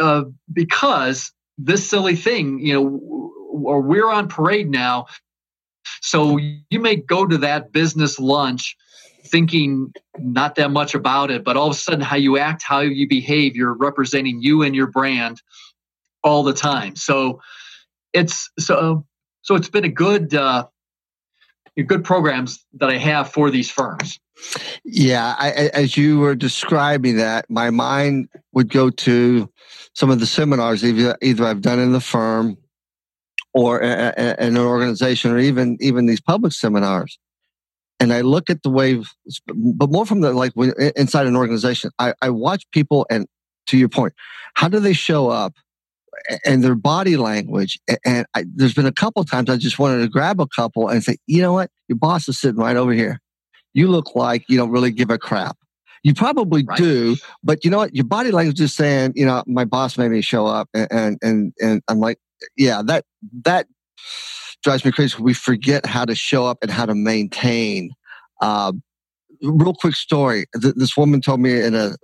uh, 0.00 0.24
because 0.52 1.32
this 1.58 1.88
silly 1.88 2.16
thing, 2.16 2.58
you 2.60 2.74
know, 2.74 3.32
or 3.52 3.80
we're 3.80 4.10
on 4.10 4.28
parade 4.28 4.70
now. 4.70 5.06
So 6.00 6.38
you 6.38 6.80
may 6.80 6.96
go 6.96 7.26
to 7.26 7.38
that 7.38 7.72
business 7.72 8.18
lunch 8.18 8.76
thinking 9.24 9.92
not 10.18 10.56
that 10.56 10.70
much 10.70 10.94
about 10.94 11.30
it, 11.30 11.44
but 11.44 11.56
all 11.56 11.68
of 11.68 11.72
a 11.72 11.78
sudden, 11.78 12.00
how 12.00 12.16
you 12.16 12.38
act, 12.38 12.62
how 12.62 12.80
you 12.80 13.08
behave, 13.08 13.56
you're 13.56 13.74
representing 13.74 14.42
you 14.42 14.62
and 14.62 14.74
your 14.74 14.88
brand 14.88 15.40
all 16.24 16.42
the 16.42 16.52
time. 16.52 16.96
So 16.96 17.40
it's 18.12 18.50
so 18.58 19.06
so 19.42 19.54
it's 19.54 19.68
been 19.68 19.84
a 19.84 19.88
good 19.88 20.34
uh, 20.34 20.66
good 21.76 22.04
programs 22.04 22.64
that 22.74 22.90
I 22.90 22.98
have 22.98 23.32
for 23.32 23.50
these 23.50 23.70
firms. 23.70 24.18
Yeah, 24.84 25.34
I, 25.38 25.70
as 25.72 25.96
you 25.96 26.18
were 26.18 26.34
describing 26.34 27.16
that, 27.16 27.48
my 27.48 27.70
mind 27.70 28.28
would 28.52 28.70
go 28.70 28.90
to 28.90 29.50
some 29.94 30.10
of 30.10 30.20
the 30.20 30.26
seminars 30.26 30.84
either, 30.84 31.16
either 31.22 31.44
I've 31.44 31.62
done 31.62 31.78
in 31.78 31.92
the 31.92 32.00
firm 32.00 32.56
or 33.54 33.80
a, 33.80 34.40
an 34.40 34.56
organization, 34.56 35.30
or 35.30 35.38
even 35.38 35.76
even 35.80 36.06
these 36.06 36.20
public 36.20 36.52
seminars. 36.52 37.18
And 38.00 38.12
I 38.12 38.22
look 38.22 38.50
at 38.50 38.62
the 38.62 38.70
way, 38.70 39.00
but 39.46 39.90
more 39.90 40.04
from 40.04 40.22
the 40.22 40.32
like 40.32 40.52
inside 40.96 41.26
an 41.26 41.36
organization, 41.36 41.90
I, 41.98 42.14
I 42.20 42.30
watch 42.30 42.64
people, 42.72 43.06
and 43.10 43.26
to 43.66 43.76
your 43.76 43.88
point, 43.88 44.14
how 44.54 44.68
do 44.68 44.80
they 44.80 44.92
show 44.92 45.28
up? 45.28 45.54
And 46.44 46.62
their 46.62 46.74
body 46.74 47.16
language. 47.16 47.78
And 48.04 48.26
I, 48.34 48.44
there's 48.54 48.74
been 48.74 48.86
a 48.86 48.92
couple 48.92 49.24
times 49.24 49.50
I 49.50 49.56
just 49.56 49.78
wanted 49.78 50.00
to 50.00 50.08
grab 50.08 50.40
a 50.40 50.46
couple 50.46 50.88
and 50.88 51.02
say, 51.02 51.16
you 51.26 51.42
know 51.42 51.52
what, 51.52 51.70
your 51.88 51.98
boss 51.98 52.28
is 52.28 52.38
sitting 52.38 52.60
right 52.60 52.76
over 52.76 52.92
here 52.92 53.20
you 53.74 53.88
look 53.88 54.14
like 54.14 54.44
you 54.48 54.56
don't 54.56 54.70
really 54.70 54.90
give 54.90 55.10
a 55.10 55.18
crap. 55.18 55.56
You 56.02 56.14
probably 56.14 56.64
right. 56.64 56.76
do, 56.76 57.16
but 57.44 57.64
you 57.64 57.70
know 57.70 57.78
what? 57.78 57.94
Your 57.94 58.04
body 58.04 58.32
language 58.32 58.60
is 58.60 58.74
saying, 58.74 59.12
you 59.14 59.24
know, 59.24 59.44
my 59.46 59.64
boss 59.64 59.96
made 59.96 60.10
me 60.10 60.20
show 60.20 60.46
up, 60.46 60.68
and 60.74 61.16
and 61.22 61.52
and 61.60 61.82
I'm 61.86 62.00
like, 62.00 62.18
yeah, 62.56 62.82
that 62.86 63.04
that 63.44 63.66
drives 64.64 64.84
me 64.84 64.90
crazy. 64.90 65.16
We 65.20 65.32
forget 65.32 65.86
how 65.86 66.04
to 66.04 66.14
show 66.16 66.46
up 66.46 66.58
and 66.62 66.70
how 66.70 66.86
to 66.86 66.94
maintain. 66.94 67.92
Uh, 68.40 68.72
real 69.42 69.74
quick 69.74 69.94
story. 69.94 70.46
Th- 70.60 70.74
this 70.76 70.96
woman 70.96 71.20
told 71.20 71.40
me 71.40 71.60
in 71.60 71.76
a 71.76 71.94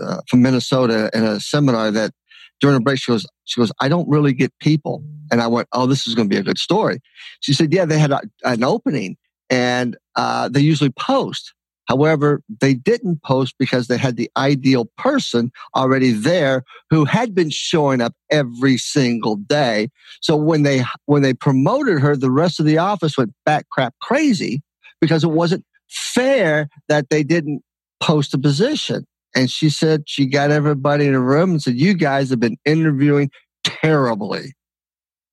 uh, 0.00 0.20
from 0.28 0.42
Minnesota 0.42 1.10
in 1.12 1.24
a 1.24 1.40
seminar 1.40 1.90
that 1.90 2.12
during 2.60 2.76
a 2.76 2.80
break, 2.80 2.98
she 2.98 3.12
goes, 3.12 3.26
she 3.44 3.60
goes, 3.60 3.72
I 3.80 3.88
don't 3.88 4.08
really 4.08 4.32
get 4.32 4.52
people. 4.60 5.02
And 5.30 5.40
I 5.40 5.46
went, 5.46 5.68
oh, 5.72 5.86
this 5.86 6.06
is 6.06 6.14
going 6.14 6.28
to 6.28 6.34
be 6.34 6.40
a 6.40 6.44
good 6.44 6.58
story. 6.58 7.00
She 7.40 7.52
said, 7.52 7.72
yeah, 7.72 7.84
they 7.84 7.98
had 7.98 8.10
a, 8.10 8.20
an 8.44 8.64
opening 8.64 9.16
and 9.50 9.96
uh, 10.16 10.48
they 10.48 10.60
usually 10.60 10.90
post. 10.90 11.54
However, 11.86 12.42
they 12.60 12.74
didn't 12.74 13.22
post 13.22 13.54
because 13.58 13.86
they 13.86 13.96
had 13.96 14.16
the 14.16 14.30
ideal 14.36 14.90
person 14.98 15.50
already 15.74 16.12
there 16.12 16.62
who 16.90 17.06
had 17.06 17.34
been 17.34 17.48
showing 17.48 18.02
up 18.02 18.12
every 18.30 18.76
single 18.76 19.36
day. 19.36 19.88
So 20.20 20.36
when 20.36 20.64
they 20.64 20.84
when 21.06 21.22
they 21.22 21.32
promoted 21.32 22.00
her, 22.00 22.14
the 22.14 22.30
rest 22.30 22.60
of 22.60 22.66
the 22.66 22.76
office 22.76 23.16
went 23.16 23.32
back 23.46 23.70
crap 23.70 23.94
crazy 24.02 24.62
because 25.00 25.24
it 25.24 25.30
wasn't 25.30 25.64
fair 25.88 26.68
that 26.90 27.08
they 27.08 27.22
didn't 27.22 27.62
post 28.00 28.34
a 28.34 28.38
position. 28.38 29.06
And 29.34 29.50
she 29.50 29.70
said 29.70 30.04
she 30.06 30.26
got 30.26 30.50
everybody 30.50 31.06
in 31.06 31.14
a 31.14 31.20
room 31.20 31.50
and 31.50 31.62
said, 31.62 31.76
You 31.76 31.94
guys 31.94 32.30
have 32.30 32.40
been 32.40 32.56
interviewing 32.64 33.30
terribly, 33.64 34.54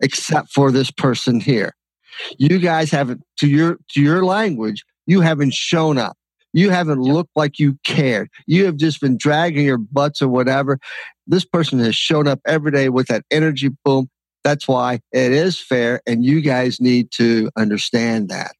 except 0.01 0.51
for 0.51 0.71
this 0.71 0.91
person 0.91 1.39
here. 1.39 1.75
You 2.37 2.59
guys 2.59 2.91
haven't, 2.91 3.23
to 3.39 3.47
your, 3.47 3.77
to 3.91 4.01
your 4.01 4.23
language, 4.23 4.83
you 5.05 5.21
haven't 5.21 5.53
shown 5.53 5.97
up. 5.97 6.17
You 6.53 6.69
haven't 6.69 7.01
looked 7.01 7.31
like 7.35 7.59
you 7.59 7.77
cared. 7.83 8.29
You 8.47 8.65
have 8.65 8.77
just 8.77 9.01
been 9.01 9.17
dragging 9.17 9.65
your 9.65 9.77
butts 9.77 10.21
or 10.21 10.29
whatever. 10.29 10.79
This 11.27 11.43
person 11.43 11.79
has 11.79 11.97
shown 11.97 12.27
up 12.27 12.39
every 12.47 12.71
day 12.71 12.87
with 12.87 13.07
that 13.07 13.25
energy 13.29 13.71
boom. 13.83 14.09
That's 14.45 14.67
why 14.67 15.01
it 15.11 15.33
is 15.33 15.59
fair. 15.59 16.01
And 16.07 16.23
you 16.23 16.39
guys 16.39 16.79
need 16.79 17.11
to 17.11 17.49
understand 17.57 18.29
that. 18.29 18.53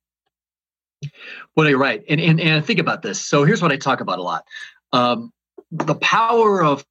Well, 1.56 1.70
you're 1.70 1.78
right. 1.78 2.04
And, 2.10 2.20
and, 2.20 2.42
and 2.42 2.66
think 2.66 2.80
about 2.80 3.02
this. 3.02 3.22
So 3.22 3.46
here's 3.46 3.62
what 3.62 3.72
I 3.72 3.78
talk 3.78 4.02
about 4.02 4.20
a 4.20 4.24
lot. 4.24 4.46
Um, 4.94 5.32
the 5.72 5.96
power 5.96 6.64
of 6.64 6.86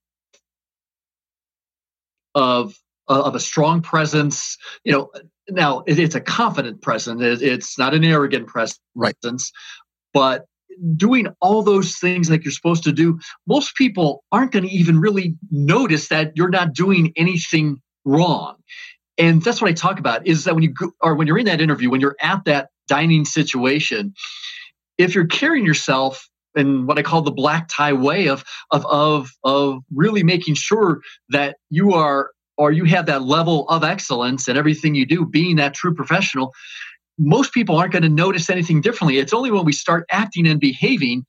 of 2.34 2.74
of 3.06 3.34
a 3.34 3.40
strong 3.40 3.82
presence 3.82 4.56
you 4.82 4.92
know 4.92 5.10
now 5.50 5.82
it, 5.86 5.98
it's 5.98 6.14
a 6.14 6.20
confident 6.20 6.80
presence 6.82 7.20
it, 7.20 7.42
it's 7.42 7.78
not 7.78 7.94
an 7.94 8.04
arrogant 8.04 8.46
presence 8.46 8.80
right. 8.94 9.14
but 10.12 10.46
doing 10.96 11.28
all 11.40 11.62
those 11.62 11.96
things 11.96 12.30
like 12.30 12.44
you're 12.44 12.52
supposed 12.52 12.82
to 12.82 12.92
do 12.92 13.18
most 13.46 13.76
people 13.76 14.24
aren't 14.32 14.52
going 14.52 14.64
to 14.64 14.70
even 14.70 14.98
really 14.98 15.36
notice 15.50 16.08
that 16.08 16.32
you're 16.34 16.48
not 16.48 16.72
doing 16.72 17.12
anything 17.16 17.80
wrong 18.04 18.56
and 19.18 19.42
that's 19.42 19.60
what 19.60 19.70
i 19.70 19.74
talk 19.74 19.98
about 19.98 20.26
is 20.26 20.44
that 20.44 20.54
when 20.54 20.64
you 20.64 20.70
go, 20.70 20.90
or 21.00 21.14
when 21.14 21.26
you're 21.26 21.38
in 21.38 21.46
that 21.46 21.60
interview 21.60 21.90
when 21.90 22.00
you're 22.00 22.16
at 22.20 22.44
that 22.46 22.70
dining 22.88 23.24
situation 23.24 24.14
if 24.98 25.14
you're 25.14 25.26
carrying 25.26 25.66
yourself 25.66 26.28
in 26.56 26.86
what 26.86 26.98
I 26.98 27.02
call 27.02 27.22
the 27.22 27.32
black 27.32 27.68
tie 27.68 27.92
way 27.92 28.28
of 28.28 28.44
of 28.70 28.86
of 28.86 29.30
of 29.44 29.82
really 29.94 30.22
making 30.22 30.54
sure 30.54 31.00
that 31.30 31.56
you 31.70 31.92
are 31.92 32.30
or 32.56 32.72
you 32.72 32.84
have 32.84 33.06
that 33.06 33.22
level 33.22 33.68
of 33.68 33.82
excellence 33.82 34.48
in 34.48 34.56
everything 34.56 34.94
you 34.94 35.06
do, 35.06 35.26
being 35.26 35.56
that 35.56 35.74
true 35.74 35.94
professional. 35.94 36.52
Most 37.18 37.52
people 37.52 37.76
aren't 37.76 37.92
going 37.92 38.02
to 38.02 38.08
notice 38.08 38.50
anything 38.50 38.80
differently. 38.80 39.18
It's 39.18 39.32
only 39.32 39.50
when 39.50 39.64
we 39.64 39.72
start 39.72 40.04
acting 40.10 40.46
and 40.46 40.60
behaving 40.60 41.24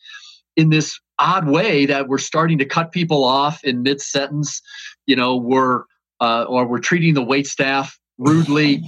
in 0.55 0.69
this 0.69 0.99
odd 1.19 1.47
way 1.47 1.85
that 1.85 2.07
we're 2.07 2.17
starting 2.17 2.57
to 2.59 2.65
cut 2.65 2.91
people 2.91 3.23
off 3.23 3.63
in 3.63 3.83
mid 3.83 4.01
sentence. 4.01 4.61
You 5.05 5.15
know, 5.15 5.35
we're 5.35 5.83
uh, 6.19 6.45
or 6.47 6.67
we're 6.67 6.79
treating 6.79 7.13
the 7.13 7.23
wait 7.23 7.47
staff 7.47 7.97
rudely. 8.17 8.83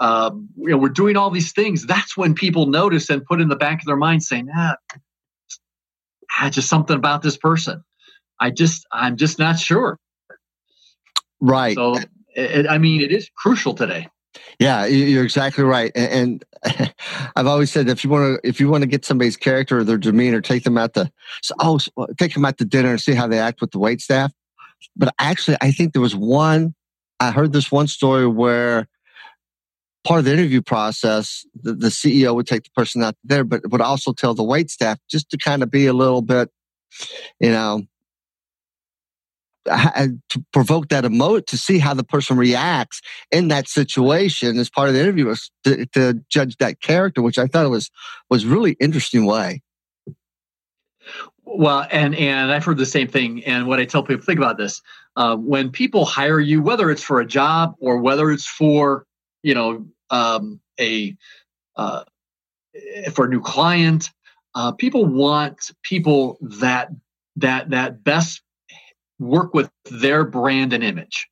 Um, 0.00 0.48
you 0.56 0.70
know, 0.70 0.78
we're 0.78 0.88
doing 0.88 1.16
all 1.16 1.30
these 1.30 1.52
things. 1.52 1.86
That's 1.86 2.16
when 2.16 2.34
people 2.34 2.66
notice 2.66 3.08
and 3.08 3.24
put 3.24 3.40
in 3.40 3.48
the 3.48 3.56
back 3.56 3.80
of 3.80 3.86
their 3.86 3.96
mind, 3.96 4.24
saying, 4.24 4.48
"Ah, 4.54 4.76
ah, 6.40 6.50
just 6.50 6.68
something 6.68 6.96
about 6.96 7.22
this 7.22 7.36
person. 7.36 7.84
I 8.40 8.50
just, 8.50 8.86
I'm 8.92 9.16
just 9.16 9.38
not 9.38 9.58
sure. 9.58 9.98
Right. 11.40 11.74
So, 11.74 11.96
it, 12.34 12.66
I 12.68 12.78
mean, 12.78 13.00
it 13.00 13.12
is 13.12 13.28
crucial 13.36 13.74
today. 13.74 14.08
Yeah, 14.58 14.86
you're 14.86 15.24
exactly 15.24 15.64
right. 15.64 15.92
And, 15.94 16.44
and 16.64 16.92
I've 17.36 17.46
always 17.46 17.70
said 17.70 17.88
if 17.88 18.04
you 18.04 18.10
want 18.10 18.40
to 18.42 18.48
if 18.48 18.60
you 18.60 18.68
want 18.68 18.82
to 18.82 18.86
get 18.86 19.04
somebody's 19.04 19.36
character 19.36 19.78
or 19.78 19.84
their 19.84 19.98
demeanor, 19.98 20.40
take 20.40 20.64
them 20.64 20.78
out 20.78 20.94
to 20.94 21.10
oh 21.58 21.78
take 22.18 22.34
them 22.34 22.44
out 22.44 22.58
to 22.58 22.64
dinner 22.64 22.90
and 22.90 23.00
see 23.00 23.14
how 23.14 23.26
they 23.26 23.38
act 23.38 23.60
with 23.60 23.72
the 23.72 23.78
wait 23.78 24.00
staff. 24.00 24.32
But 24.96 25.14
actually, 25.18 25.56
I 25.60 25.72
think 25.72 25.92
there 25.92 26.02
was 26.02 26.16
one. 26.16 26.74
I 27.20 27.30
heard 27.30 27.52
this 27.52 27.70
one 27.70 27.86
story 27.86 28.26
where 28.26 28.88
part 30.04 30.18
of 30.18 30.24
the 30.24 30.32
interview 30.32 30.62
process, 30.62 31.46
the, 31.54 31.74
the 31.74 31.88
CEO 31.88 32.34
would 32.34 32.46
take 32.46 32.64
the 32.64 32.70
person 32.70 33.02
out 33.02 33.16
there, 33.24 33.44
but 33.44 33.70
would 33.70 33.80
also 33.80 34.12
tell 34.12 34.34
the 34.34 34.42
wait 34.42 34.70
staff 34.70 34.98
just 35.10 35.30
to 35.30 35.38
kind 35.38 35.62
of 35.62 35.70
be 35.70 35.86
a 35.86 35.92
little 35.92 36.22
bit, 36.22 36.50
you 37.40 37.50
know, 37.50 37.82
to 39.66 40.44
provoke 40.52 40.88
that 40.88 41.04
emote 41.04 41.46
to 41.46 41.56
see 41.56 41.78
how 41.78 41.94
the 41.94 42.04
person 42.04 42.36
reacts 42.36 43.00
in 43.30 43.48
that 43.48 43.68
situation 43.68 44.58
as 44.58 44.68
part 44.68 44.88
of 44.88 44.94
the 44.94 45.00
interview 45.00 45.34
to, 45.64 45.86
to 45.86 46.20
judge 46.28 46.56
that 46.56 46.80
character, 46.80 47.22
which 47.22 47.38
I 47.38 47.46
thought 47.46 47.70
was 47.70 47.90
was 48.28 48.44
really 48.44 48.72
interesting 48.80 49.24
way. 49.24 49.62
Well, 51.44 51.86
and 51.90 52.14
and 52.14 52.50
I've 52.50 52.64
heard 52.64 52.78
the 52.78 52.86
same 52.86 53.08
thing. 53.08 53.44
And 53.44 53.66
what 53.66 53.78
I 53.78 53.84
tell 53.84 54.02
people, 54.02 54.24
think 54.24 54.38
about 54.38 54.58
this: 54.58 54.80
uh, 55.16 55.36
when 55.36 55.70
people 55.70 56.04
hire 56.04 56.40
you, 56.40 56.62
whether 56.62 56.90
it's 56.90 57.02
for 57.02 57.20
a 57.20 57.26
job 57.26 57.74
or 57.78 57.98
whether 57.98 58.30
it's 58.30 58.46
for 58.46 59.06
you 59.42 59.54
know 59.54 59.86
um, 60.12 60.60
a 60.78 61.16
uh, 61.76 62.04
for 63.12 63.24
a 63.24 63.28
new 63.28 63.40
client. 63.40 64.10
Uh, 64.54 64.70
people 64.70 65.04
want 65.06 65.72
people 65.82 66.38
that 66.40 66.90
that 67.36 67.70
that 67.70 68.04
best 68.04 68.42
work 69.18 69.54
with 69.54 69.70
their 69.90 70.24
brand 70.24 70.72
and 70.72 70.84
image. 70.84 71.28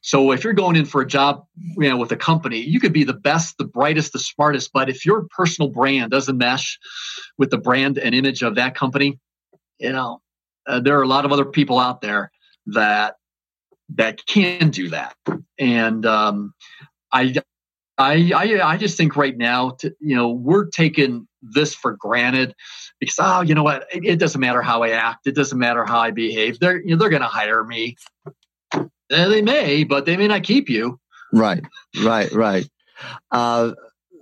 So 0.00 0.32
if 0.32 0.42
you're 0.42 0.52
going 0.52 0.74
in 0.76 0.84
for 0.86 1.02
a 1.02 1.06
job, 1.06 1.44
you 1.76 1.88
know, 1.88 1.96
with 1.98 2.10
a 2.10 2.16
company, 2.16 2.58
you 2.58 2.80
could 2.80 2.92
be 2.92 3.04
the 3.04 3.12
best, 3.12 3.58
the 3.58 3.64
brightest, 3.64 4.12
the 4.12 4.18
smartest, 4.18 4.72
but 4.72 4.88
if 4.88 5.04
your 5.04 5.26
personal 5.36 5.70
brand 5.70 6.10
doesn't 6.10 6.38
mesh 6.38 6.78
with 7.38 7.50
the 7.50 7.58
brand 7.58 7.98
and 7.98 8.14
image 8.14 8.42
of 8.42 8.54
that 8.56 8.74
company, 8.74 9.18
you 9.78 9.92
know, 9.92 10.20
uh, 10.66 10.80
there 10.80 10.98
are 10.98 11.02
a 11.02 11.08
lot 11.08 11.24
of 11.24 11.32
other 11.32 11.44
people 11.44 11.78
out 11.78 12.00
there 12.00 12.32
that 12.66 13.16
that 13.90 14.26
can 14.26 14.70
do 14.70 14.88
that. 14.88 15.14
And 15.58 16.04
um, 16.06 16.54
I 17.12 17.34
I, 17.98 18.32
I, 18.34 18.72
I 18.72 18.76
just 18.76 18.96
think 18.96 19.16
right 19.16 19.36
now, 19.36 19.70
to, 19.78 19.94
you 20.00 20.14
know, 20.14 20.30
we're 20.30 20.66
taking 20.66 21.26
this 21.42 21.74
for 21.74 21.96
granted 21.96 22.54
because 23.00 23.16
oh, 23.18 23.40
you 23.40 23.54
know 23.54 23.62
what? 23.62 23.86
It, 23.92 24.04
it, 24.04 24.18
doesn't 24.18 24.40
matter 24.40 24.62
how 24.62 24.82
I 24.82 24.90
act. 24.90 25.26
It 25.26 25.34
doesn't 25.34 25.58
matter 25.58 25.84
how 25.84 25.98
I 25.98 26.10
behave. 26.10 26.58
They're 26.58 26.80
you 26.80 26.90
know, 26.90 26.96
they're 26.96 27.10
going 27.10 27.22
to 27.22 27.28
hire 27.28 27.64
me. 27.64 27.96
they 29.08 29.42
may, 29.42 29.84
but 29.84 30.04
they 30.06 30.16
may 30.16 30.28
not 30.28 30.42
keep 30.42 30.68
you. 30.68 31.00
Right, 31.32 31.64
right, 32.02 32.30
right. 32.32 32.68
Uh, 33.30 33.72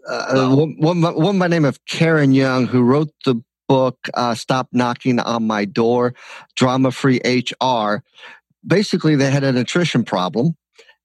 uh, 0.08 0.54
one, 0.54 0.76
one, 0.78 1.02
one 1.14 1.38
by 1.38 1.48
name 1.48 1.64
of 1.64 1.84
Karen 1.86 2.32
Young, 2.32 2.66
who 2.66 2.82
wrote 2.82 3.10
the 3.24 3.42
book 3.68 3.98
uh, 4.14 4.34
"Stop 4.34 4.68
Knocking 4.72 5.18
on 5.18 5.46
My 5.46 5.64
Door," 5.64 6.14
Drama 6.56 6.90
Free 6.90 7.20
HR. 7.24 8.02
Basically, 8.66 9.16
they 9.16 9.30
had 9.30 9.44
an 9.44 9.56
attrition 9.56 10.04
problem, 10.04 10.56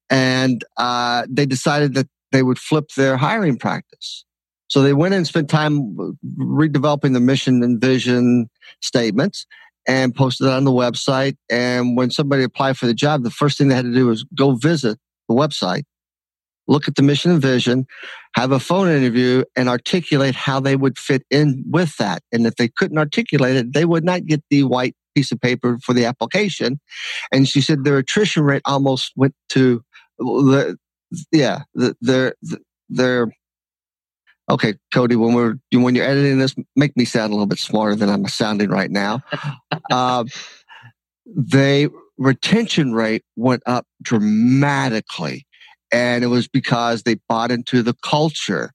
and 0.09 0.63
uh, 0.77 1.25
they 1.29 1.45
decided 1.45 1.93
that 1.95 2.07
they 2.31 2.43
would 2.43 2.59
flip 2.59 2.89
their 2.95 3.17
hiring 3.17 3.57
practice. 3.57 4.25
So 4.67 4.83
they 4.83 4.93
went 4.93 5.15
and 5.15 5.25
spent 5.25 5.49
time 5.49 5.95
redeveloping 6.37 7.13
the 7.13 7.19
mission 7.19 7.63
and 7.63 7.81
vision 7.81 8.49
statements 8.81 9.47
and 9.87 10.13
posted 10.13 10.47
it 10.47 10.53
on 10.53 10.63
the 10.63 10.71
website. 10.71 11.37
And 11.49 11.97
when 11.97 12.11
somebody 12.11 12.43
applied 12.43 12.77
for 12.77 12.85
the 12.85 12.93
job, 12.93 13.23
the 13.23 13.31
first 13.31 13.57
thing 13.57 13.67
they 13.67 13.75
had 13.75 13.85
to 13.85 13.93
do 13.93 14.05
was 14.05 14.23
go 14.35 14.51
visit 14.51 14.99
the 15.27 15.33
website, 15.33 15.83
look 16.67 16.87
at 16.87 16.95
the 16.95 17.01
mission 17.01 17.31
and 17.31 17.41
vision, 17.41 17.87
have 18.35 18.51
a 18.51 18.59
phone 18.59 18.89
interview, 18.89 19.43
and 19.55 19.67
articulate 19.67 20.35
how 20.35 20.59
they 20.59 20.75
would 20.75 20.99
fit 20.99 21.23
in 21.31 21.63
with 21.67 21.97
that. 21.97 22.21
And 22.31 22.45
if 22.45 22.55
they 22.55 22.67
couldn't 22.67 22.99
articulate 22.99 23.55
it, 23.55 23.73
they 23.73 23.85
would 23.85 24.03
not 24.03 24.27
get 24.27 24.43
the 24.51 24.63
white 24.65 24.95
piece 25.15 25.31
of 25.31 25.41
paper 25.41 25.79
for 25.83 25.93
the 25.93 26.05
application. 26.05 26.79
And 27.31 27.47
she 27.47 27.61
said 27.61 27.83
their 27.83 27.97
attrition 27.97 28.43
rate 28.43 28.61
almost 28.65 29.13
went 29.15 29.33
to 29.49 29.81
the 30.19 30.77
yeah, 31.31 31.63
they're 32.01 32.35
they're 32.89 33.27
okay, 34.49 34.75
Cody. 34.93 35.15
When 35.15 35.33
we're 35.33 35.55
when 35.73 35.95
you're 35.95 36.05
editing 36.05 36.39
this, 36.39 36.55
make 36.75 36.95
me 36.97 37.05
sound 37.05 37.31
a 37.31 37.35
little 37.35 37.47
bit 37.47 37.59
smarter 37.59 37.95
than 37.95 38.09
I'm 38.09 38.27
sounding 38.27 38.69
right 38.69 38.91
now. 38.91 39.21
uh, 39.91 40.25
they 41.25 41.87
retention 42.17 42.93
rate 42.93 43.23
went 43.35 43.63
up 43.65 43.85
dramatically, 44.01 45.45
and 45.91 46.23
it 46.23 46.27
was 46.27 46.47
because 46.47 47.03
they 47.03 47.15
bought 47.27 47.51
into 47.51 47.81
the 47.81 47.95
culture. 48.03 48.71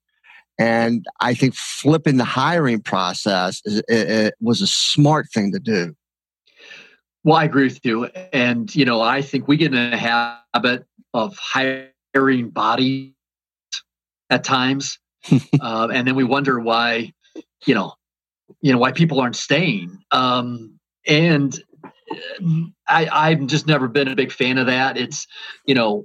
And 0.57 1.05
I 1.19 1.35
think 1.35 1.57
flipping 1.57 2.17
the 2.17 2.25
hiring 2.25 2.81
process 2.81 3.61
is, 3.65 3.79
it, 3.89 4.11
it 4.11 4.35
was 4.41 4.63
a 4.63 4.69
smart 4.69 5.27
thing 5.35 5.51
to 5.51 5.59
do. 5.59 5.97
Well, 7.25 7.37
I 7.37 7.45
agree 7.45 7.65
with 7.65 7.85
you, 7.85 8.05
and 8.33 8.75
you 8.75 8.85
know, 8.85 9.01
I 9.01 9.23
think 9.23 9.49
we 9.49 9.57
get 9.57 9.75
in 9.75 9.93
a 9.93 9.97
habit 9.97 10.87
of 11.13 11.37
hiring 11.37 11.89
carrying 12.15 12.51
bodies 12.51 13.13
at 14.31 14.45
times, 14.45 14.99
uh, 15.61 15.89
and 15.93 16.07
then 16.07 16.15
we 16.15 16.25
wonder 16.25 16.59
why, 16.59 17.13
you 17.67 17.75
know, 17.75 17.95
you 18.61 18.73
know 18.73 18.79
why 18.79 18.93
people 18.93 19.21
aren't 19.21 19.37
staying. 19.37 19.99
Um, 20.11 20.79
and 21.07 21.59
I, 22.89 23.09
I've 23.11 23.47
just 23.47 23.67
never 23.67 23.89
been 23.89 24.09
a 24.09 24.17
big 24.17 24.33
fan 24.33 24.59
of 24.59 24.67
that. 24.67 24.97
It's, 24.97 25.27
you 25.67 25.75
know, 25.75 26.05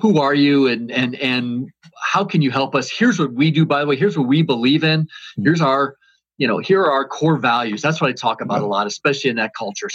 who 0.00 0.18
are 0.18 0.34
you 0.34 0.66
and 0.66 0.90
and 0.90 1.14
and 1.16 1.68
how 2.02 2.24
can 2.24 2.42
you 2.42 2.50
help 2.50 2.74
us? 2.74 2.90
Here's 2.90 3.18
what 3.18 3.32
we 3.32 3.50
do. 3.50 3.66
By 3.66 3.80
the 3.80 3.86
way, 3.86 3.96
here's 3.96 4.18
what 4.18 4.26
we 4.26 4.42
believe 4.42 4.82
in. 4.84 5.06
Hmm. 5.36 5.42
Here's 5.42 5.60
our, 5.60 5.96
you 6.38 6.46
know, 6.46 6.58
here 6.58 6.80
are 6.80 6.90
our 6.90 7.06
core 7.06 7.36
values. 7.36 7.82
That's 7.82 8.00
what 8.00 8.10
I 8.10 8.12
talk 8.12 8.40
about 8.40 8.62
a 8.62 8.66
lot, 8.66 8.86
especially 8.86 9.30
in 9.30 9.36
that 9.36 9.52
culture. 9.56 9.88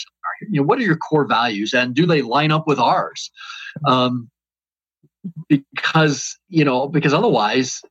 You 0.49 0.61
know, 0.61 0.65
what 0.65 0.79
are 0.79 0.83
your 0.83 0.97
core 0.97 1.25
values, 1.27 1.73
and 1.73 1.93
do 1.93 2.05
they 2.05 2.21
line 2.21 2.51
up 2.51 2.67
with 2.67 2.79
ours? 2.79 3.31
Um, 3.85 4.29
because 5.49 6.37
you 6.49 6.65
know, 6.65 6.87
because 6.87 7.13
otherwise, 7.13 7.81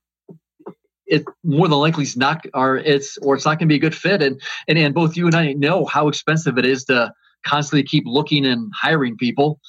it 1.05 1.25
more 1.43 1.67
than 1.67 1.77
likely 1.77 2.03
is 2.03 2.17
not 2.17 2.45
or 2.53 2.77
it's 2.77 3.17
or 3.17 3.35
it's 3.35 3.45
not 3.45 3.59
going 3.59 3.67
to 3.67 3.73
be 3.73 3.75
a 3.75 3.79
good 3.79 3.95
fit. 3.95 4.21
And, 4.21 4.41
and 4.67 4.77
and 4.77 4.93
both 4.93 5.15
you 5.15 5.25
and 5.25 5.35
i 5.35 5.53
know 5.53 5.85
how 5.85 6.07
expensive 6.07 6.57
it 6.57 6.65
is 6.65 6.85
to 6.85 7.13
constantly 7.45 7.83
keep 7.83 8.03
looking 8.05 8.45
and 8.45 8.71
hiring 8.75 9.17
people. 9.17 9.59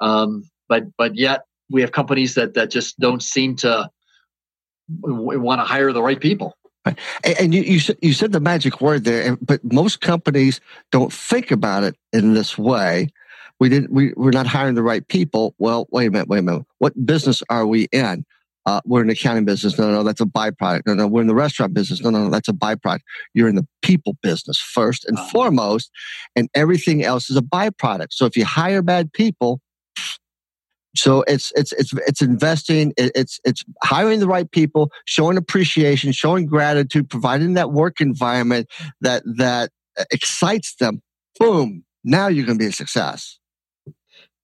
Um, 0.00 0.44
but 0.68 0.84
but 0.96 1.16
yet 1.16 1.42
we 1.70 1.80
have 1.80 1.92
companies 1.92 2.34
that 2.34 2.54
that 2.54 2.70
just 2.70 2.98
don't 2.98 3.22
seem 3.22 3.56
to 3.56 3.90
want 4.88 5.60
to 5.60 5.64
hire 5.64 5.92
the 5.92 6.02
right 6.02 6.20
people. 6.20 6.54
And, 6.84 6.96
and 7.24 7.54
you, 7.54 7.62
you 7.62 7.80
you 8.02 8.12
said 8.12 8.32
the 8.32 8.40
magic 8.40 8.80
word 8.80 9.04
there, 9.04 9.36
but 9.36 9.60
most 9.64 10.00
companies 10.00 10.60
don't 10.92 11.12
think 11.12 11.50
about 11.50 11.84
it 11.84 11.96
in 12.12 12.34
this 12.34 12.56
way. 12.56 13.08
We 13.58 13.68
didn't. 13.68 13.90
We, 13.90 14.12
we're 14.16 14.30
not 14.30 14.46
hiring 14.46 14.74
the 14.74 14.82
right 14.82 15.06
people. 15.06 15.54
Well, 15.58 15.86
wait 15.90 16.08
a 16.08 16.10
minute. 16.10 16.28
Wait 16.28 16.40
a 16.40 16.42
minute. 16.42 16.64
What 16.78 17.06
business 17.06 17.42
are 17.48 17.66
we 17.66 17.88
in? 17.92 18.24
uh, 18.66 18.80
we're 18.84 19.00
in 19.00 19.06
the 19.06 19.12
accounting 19.12 19.44
business. 19.44 19.78
No, 19.78 19.90
no, 19.92 20.02
that's 20.02 20.20
a 20.20 20.26
byproduct. 20.26 20.82
No, 20.86 20.94
no, 20.94 21.06
we're 21.06 21.20
in 21.20 21.28
the 21.28 21.34
restaurant 21.34 21.72
business. 21.72 22.02
No, 22.02 22.10
no, 22.10 22.24
no, 22.24 22.30
that's 22.30 22.48
a 22.48 22.52
byproduct. 22.52 23.00
You're 23.32 23.48
in 23.48 23.54
the 23.54 23.66
people 23.80 24.16
business 24.22 24.58
first 24.58 25.04
and 25.04 25.16
uh-huh. 25.16 25.28
foremost, 25.30 25.90
and 26.34 26.48
everything 26.54 27.04
else 27.04 27.30
is 27.30 27.36
a 27.36 27.42
byproduct. 27.42 28.08
So 28.10 28.26
if 28.26 28.36
you 28.36 28.44
hire 28.44 28.82
bad 28.82 29.12
people, 29.12 29.60
so 30.96 31.22
it's 31.28 31.52
it's 31.54 31.72
it's 31.72 31.92
it's 32.08 32.20
investing. 32.20 32.92
It's 32.96 33.38
it's 33.44 33.62
hiring 33.84 34.18
the 34.18 34.26
right 34.26 34.50
people, 34.50 34.90
showing 35.04 35.36
appreciation, 35.36 36.10
showing 36.10 36.46
gratitude, 36.46 37.08
providing 37.08 37.54
that 37.54 37.70
work 37.70 38.00
environment 38.00 38.68
that 39.00 39.22
that 39.36 39.70
excites 40.10 40.74
them. 40.76 41.02
Boom! 41.38 41.84
Now 42.02 42.26
you're 42.26 42.46
going 42.46 42.58
to 42.58 42.64
be 42.64 42.68
a 42.68 42.72
success. 42.72 43.38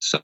So, 0.02 0.20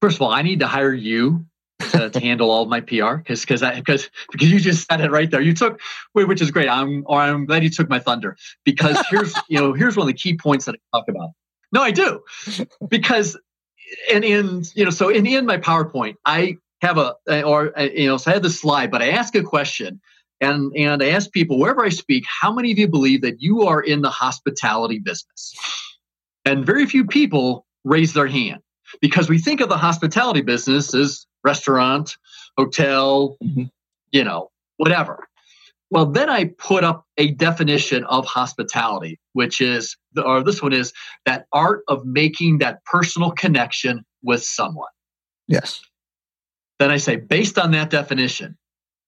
first 0.00 0.16
of 0.16 0.22
all, 0.22 0.30
I 0.30 0.42
need 0.42 0.60
to 0.60 0.68
hire 0.68 0.92
you 0.92 1.44
to, 1.90 2.08
to 2.08 2.20
handle 2.20 2.52
all 2.52 2.66
my 2.66 2.80
PR 2.80 3.16
because 3.16 3.40
because 3.40 3.62
because 3.62 4.08
because 4.30 4.50
you 4.50 4.60
just 4.60 4.86
said 4.88 5.00
it 5.00 5.10
right 5.10 5.28
there. 5.28 5.40
You 5.40 5.54
took 5.54 5.80
which 6.12 6.40
is 6.40 6.52
great. 6.52 6.68
I'm 6.68 7.02
or 7.06 7.20
I'm 7.20 7.46
glad 7.46 7.64
you 7.64 7.70
took 7.70 7.88
my 7.88 7.98
thunder 7.98 8.36
because 8.64 9.04
here's 9.10 9.34
you 9.48 9.58
know 9.58 9.72
here's 9.72 9.96
one 9.96 10.04
of 10.04 10.14
the 10.14 10.18
key 10.18 10.36
points 10.36 10.66
that 10.66 10.76
I 10.76 10.98
talk 10.98 11.08
about. 11.08 11.30
No, 11.72 11.82
I 11.82 11.90
do 11.90 12.22
because 12.88 13.36
and 14.12 14.24
in 14.24 14.62
you 14.74 14.84
know 14.84 14.90
so 14.90 15.08
in 15.08 15.26
in 15.26 15.46
my 15.46 15.58
PowerPoint 15.58 16.14
I 16.24 16.58
have 16.80 16.96
a 16.96 17.16
or 17.42 17.72
you 17.76 18.06
know 18.06 18.18
so 18.18 18.30
I 18.30 18.34
have 18.34 18.44
the 18.44 18.50
slide, 18.50 18.92
but 18.92 19.02
I 19.02 19.10
ask 19.10 19.34
a 19.34 19.42
question 19.42 20.00
and 20.40 20.72
and 20.76 21.02
I 21.02 21.08
ask 21.08 21.32
people 21.32 21.58
wherever 21.58 21.84
I 21.84 21.88
speak, 21.88 22.24
how 22.28 22.52
many 22.52 22.70
of 22.70 22.78
you 22.78 22.86
believe 22.86 23.22
that 23.22 23.42
you 23.42 23.66
are 23.66 23.80
in 23.80 24.02
the 24.02 24.10
hospitality 24.10 25.00
business? 25.00 25.54
And 26.44 26.64
very 26.64 26.86
few 26.86 27.04
people 27.04 27.66
raise 27.84 28.12
their 28.12 28.26
hand 28.26 28.60
because 29.00 29.28
we 29.28 29.38
think 29.38 29.60
of 29.60 29.68
the 29.68 29.76
hospitality 29.76 30.40
business 30.40 30.94
as 30.94 31.26
restaurant, 31.42 32.16
hotel, 32.56 33.36
mm-hmm. 33.42 33.64
you 34.12 34.24
know, 34.24 34.50
whatever. 34.76 35.26
Well, 35.90 36.06
then 36.06 36.28
I 36.28 36.46
put 36.58 36.82
up 36.82 37.06
a 37.18 37.32
definition 37.32 38.04
of 38.04 38.24
hospitality, 38.24 39.20
which 39.32 39.60
is, 39.60 39.96
or 40.16 40.42
this 40.42 40.62
one 40.62 40.72
is 40.72 40.92
that 41.24 41.46
art 41.52 41.84
of 41.88 42.04
making 42.04 42.58
that 42.58 42.84
personal 42.84 43.30
connection 43.30 44.04
with 44.22 44.42
someone. 44.42 44.90
Yes. 45.46 45.82
Then 46.78 46.90
I 46.90 46.96
say, 46.96 47.16
based 47.16 47.58
on 47.58 47.70
that 47.72 47.90
definition, 47.90 48.56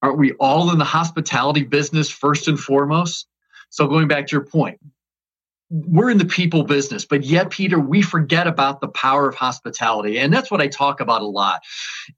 aren't 0.02 0.18
we 0.18 0.32
all 0.34 0.70
in 0.70 0.78
the 0.78 0.84
hospitality 0.84 1.64
business 1.64 2.08
first 2.10 2.46
and 2.46 2.60
foremost? 2.60 3.26
So 3.70 3.88
going 3.88 4.06
back 4.06 4.28
to 4.28 4.36
your 4.36 4.44
point, 4.44 4.78
we're 5.68 6.10
in 6.10 6.18
the 6.18 6.24
people 6.24 6.62
business, 6.62 7.04
but 7.04 7.24
yet, 7.24 7.50
Peter, 7.50 7.78
we 7.78 8.02
forget 8.02 8.46
about 8.46 8.80
the 8.80 8.88
power 8.88 9.28
of 9.28 9.34
hospitality. 9.34 10.18
And 10.18 10.32
that's 10.32 10.50
what 10.50 10.60
I 10.60 10.68
talk 10.68 11.00
about 11.00 11.22
a 11.22 11.26
lot 11.26 11.62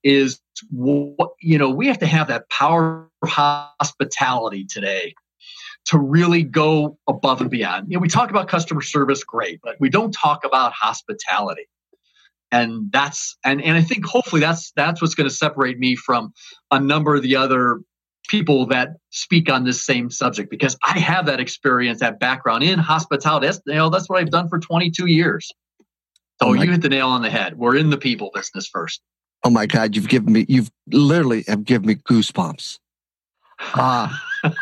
is 0.02 0.40
what, 0.70 1.30
you 1.40 1.56
know, 1.56 1.70
we 1.70 1.86
have 1.86 1.98
to 2.00 2.06
have 2.06 2.28
that 2.28 2.48
power 2.50 3.08
of 3.22 3.28
hospitality 3.28 4.66
today 4.66 5.14
to 5.86 5.98
really 5.98 6.42
go 6.42 6.98
above 7.08 7.40
and 7.40 7.50
beyond. 7.50 7.90
You 7.90 7.96
know, 7.96 8.02
we 8.02 8.08
talk 8.08 8.28
about 8.28 8.48
customer 8.48 8.82
service, 8.82 9.24
great, 9.24 9.60
but 9.62 9.76
we 9.80 9.88
don't 9.88 10.12
talk 10.12 10.44
about 10.44 10.72
hospitality. 10.74 11.66
And 12.50 12.92
that's 12.92 13.36
and, 13.44 13.62
and 13.62 13.76
I 13.76 13.82
think 13.82 14.06
hopefully 14.06 14.40
that's 14.40 14.72
that's 14.72 15.02
what's 15.02 15.14
going 15.14 15.28
to 15.28 15.34
separate 15.34 15.78
me 15.78 15.96
from 15.96 16.32
a 16.70 16.80
number 16.80 17.14
of 17.14 17.22
the 17.22 17.36
other 17.36 17.80
people 18.28 18.66
that 18.66 18.90
speak 19.10 19.50
on 19.50 19.64
this 19.64 19.84
same 19.84 20.10
subject 20.10 20.50
because 20.50 20.76
I 20.84 20.98
have 20.98 21.26
that 21.26 21.40
experience, 21.40 22.00
that 22.00 22.20
background 22.20 22.62
in 22.62 22.78
hospitality. 22.78 23.46
That's, 23.46 23.60
you 23.66 23.74
know, 23.74 23.90
that's 23.90 24.08
what 24.08 24.20
I've 24.20 24.30
done 24.30 24.48
for 24.48 24.58
22 24.58 25.06
years. 25.06 25.50
So 26.40 26.50
oh 26.50 26.52
you 26.52 26.70
hit 26.70 26.82
the 26.82 26.88
nail 26.88 27.08
on 27.08 27.22
the 27.22 27.30
head. 27.30 27.58
We're 27.58 27.76
in 27.76 27.90
the 27.90 27.98
people 27.98 28.30
business 28.32 28.68
first. 28.68 29.00
Oh 29.44 29.50
my 29.50 29.66
God, 29.66 29.96
you've 29.96 30.08
given 30.08 30.32
me, 30.32 30.46
you've 30.48 30.70
literally 30.92 31.44
have 31.48 31.64
given 31.64 31.88
me 31.88 31.96
goosebumps. 31.96 32.78
Uh, 33.74 34.08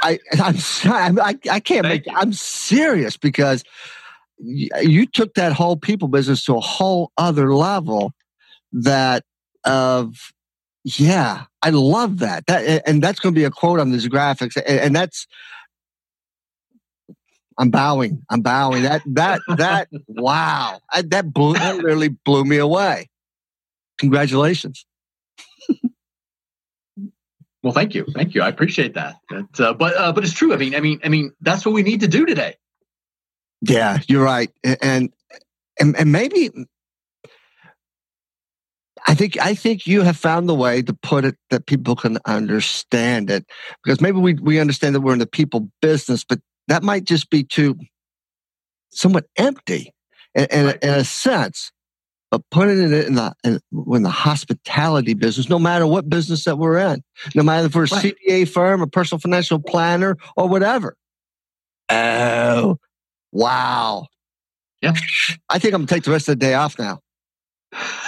I, 0.02 0.18
I'm, 0.40 1.18
I, 1.20 1.38
I 1.50 1.60
can't 1.60 1.84
Thank 1.84 1.84
make, 1.84 2.06
you. 2.06 2.12
I'm 2.16 2.32
serious 2.32 3.18
because 3.18 3.62
you 4.38 5.04
took 5.04 5.34
that 5.34 5.52
whole 5.52 5.76
people 5.76 6.08
business 6.08 6.42
to 6.46 6.56
a 6.56 6.60
whole 6.60 7.12
other 7.18 7.54
level 7.54 8.12
that 8.72 9.22
of 9.64 10.32
yeah, 10.84 11.44
I 11.66 11.70
love 11.70 12.20
that. 12.20 12.46
That 12.46 12.84
and 12.86 13.02
that's 13.02 13.18
going 13.18 13.34
to 13.34 13.38
be 13.38 13.42
a 13.42 13.50
quote 13.50 13.80
on 13.80 13.90
these 13.90 14.06
graphics, 14.06 14.56
and, 14.64 14.94
that's. 14.94 15.26
I'm 17.58 17.70
bowing. 17.70 18.22
I'm 18.30 18.40
bowing. 18.40 18.84
That 18.84 19.02
that 19.06 19.40
that 19.56 19.88
wow. 20.06 20.78
I, 20.92 21.02
that 21.02 21.32
blew 21.32 21.54
that 21.54 21.74
literally 21.74 22.08
blew 22.08 22.44
me 22.44 22.58
away. 22.58 23.10
Congratulations. 23.98 24.86
well, 27.64 27.72
thank 27.72 27.96
you, 27.96 28.06
thank 28.14 28.36
you. 28.36 28.42
I 28.42 28.48
appreciate 28.48 28.94
that. 28.94 29.16
But 29.28 29.60
uh, 29.60 29.74
but 29.74 29.96
uh, 29.96 30.12
but 30.12 30.22
it's 30.22 30.34
true. 30.34 30.54
I 30.54 30.58
mean, 30.58 30.76
I 30.76 30.80
mean, 30.80 31.00
I 31.02 31.08
mean, 31.08 31.32
that's 31.40 31.66
what 31.66 31.74
we 31.74 31.82
need 31.82 32.02
to 32.02 32.08
do 32.08 32.26
today. 32.26 32.54
Yeah, 33.60 33.98
you're 34.06 34.22
right, 34.22 34.52
and 34.62 35.12
and 35.80 35.96
and 35.96 36.12
maybe 36.12 36.52
I 39.06 39.14
think 39.14 39.38
I 39.40 39.54
think 39.54 39.86
you 39.86 40.02
have 40.02 40.16
found 40.16 40.48
the 40.48 40.54
way 40.54 40.82
to 40.82 40.92
put 40.92 41.24
it 41.24 41.36
that 41.50 41.66
people 41.66 41.94
can 41.94 42.18
understand 42.26 43.30
it 43.30 43.46
because 43.82 44.00
maybe 44.00 44.18
we 44.18 44.34
we 44.34 44.58
understand 44.58 44.94
that 44.94 45.00
we're 45.00 45.12
in 45.12 45.20
the 45.20 45.26
people 45.26 45.70
business, 45.80 46.24
but 46.24 46.40
that 46.66 46.82
might 46.82 47.04
just 47.04 47.30
be 47.30 47.44
too 47.44 47.76
somewhat 48.90 49.26
empty 49.36 49.92
in, 50.34 50.46
in, 50.50 50.78
in 50.82 50.90
a 50.90 51.04
sense. 51.04 51.70
But 52.32 52.42
putting 52.50 52.82
it 52.82 53.06
in 53.06 53.14
the 53.14 53.32
in, 53.44 53.60
in, 53.72 54.02
the 54.02 54.10
hospitality 54.10 55.14
business, 55.14 55.48
no 55.48 55.60
matter 55.60 55.86
what 55.86 56.08
business 56.08 56.42
that 56.44 56.58
we're 56.58 56.78
in, 56.78 57.04
no 57.36 57.44
matter 57.44 57.66
if 57.66 57.74
we're 57.76 57.84
a 57.84 57.86
right. 57.86 58.16
CPA 58.28 58.48
firm, 58.48 58.82
a 58.82 58.88
personal 58.88 59.20
financial 59.20 59.60
planner, 59.60 60.16
or 60.36 60.48
whatever. 60.48 60.96
Oh, 61.88 62.78
wow! 63.30 64.06
Yeah, 64.82 64.94
I 65.48 65.60
think 65.60 65.74
I'm 65.74 65.82
gonna 65.82 65.86
take 65.86 66.02
the 66.02 66.10
rest 66.10 66.28
of 66.28 66.32
the 66.32 66.44
day 66.44 66.54
off 66.54 66.76
now. 66.80 66.98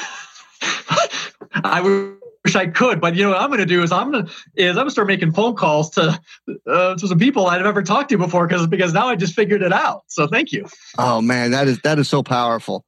I 1.54 1.80
wish 1.80 2.56
I 2.56 2.66
could, 2.66 3.00
but 3.00 3.14
you 3.14 3.24
know 3.24 3.30
what 3.30 3.40
I'm 3.40 3.48
going 3.48 3.60
to 3.60 3.66
do 3.66 3.82
is 3.82 3.92
I'm 3.92 4.10
going 4.10 4.26
to 4.26 4.32
is 4.56 4.70
I'm 4.70 4.76
going 4.76 4.86
to 4.86 4.90
start 4.90 5.08
making 5.08 5.32
phone 5.32 5.54
calls 5.54 5.90
to 5.90 6.20
uh, 6.66 6.96
to 6.96 7.08
some 7.08 7.18
people 7.18 7.46
I've 7.46 7.62
never 7.62 7.82
talked 7.82 8.10
to 8.10 8.18
before 8.18 8.46
because 8.46 8.66
because 8.66 8.92
now 8.92 9.08
I 9.08 9.16
just 9.16 9.34
figured 9.34 9.62
it 9.62 9.72
out. 9.72 10.04
So 10.06 10.26
thank 10.26 10.52
you. 10.52 10.66
Oh 10.96 11.20
man, 11.20 11.50
that 11.52 11.68
is 11.68 11.80
that 11.80 11.98
is 11.98 12.08
so 12.08 12.22
powerful. 12.22 12.84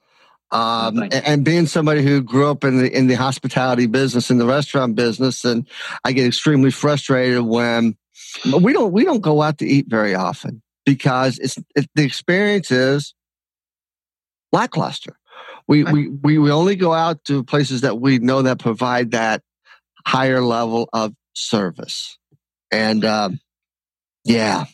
Um, 0.52 0.98
and, 0.98 1.14
and, 1.14 1.44
being 1.44 1.66
somebody 1.66 2.02
who 2.02 2.22
grew 2.22 2.50
up 2.50 2.64
in 2.64 2.78
the 2.78 2.90
in 2.92 3.06
the 3.06 3.14
hospitality 3.14 3.86
business 3.86 4.32
in 4.32 4.38
the 4.38 4.46
restaurant 4.46 4.96
business, 4.96 5.44
and 5.44 5.64
I 6.04 6.10
get 6.10 6.26
extremely 6.26 6.72
frustrated 6.72 7.42
when 7.42 7.96
we 8.60 8.72
don't 8.72 8.92
we 8.92 9.04
don't 9.04 9.20
go 9.20 9.42
out 9.42 9.58
to 9.58 9.66
eat 9.66 9.86
very 9.88 10.16
often 10.16 10.60
because 10.84 11.38
it's 11.38 11.56
it, 11.76 11.88
the 11.94 12.02
experience 12.02 12.72
is 12.72 13.14
lackluster. 14.50 15.19
We, 15.70 15.84
we, 15.84 16.08
we, 16.08 16.38
we 16.38 16.50
only 16.50 16.74
go 16.74 16.92
out 16.92 17.24
to 17.26 17.44
places 17.44 17.82
that 17.82 18.00
we 18.00 18.18
know 18.18 18.42
that 18.42 18.58
provide 18.58 19.12
that 19.12 19.40
higher 20.04 20.40
level 20.40 20.88
of 20.92 21.14
service. 21.32 22.18
And 22.72 23.04
um, 23.04 23.38
yeah. 24.24 24.64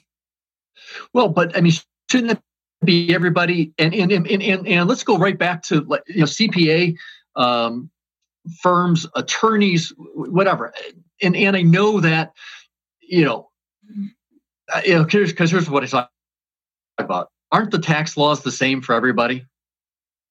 Well, 1.12 1.28
but 1.28 1.54
I 1.54 1.60
mean, 1.60 1.74
shouldn't 2.10 2.32
it 2.32 2.40
be 2.82 3.14
everybody? 3.14 3.74
And, 3.76 3.94
and, 3.94 4.10
and, 4.10 4.26
and, 4.26 4.66
and 4.66 4.88
let's 4.88 5.04
go 5.04 5.18
right 5.18 5.36
back 5.36 5.64
to 5.64 5.86
you 6.06 6.20
know, 6.20 6.24
CPA 6.24 6.96
um, 7.36 7.90
firms, 8.62 9.06
attorneys, 9.14 9.92
whatever. 9.98 10.72
And, 11.20 11.36
and 11.36 11.54
I 11.54 11.60
know 11.60 12.00
that, 12.00 12.32
you 13.02 13.26
know, 13.26 13.50
uh, 14.74 14.80
you 14.82 14.94
know, 14.94 15.04
because 15.04 15.50
here's 15.50 15.68
what 15.68 15.82
I 15.82 15.88
talk 15.88 16.10
about. 16.96 17.28
Aren't 17.52 17.70
the 17.70 17.80
tax 17.80 18.16
laws 18.16 18.42
the 18.42 18.50
same 18.50 18.80
for 18.80 18.94
everybody? 18.94 19.44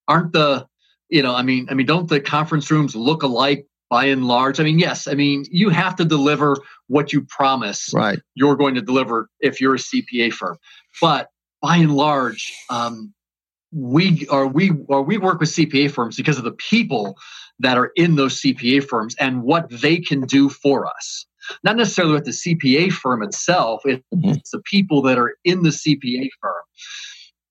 Aren't 0.08 0.34
the 0.34 0.68
you 1.10 1.22
know 1.22 1.36
i 1.36 1.42
mean 1.42 1.68
i 1.70 1.74
mean 1.74 1.86
don't 1.86 2.10
the 2.10 2.20
conference 2.20 2.70
rooms 2.72 2.96
look 2.96 3.24
alike 3.24 3.68
by 3.90 4.06
and 4.06 4.28
large? 4.28 4.60
I 4.60 4.64
mean 4.64 4.80
yes 4.80 5.08
i 5.08 5.14
mean 5.14 5.46
you 5.50 5.70
have 5.70 5.96
to 5.98 6.06
deliver 6.06 6.58
what 6.88 7.14
you 7.14 7.22
promise 7.22 7.92
right. 7.94 8.20
you're 8.34 8.56
going 8.56 8.76
to 8.76 8.82
deliver 8.82 9.30
if 9.40 9.62
you're 9.62 9.76
a 9.76 9.80
cpa 9.80 10.32
firm. 10.32 10.58
But 11.02 11.30
by 11.62 11.78
and 11.78 11.96
large 11.96 12.54
um, 12.70 13.14
we 13.72 14.28
are 14.28 14.48
we 14.48 14.72
or 14.88 15.02
we 15.04 15.18
work 15.18 15.40
with 15.40 15.50
cpa 15.50 15.92
firms 15.92 16.16
because 16.16 16.38
of 16.38 16.44
the 16.44 16.52
people 16.52 17.18
that 17.60 17.78
are 17.78 17.92
in 17.96 18.16
those 18.16 18.42
cpa 18.42 18.84
firms 18.84 19.16
and 19.20 19.44
what 19.44 19.70
they 19.70 19.98
can 19.98 20.22
do 20.22 20.50
for 20.50 20.86
us. 20.86 21.26
Not 21.64 21.78
necessarily 21.78 22.14
with 22.14 22.26
the 22.26 22.32
cpa 22.32 22.92
firm 22.92 23.22
itself 23.24 23.84
mm-hmm. 23.86 24.30
it's 24.30 24.52
the 24.52 24.62
people 24.62 25.02
that 25.04 25.18
are 25.18 25.36
in 25.44 25.64
the 25.64 25.70
cpa 25.70 26.28
firm 26.42 26.64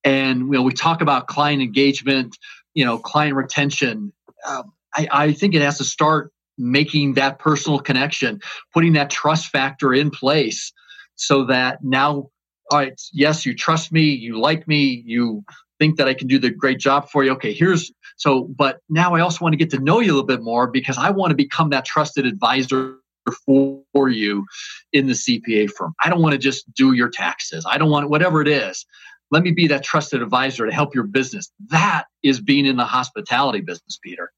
and 0.04 0.40
you 0.40 0.52
know 0.52 0.62
we 0.62 0.72
talk 0.72 1.00
about 1.00 1.26
client 1.26 1.62
engagement 1.62 2.36
you 2.74 2.84
know 2.84 2.98
client 2.98 3.34
retention. 3.36 4.12
Um, 4.46 4.72
I, 4.94 5.08
I 5.10 5.32
think 5.32 5.54
it 5.54 5.62
has 5.62 5.78
to 5.78 5.84
start 5.84 6.32
making 6.58 7.14
that 7.14 7.38
personal 7.38 7.80
connection 7.80 8.40
putting 8.72 8.92
that 8.92 9.10
trust 9.10 9.48
factor 9.48 9.92
in 9.92 10.10
place 10.10 10.72
so 11.16 11.44
that 11.46 11.82
now 11.82 12.28
all 12.70 12.78
right 12.78 13.00
yes 13.12 13.44
you 13.44 13.54
trust 13.54 13.90
me 13.90 14.02
you 14.02 14.38
like 14.38 14.68
me 14.68 15.02
you 15.04 15.42
think 15.80 15.96
that 15.96 16.06
i 16.06 16.14
can 16.14 16.28
do 16.28 16.38
the 16.38 16.50
great 16.50 16.78
job 16.78 17.08
for 17.08 17.24
you. 17.24 17.32
Okay 17.32 17.52
here's 17.52 17.90
so 18.16 18.44
but 18.44 18.78
now 18.88 19.16
i 19.16 19.20
also 19.20 19.44
want 19.44 19.52
to 19.52 19.56
get 19.56 19.70
to 19.70 19.80
know 19.80 19.98
you 19.98 20.12
a 20.12 20.14
little 20.14 20.26
bit 20.26 20.42
more 20.42 20.68
because 20.68 20.96
i 20.96 21.10
want 21.10 21.30
to 21.30 21.36
become 21.36 21.70
that 21.70 21.84
trusted 21.84 22.24
advisor 22.24 22.98
for, 23.44 23.82
for 23.92 24.08
you 24.08 24.46
in 24.92 25.06
the 25.06 25.14
cpa 25.14 25.68
firm. 25.70 25.94
I 26.02 26.08
don't 26.08 26.22
want 26.22 26.32
to 26.32 26.38
just 26.38 26.72
do 26.74 26.92
your 26.92 27.08
taxes. 27.08 27.66
I 27.68 27.78
don't 27.78 27.90
want 27.90 28.10
whatever 28.10 28.42
it 28.42 28.48
is 28.48 28.86
let 29.34 29.42
me 29.42 29.50
be 29.50 29.66
that 29.66 29.82
trusted 29.82 30.22
advisor 30.22 30.64
to 30.64 30.72
help 30.72 30.94
your 30.94 31.02
business. 31.02 31.50
That 31.70 32.04
is 32.22 32.40
being 32.40 32.66
in 32.66 32.76
the 32.76 32.84
hospitality 32.84 33.62
business, 33.62 33.98
Peter, 34.00 34.30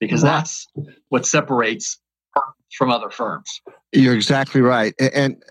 because 0.00 0.20
that's 0.20 0.66
what 1.08 1.24
separates 1.24 1.98
from 2.76 2.90
other 2.90 3.08
firms. 3.08 3.62
You're 3.90 4.14
exactly 4.14 4.60
right. 4.60 4.92
And, 5.00 5.14
and 5.14 5.42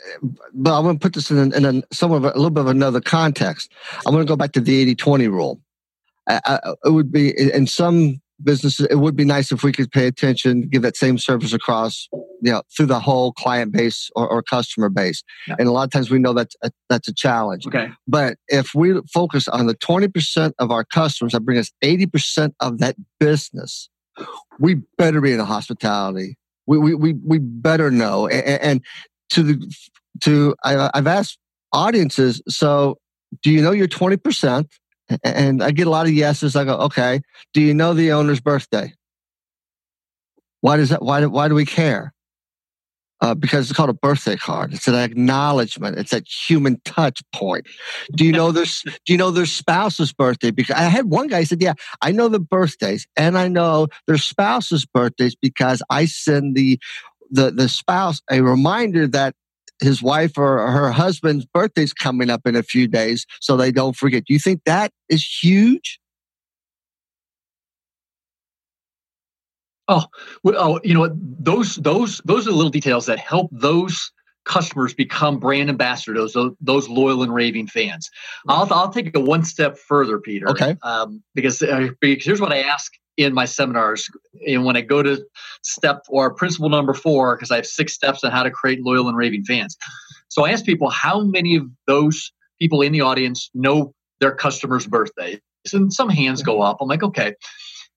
but 0.53 0.77
I'm 0.77 0.83
going 0.83 0.99
to 0.99 1.03
put 1.03 1.13
this 1.13 1.31
in, 1.31 1.51
in 1.55 1.65
a, 1.65 1.81
somewhat 1.91 2.17
of 2.17 2.25
a, 2.25 2.27
a, 2.33 2.37
little 2.37 2.51
bit 2.51 2.61
of 2.61 2.67
another 2.67 3.01
context. 3.01 3.71
I'm 4.05 4.13
going 4.13 4.23
to 4.23 4.29
go 4.29 4.35
back 4.35 4.51
to 4.51 4.61
the 4.61 4.79
80 4.79 4.93
20 4.93 5.27
rule. 5.27 5.59
It 6.29 6.93
would 6.93 7.11
be 7.11 7.31
in 7.51 7.65
some 7.65 8.21
businesses, 8.43 8.85
it 8.89 8.95
would 8.95 9.15
be 9.15 9.25
nice 9.25 9.51
if 9.51 9.63
we 9.63 9.71
could 9.71 9.91
pay 9.91 10.07
attention, 10.07 10.67
give 10.69 10.81
that 10.83 10.95
same 10.95 11.17
service 11.17 11.53
across, 11.53 12.07
you 12.11 12.51
know, 12.51 12.61
through 12.75 12.85
the 12.85 12.99
whole 12.99 13.31
client 13.33 13.71
base 13.71 14.09
or, 14.15 14.27
or 14.27 14.41
customer 14.41 14.89
base. 14.89 15.23
Yeah. 15.47 15.55
And 15.59 15.67
a 15.67 15.71
lot 15.71 15.83
of 15.83 15.91
times 15.91 16.09
we 16.09 16.19
know 16.19 16.33
that's 16.33 16.55
a, 16.63 16.71
that's 16.89 17.07
a 17.07 17.13
challenge. 17.13 17.65
Okay. 17.67 17.89
But 18.07 18.37
if 18.47 18.73
we 18.75 18.99
focus 19.13 19.47
on 19.47 19.67
the 19.67 19.75
20% 19.75 20.53
of 20.59 20.71
our 20.71 20.83
customers 20.83 21.33
that 21.33 21.41
bring 21.41 21.57
us 21.57 21.71
80% 21.83 22.53
of 22.59 22.79
that 22.79 22.95
business, 23.19 23.89
we 24.59 24.81
better 24.97 25.21
be 25.21 25.31
in 25.31 25.37
the 25.37 25.45
hospitality. 25.45 26.37
We, 26.65 26.77
we, 26.77 26.95
we, 26.95 27.13
we 27.13 27.39
better 27.39 27.91
know. 27.91 28.27
And, 28.27 28.61
and 28.61 28.85
to 29.29 29.43
the, 29.43 29.75
to, 30.21 30.55
I, 30.63 30.89
I've 30.93 31.07
asked 31.07 31.37
audiences, 31.71 32.41
so 32.47 32.97
do 33.43 33.51
you 33.51 33.61
know 33.61 33.71
your 33.71 33.87
20%? 33.87 34.65
And 35.23 35.63
I 35.63 35.71
get 35.71 35.87
a 35.87 35.89
lot 35.89 36.05
of 36.05 36.13
yeses. 36.13 36.55
I 36.55 36.65
go, 36.65 36.75
okay. 36.79 37.21
Do 37.53 37.61
you 37.61 37.73
know 37.73 37.93
the 37.93 38.11
owner's 38.11 38.41
birthday? 38.41 38.93
Why 40.61 40.77
does 40.77 40.89
that? 40.89 41.01
Why 41.01 41.21
do, 41.21 41.29
why 41.29 41.47
do 41.47 41.55
we 41.55 41.65
care? 41.65 42.13
Uh, 43.19 43.33
because 43.33 43.67
it's 43.67 43.75
called 43.75 43.89
a 43.89 43.93
birthday 43.93 44.35
card. 44.35 44.73
It's 44.73 44.87
an 44.87 44.93
acknowledgement. 44.93 45.97
It's 45.97 46.11
that 46.11 46.27
human 46.27 46.79
touch 46.85 47.21
point. 47.33 47.67
Do 48.15 48.23
you 48.23 48.31
know 48.31 48.51
their 48.51 48.65
Do 48.85 48.91
you 49.13 49.17
know 49.17 49.31
their 49.31 49.45
spouse's 49.45 50.13
birthday? 50.13 50.51
Because 50.51 50.75
I 50.75 50.83
had 50.83 51.05
one 51.05 51.27
guy 51.27 51.43
said, 51.43 51.61
"Yeah, 51.61 51.73
I 52.01 52.11
know 52.11 52.27
the 52.27 52.39
birthdays, 52.39 53.07
and 53.15 53.37
I 53.37 53.47
know 53.47 53.87
their 54.05 54.17
spouse's 54.17 54.85
birthdays 54.85 55.35
because 55.35 55.81
I 55.89 56.05
send 56.05 56.55
the 56.55 56.79
the 57.31 57.51
the 57.51 57.69
spouse 57.69 58.21
a 58.29 58.41
reminder 58.41 59.07
that 59.07 59.35
his 59.79 60.01
wife 60.01 60.37
or 60.37 60.69
her 60.71 60.91
husband's 60.91 61.45
birthday's 61.45 61.93
coming 61.93 62.29
up 62.29 62.41
in 62.45 62.55
a 62.55 62.63
few 62.63 62.87
days 62.87 63.25
so 63.39 63.55
they 63.55 63.71
don't 63.71 63.95
forget. 63.95 64.25
Do 64.25 64.33
you 64.33 64.39
think 64.39 64.61
that 64.65 64.91
is 65.09 65.25
huge? 65.25 65.99
Oh, 69.87 70.05
well, 70.43 70.55
oh, 70.57 70.79
you 70.83 70.93
know 70.93 70.99
what? 70.99 71.13
Those 71.15 71.75
those 71.75 72.21
those 72.25 72.45
are 72.47 72.51
the 72.51 72.57
little 72.57 72.71
details 72.71 73.05
that 73.05 73.19
help 73.19 73.49
those 73.53 74.11
customers 74.43 74.93
become 74.93 75.39
brand 75.39 75.69
ambassadors, 75.69 76.33
those, 76.33 76.53
those 76.61 76.89
loyal 76.89 77.21
and 77.21 77.33
raving 77.33 77.67
fans. 77.67 78.09
I'll 78.47 78.71
I'll 78.73 78.89
take 78.89 79.07
it 79.07 79.17
one 79.17 79.43
step 79.43 79.77
further, 79.77 80.19
Peter. 80.19 80.49
Okay. 80.49 80.75
Um, 80.81 81.23
because, 81.35 81.61
uh, 81.61 81.89
because 82.01 82.25
here's 82.25 82.41
what 82.41 82.51
I 82.51 82.59
ask 82.59 82.93
in 83.17 83.33
my 83.33 83.45
seminars 83.45 84.07
and 84.47 84.63
when 84.63 84.77
i 84.77 84.81
go 84.81 85.01
to 85.03 85.25
step 85.63 86.03
or 86.07 86.33
principle 86.33 86.69
number 86.69 86.93
four 86.93 87.35
because 87.35 87.51
i 87.51 87.55
have 87.55 87.65
six 87.65 87.93
steps 87.93 88.23
on 88.23 88.31
how 88.31 88.43
to 88.43 88.51
create 88.51 88.81
loyal 88.83 89.07
and 89.07 89.17
raving 89.17 89.43
fans. 89.43 89.75
So 90.29 90.45
i 90.45 90.51
ask 90.51 90.65
people 90.65 90.89
how 90.89 91.21
many 91.21 91.55
of 91.55 91.65
those 91.87 92.31
people 92.59 92.81
in 92.81 92.91
the 92.91 93.01
audience 93.01 93.49
know 93.53 93.93
their 94.19 94.33
customer's 94.33 94.87
birthday? 94.87 95.39
And 95.73 95.91
some 95.91 96.09
hands 96.09 96.41
go 96.43 96.61
up. 96.61 96.77
I'm 96.79 96.87
like 96.87 97.03
okay 97.03 97.33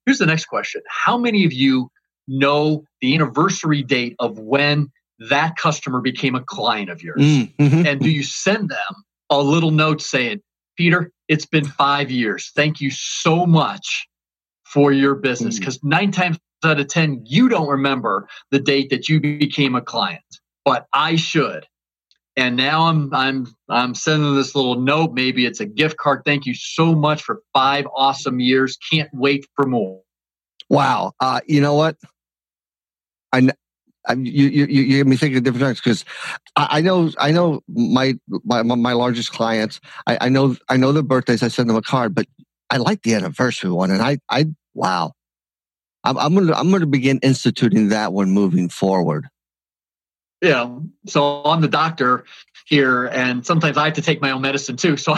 here's 0.06 0.18
the 0.18 0.26
next 0.26 0.46
question. 0.46 0.80
How 0.88 1.18
many 1.18 1.44
of 1.44 1.52
you 1.52 1.90
know 2.26 2.84
the 3.00 3.14
anniversary 3.14 3.82
date 3.82 4.16
of 4.18 4.38
when 4.38 4.90
that 5.28 5.56
customer 5.56 6.00
became 6.00 6.34
a 6.34 6.40
client 6.40 6.90
of 6.90 7.02
yours? 7.02 7.20
Mm-hmm. 7.20 7.86
and 7.86 8.00
do 8.00 8.10
you 8.10 8.22
send 8.22 8.70
them 8.70 9.04
a 9.28 9.40
little 9.40 9.70
note 9.70 10.00
saying 10.00 10.40
peter 10.76 11.12
it's 11.30 11.46
been 11.46 11.64
five 11.64 12.10
years. 12.10 12.50
Thank 12.56 12.80
you 12.80 12.90
so 12.90 13.46
much 13.46 14.08
for 14.72 14.92
your 14.92 15.14
business 15.14 15.58
because 15.58 15.78
mm. 15.78 15.90
nine 15.90 16.12
times 16.12 16.38
out 16.64 16.80
of 16.80 16.88
10, 16.88 17.22
you 17.26 17.48
don't 17.48 17.68
remember 17.68 18.28
the 18.50 18.60
date 18.60 18.90
that 18.90 19.08
you 19.08 19.20
became 19.20 19.74
a 19.74 19.80
client, 19.80 20.22
but 20.64 20.86
I 20.92 21.16
should. 21.16 21.66
And 22.36 22.56
now 22.56 22.86
I'm 22.86 23.12
I'm 23.12 23.46
I'm 23.68 23.94
sending 23.94 24.36
this 24.36 24.54
little 24.54 24.76
note. 24.80 25.12
Maybe 25.12 25.46
it's 25.46 25.60
a 25.60 25.66
gift 25.66 25.96
card. 25.96 26.22
Thank 26.24 26.46
you 26.46 26.54
so 26.54 26.94
much 26.94 27.22
for 27.22 27.42
five 27.52 27.86
awesome 27.94 28.38
years. 28.40 28.78
Can't 28.90 29.10
wait 29.12 29.46
for 29.56 29.66
more. 29.66 30.00
Wow. 30.68 31.12
Uh, 31.18 31.40
you 31.46 31.60
know 31.60 31.74
what? 31.74 31.96
I, 33.32 33.50
I 34.06 34.12
you, 34.14 34.46
you 34.46 34.66
you 34.66 34.98
get 34.98 35.06
me 35.08 35.16
thinking 35.16 35.38
of 35.38 35.44
different 35.44 35.66
things 35.66 35.80
because 35.80 36.04
I, 36.56 36.78
I, 36.78 36.80
know 36.80 37.10
I 37.18 37.32
know 37.32 37.62
my 37.68 38.14
my 38.44 38.62
my 38.62 38.92
largest 38.92 39.32
clients. 39.32 39.80
I, 40.06 40.18
I 40.22 40.28
know 40.28 40.56
I 40.68 40.76
know 40.76 40.92
their 40.92 41.02
birthdays. 41.02 41.42
I 41.42 41.48
send 41.48 41.68
them 41.68 41.76
a 41.76 41.82
card, 41.82 42.14
but 42.14 42.26
I 42.70 42.76
like 42.76 43.02
the 43.02 43.14
anniversary 43.14 43.70
one, 43.70 43.90
and 43.90 44.00
I 44.00 44.18
I 44.30 44.46
Wow. 44.74 45.12
I'm, 46.04 46.18
I'm 46.18 46.34
gonna 46.34 46.52
I'm 46.52 46.70
gonna 46.70 46.86
begin 46.86 47.18
instituting 47.22 47.88
that 47.88 48.12
one 48.12 48.30
moving 48.30 48.68
forward. 48.68 49.28
Yeah. 50.40 50.78
So 51.06 51.44
I'm 51.44 51.60
the 51.60 51.68
doctor 51.68 52.24
here, 52.66 53.06
and 53.06 53.44
sometimes 53.44 53.76
I 53.76 53.86
have 53.86 53.94
to 53.94 54.02
take 54.02 54.22
my 54.22 54.30
own 54.30 54.40
medicine 54.40 54.76
too. 54.76 54.96
So, 54.96 55.14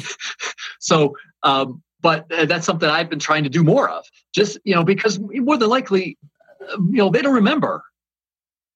so, 0.80 1.16
um, 1.42 1.82
but 2.00 2.26
that's 2.28 2.66
something 2.66 2.88
I've 2.88 3.10
been 3.10 3.18
trying 3.20 3.44
to 3.44 3.50
do 3.50 3.62
more 3.62 3.88
of. 3.88 4.04
Just 4.34 4.58
you 4.64 4.74
know, 4.74 4.84
because 4.84 5.20
more 5.20 5.56
than 5.56 5.68
likely, 5.68 6.18
you 6.70 6.96
know, 6.96 7.10
they 7.10 7.22
don't 7.22 7.34
remember, 7.34 7.84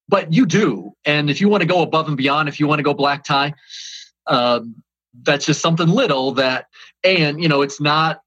but 0.09 0.33
you 0.33 0.47
do. 0.47 0.93
And 1.05 1.31
if 1.31 1.41
you 1.41 1.49
want 1.49 1.63
to 1.63 1.67
go 1.67 1.83
above 1.83 2.07
and 2.07 2.17
beyond, 2.17 2.49
if 2.49 2.61
you 2.61 2.69
want 2.69 2.79
to 2.79 2.85
go 2.85 2.95
black 2.95 3.25
tie, 3.25 3.55
um, 4.29 4.77
that's 5.23 5.47
just 5.47 5.61
something 5.61 5.89
little 5.89 6.33
that, 6.33 6.67
and 7.03 7.43
you 7.43 7.49
know, 7.49 7.63
it's 7.63 7.81
not 7.81 8.21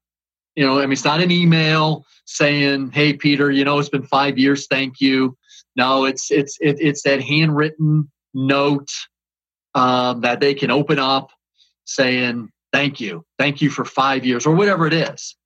you 0.58 0.66
know, 0.66 0.80
I 0.80 0.82
mean, 0.82 0.92
it's 0.92 1.04
not 1.04 1.20
an 1.20 1.30
email 1.30 2.04
saying, 2.24 2.90
"Hey, 2.90 3.12
Peter, 3.12 3.48
you 3.48 3.64
know, 3.64 3.78
it's 3.78 3.88
been 3.88 4.02
five 4.02 4.38
years. 4.38 4.66
Thank 4.66 5.00
you." 5.00 5.38
No, 5.76 6.04
it's 6.04 6.32
it's 6.32 6.58
it, 6.60 6.78
it's 6.80 7.02
that 7.02 7.22
handwritten 7.22 8.10
note 8.34 8.90
um, 9.76 10.22
that 10.22 10.40
they 10.40 10.54
can 10.54 10.72
open 10.72 10.98
up, 10.98 11.30
saying, 11.84 12.48
"Thank 12.72 12.98
you, 13.00 13.24
thank 13.38 13.62
you 13.62 13.70
for 13.70 13.84
five 13.84 14.26
years," 14.26 14.46
or 14.46 14.54
whatever 14.56 14.88
it 14.88 14.94
is. 14.94 15.36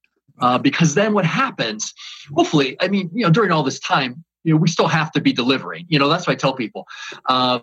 Uh, 0.40 0.56
because 0.56 0.94
then 0.94 1.12
what 1.12 1.26
happens? 1.26 1.92
Hopefully, 2.34 2.78
I 2.80 2.88
mean, 2.88 3.10
you 3.12 3.24
know, 3.26 3.30
during 3.30 3.52
all 3.52 3.62
this 3.62 3.80
time, 3.80 4.24
you 4.44 4.54
know, 4.54 4.60
we 4.60 4.68
still 4.68 4.88
have 4.88 5.12
to 5.12 5.20
be 5.20 5.34
delivering. 5.34 5.84
You 5.90 5.98
know, 5.98 6.08
that's 6.08 6.26
what 6.26 6.32
I 6.32 6.36
tell 6.36 6.54
people. 6.54 6.86
Uh, 7.28 7.58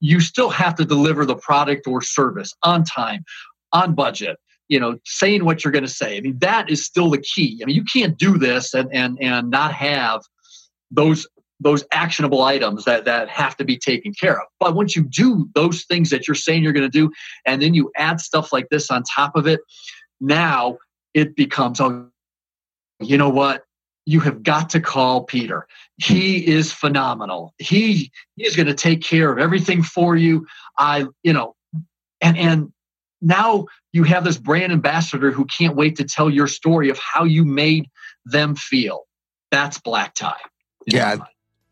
you 0.00 0.20
still 0.20 0.48
have 0.48 0.74
to 0.76 0.86
deliver 0.86 1.26
the 1.26 1.36
product 1.36 1.86
or 1.86 2.00
service 2.00 2.54
on 2.62 2.84
time, 2.84 3.26
on 3.74 3.94
budget, 3.94 4.38
you 4.70 4.80
know 4.80 4.96
saying 5.04 5.44
what 5.44 5.62
you're 5.62 5.72
going 5.72 5.84
to 5.84 5.90
say. 5.90 6.16
I 6.16 6.20
mean 6.20 6.38
that 6.38 6.70
is 6.70 6.84
still 6.84 7.10
the 7.10 7.18
key. 7.18 7.60
I 7.62 7.66
mean 7.66 7.76
you 7.76 7.84
can't 7.84 8.16
do 8.16 8.38
this 8.38 8.72
and 8.72 8.88
and 8.92 9.18
and 9.20 9.50
not 9.50 9.72
have 9.72 10.22
those 10.90 11.28
those 11.62 11.84
actionable 11.92 12.42
items 12.42 12.86
that 12.86 13.04
that 13.04 13.28
have 13.28 13.56
to 13.58 13.64
be 13.64 13.76
taken 13.76 14.14
care 14.14 14.40
of. 14.40 14.46
But 14.58 14.74
once 14.74 14.96
you 14.96 15.02
do 15.02 15.48
those 15.54 15.84
things 15.84 16.08
that 16.10 16.26
you're 16.26 16.34
saying 16.34 16.62
you're 16.62 16.72
going 16.72 16.90
to 16.90 16.98
do 16.98 17.10
and 17.44 17.60
then 17.60 17.74
you 17.74 17.90
add 17.96 18.20
stuff 18.20 18.52
like 18.52 18.68
this 18.70 18.90
on 18.90 19.02
top 19.02 19.36
of 19.36 19.46
it 19.46 19.60
now 20.20 20.78
it 21.12 21.36
becomes 21.36 21.80
oh 21.80 22.06
you 23.00 23.16
know 23.16 23.30
what? 23.30 23.64
You 24.06 24.20
have 24.20 24.42
got 24.42 24.70
to 24.70 24.80
call 24.80 25.24
peter. 25.24 25.66
He 25.96 26.46
is 26.46 26.72
phenomenal. 26.72 27.54
He 27.58 28.10
he 28.36 28.46
is 28.46 28.56
going 28.56 28.66
to 28.66 28.74
take 28.74 29.02
care 29.02 29.32
of 29.32 29.38
everything 29.38 29.82
for 29.82 30.16
you. 30.16 30.46
I 30.78 31.06
you 31.22 31.32
know 31.32 31.54
and 32.20 32.36
and 32.38 32.72
now 33.20 33.66
you 33.92 34.04
have 34.04 34.24
this 34.24 34.36
brand 34.36 34.72
ambassador 34.72 35.30
who 35.30 35.44
can't 35.46 35.76
wait 35.76 35.96
to 35.96 36.04
tell 36.04 36.30
your 36.30 36.46
story 36.46 36.90
of 36.90 36.98
how 36.98 37.24
you 37.24 37.44
made 37.44 37.88
them 38.24 38.54
feel. 38.54 39.06
That's 39.50 39.78
black 39.78 40.14
tie. 40.14 40.36
Yeah, 40.86 41.16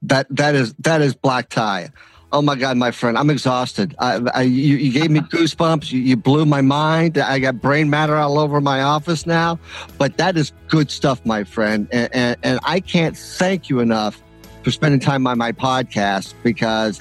that 0.03 0.27
that 0.31 0.55
is 0.55 0.75
that 0.81 1.01
is 1.01 1.15
black 1.15 1.49
tie. 1.49 1.91
Oh 2.31 2.43
my 2.43 2.57
God, 2.57 2.77
my 2.77 2.91
friend, 2.91 3.17
I'm 3.17 3.31
exhausted. 3.31 3.95
I, 3.99 4.21
I, 4.35 4.43
you, 4.43 4.77
you, 4.77 4.93
gave 4.93 5.11
me 5.11 5.21
goosebumps. 5.21 5.91
You, 5.91 6.01
you, 6.01 6.15
blew 6.15 6.45
my 6.45 6.61
mind. 6.61 7.17
I 7.17 7.39
got 7.39 7.59
brain 7.59 7.89
matter 7.89 8.17
all 8.17 8.39
over 8.39 8.61
my 8.61 8.83
office 8.83 9.25
now. 9.25 9.59
But 9.97 10.19
that 10.19 10.37
is 10.37 10.53
good 10.69 10.91
stuff, 10.91 11.25
my 11.25 11.43
friend. 11.43 11.89
And, 11.91 12.15
and, 12.15 12.37
and 12.43 12.61
I 12.65 12.81
can't 12.81 13.17
thank 13.17 13.71
you 13.71 13.81
enough 13.81 14.23
for 14.63 14.71
spending 14.71 15.01
time 15.01 15.27
on 15.27 15.39
my 15.39 15.53
podcast 15.53 16.35
because 16.43 16.99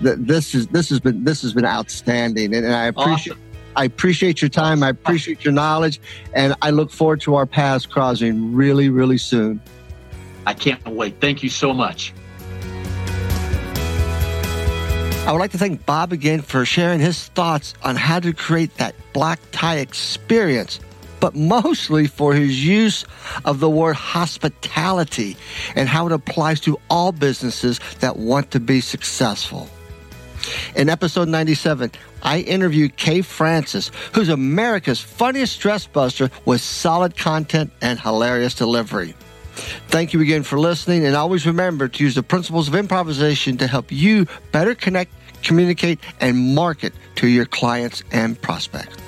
th- 0.00 0.18
this 0.20 0.54
is 0.54 0.68
this 0.68 0.88
has 0.90 1.00
been 1.00 1.24
this 1.24 1.42
has 1.42 1.52
been 1.52 1.64
outstanding, 1.64 2.54
and, 2.54 2.64
and 2.64 2.74
I 2.74 2.86
appreciate. 2.86 3.32
Awesome. 3.32 3.47
I 3.78 3.84
appreciate 3.84 4.42
your 4.42 4.48
time. 4.48 4.82
I 4.82 4.88
appreciate 4.88 5.44
your 5.44 5.52
knowledge, 5.52 6.00
and 6.34 6.56
I 6.62 6.70
look 6.70 6.90
forward 6.90 7.20
to 7.20 7.36
our 7.36 7.46
paths 7.46 7.86
crossing 7.86 8.52
really, 8.52 8.88
really 8.88 9.18
soon. 9.18 9.60
I 10.48 10.54
can't 10.54 10.84
wait. 10.88 11.20
Thank 11.20 11.44
you 11.44 11.48
so 11.48 11.72
much. 11.72 12.12
I 15.24 15.30
would 15.30 15.38
like 15.38 15.52
to 15.52 15.58
thank 15.58 15.86
Bob 15.86 16.12
again 16.12 16.42
for 16.42 16.64
sharing 16.64 16.98
his 16.98 17.28
thoughts 17.28 17.74
on 17.84 17.94
how 17.94 18.18
to 18.18 18.32
create 18.32 18.76
that 18.78 18.96
black 19.12 19.38
tie 19.52 19.76
experience, 19.76 20.80
but 21.20 21.36
mostly 21.36 22.08
for 22.08 22.34
his 22.34 22.66
use 22.66 23.04
of 23.44 23.60
the 23.60 23.70
word 23.70 23.94
hospitality 23.94 25.36
and 25.76 25.88
how 25.88 26.06
it 26.06 26.12
applies 26.12 26.58
to 26.62 26.80
all 26.90 27.12
businesses 27.12 27.78
that 28.00 28.16
want 28.16 28.50
to 28.50 28.58
be 28.58 28.80
successful. 28.80 29.70
In 30.74 30.88
episode 30.88 31.28
97, 31.28 31.92
I 32.22 32.40
interviewed 32.40 32.96
Kay 32.96 33.22
Frances, 33.22 33.90
who's 34.14 34.28
America's 34.28 35.00
funniest 35.00 35.54
stress 35.54 35.86
buster 35.86 36.30
with 36.44 36.60
solid 36.60 37.16
content 37.16 37.72
and 37.80 37.98
hilarious 37.98 38.54
delivery. 38.54 39.14
Thank 39.88 40.12
you 40.12 40.20
again 40.20 40.42
for 40.44 40.58
listening, 40.58 41.04
and 41.04 41.16
always 41.16 41.46
remember 41.46 41.88
to 41.88 42.04
use 42.04 42.14
the 42.14 42.22
principles 42.22 42.68
of 42.68 42.74
improvisation 42.74 43.56
to 43.58 43.66
help 43.66 43.90
you 43.90 44.26
better 44.52 44.74
connect, 44.74 45.12
communicate, 45.42 45.98
and 46.20 46.54
market 46.54 46.92
to 47.16 47.26
your 47.26 47.46
clients 47.46 48.02
and 48.12 48.40
prospects. 48.40 49.07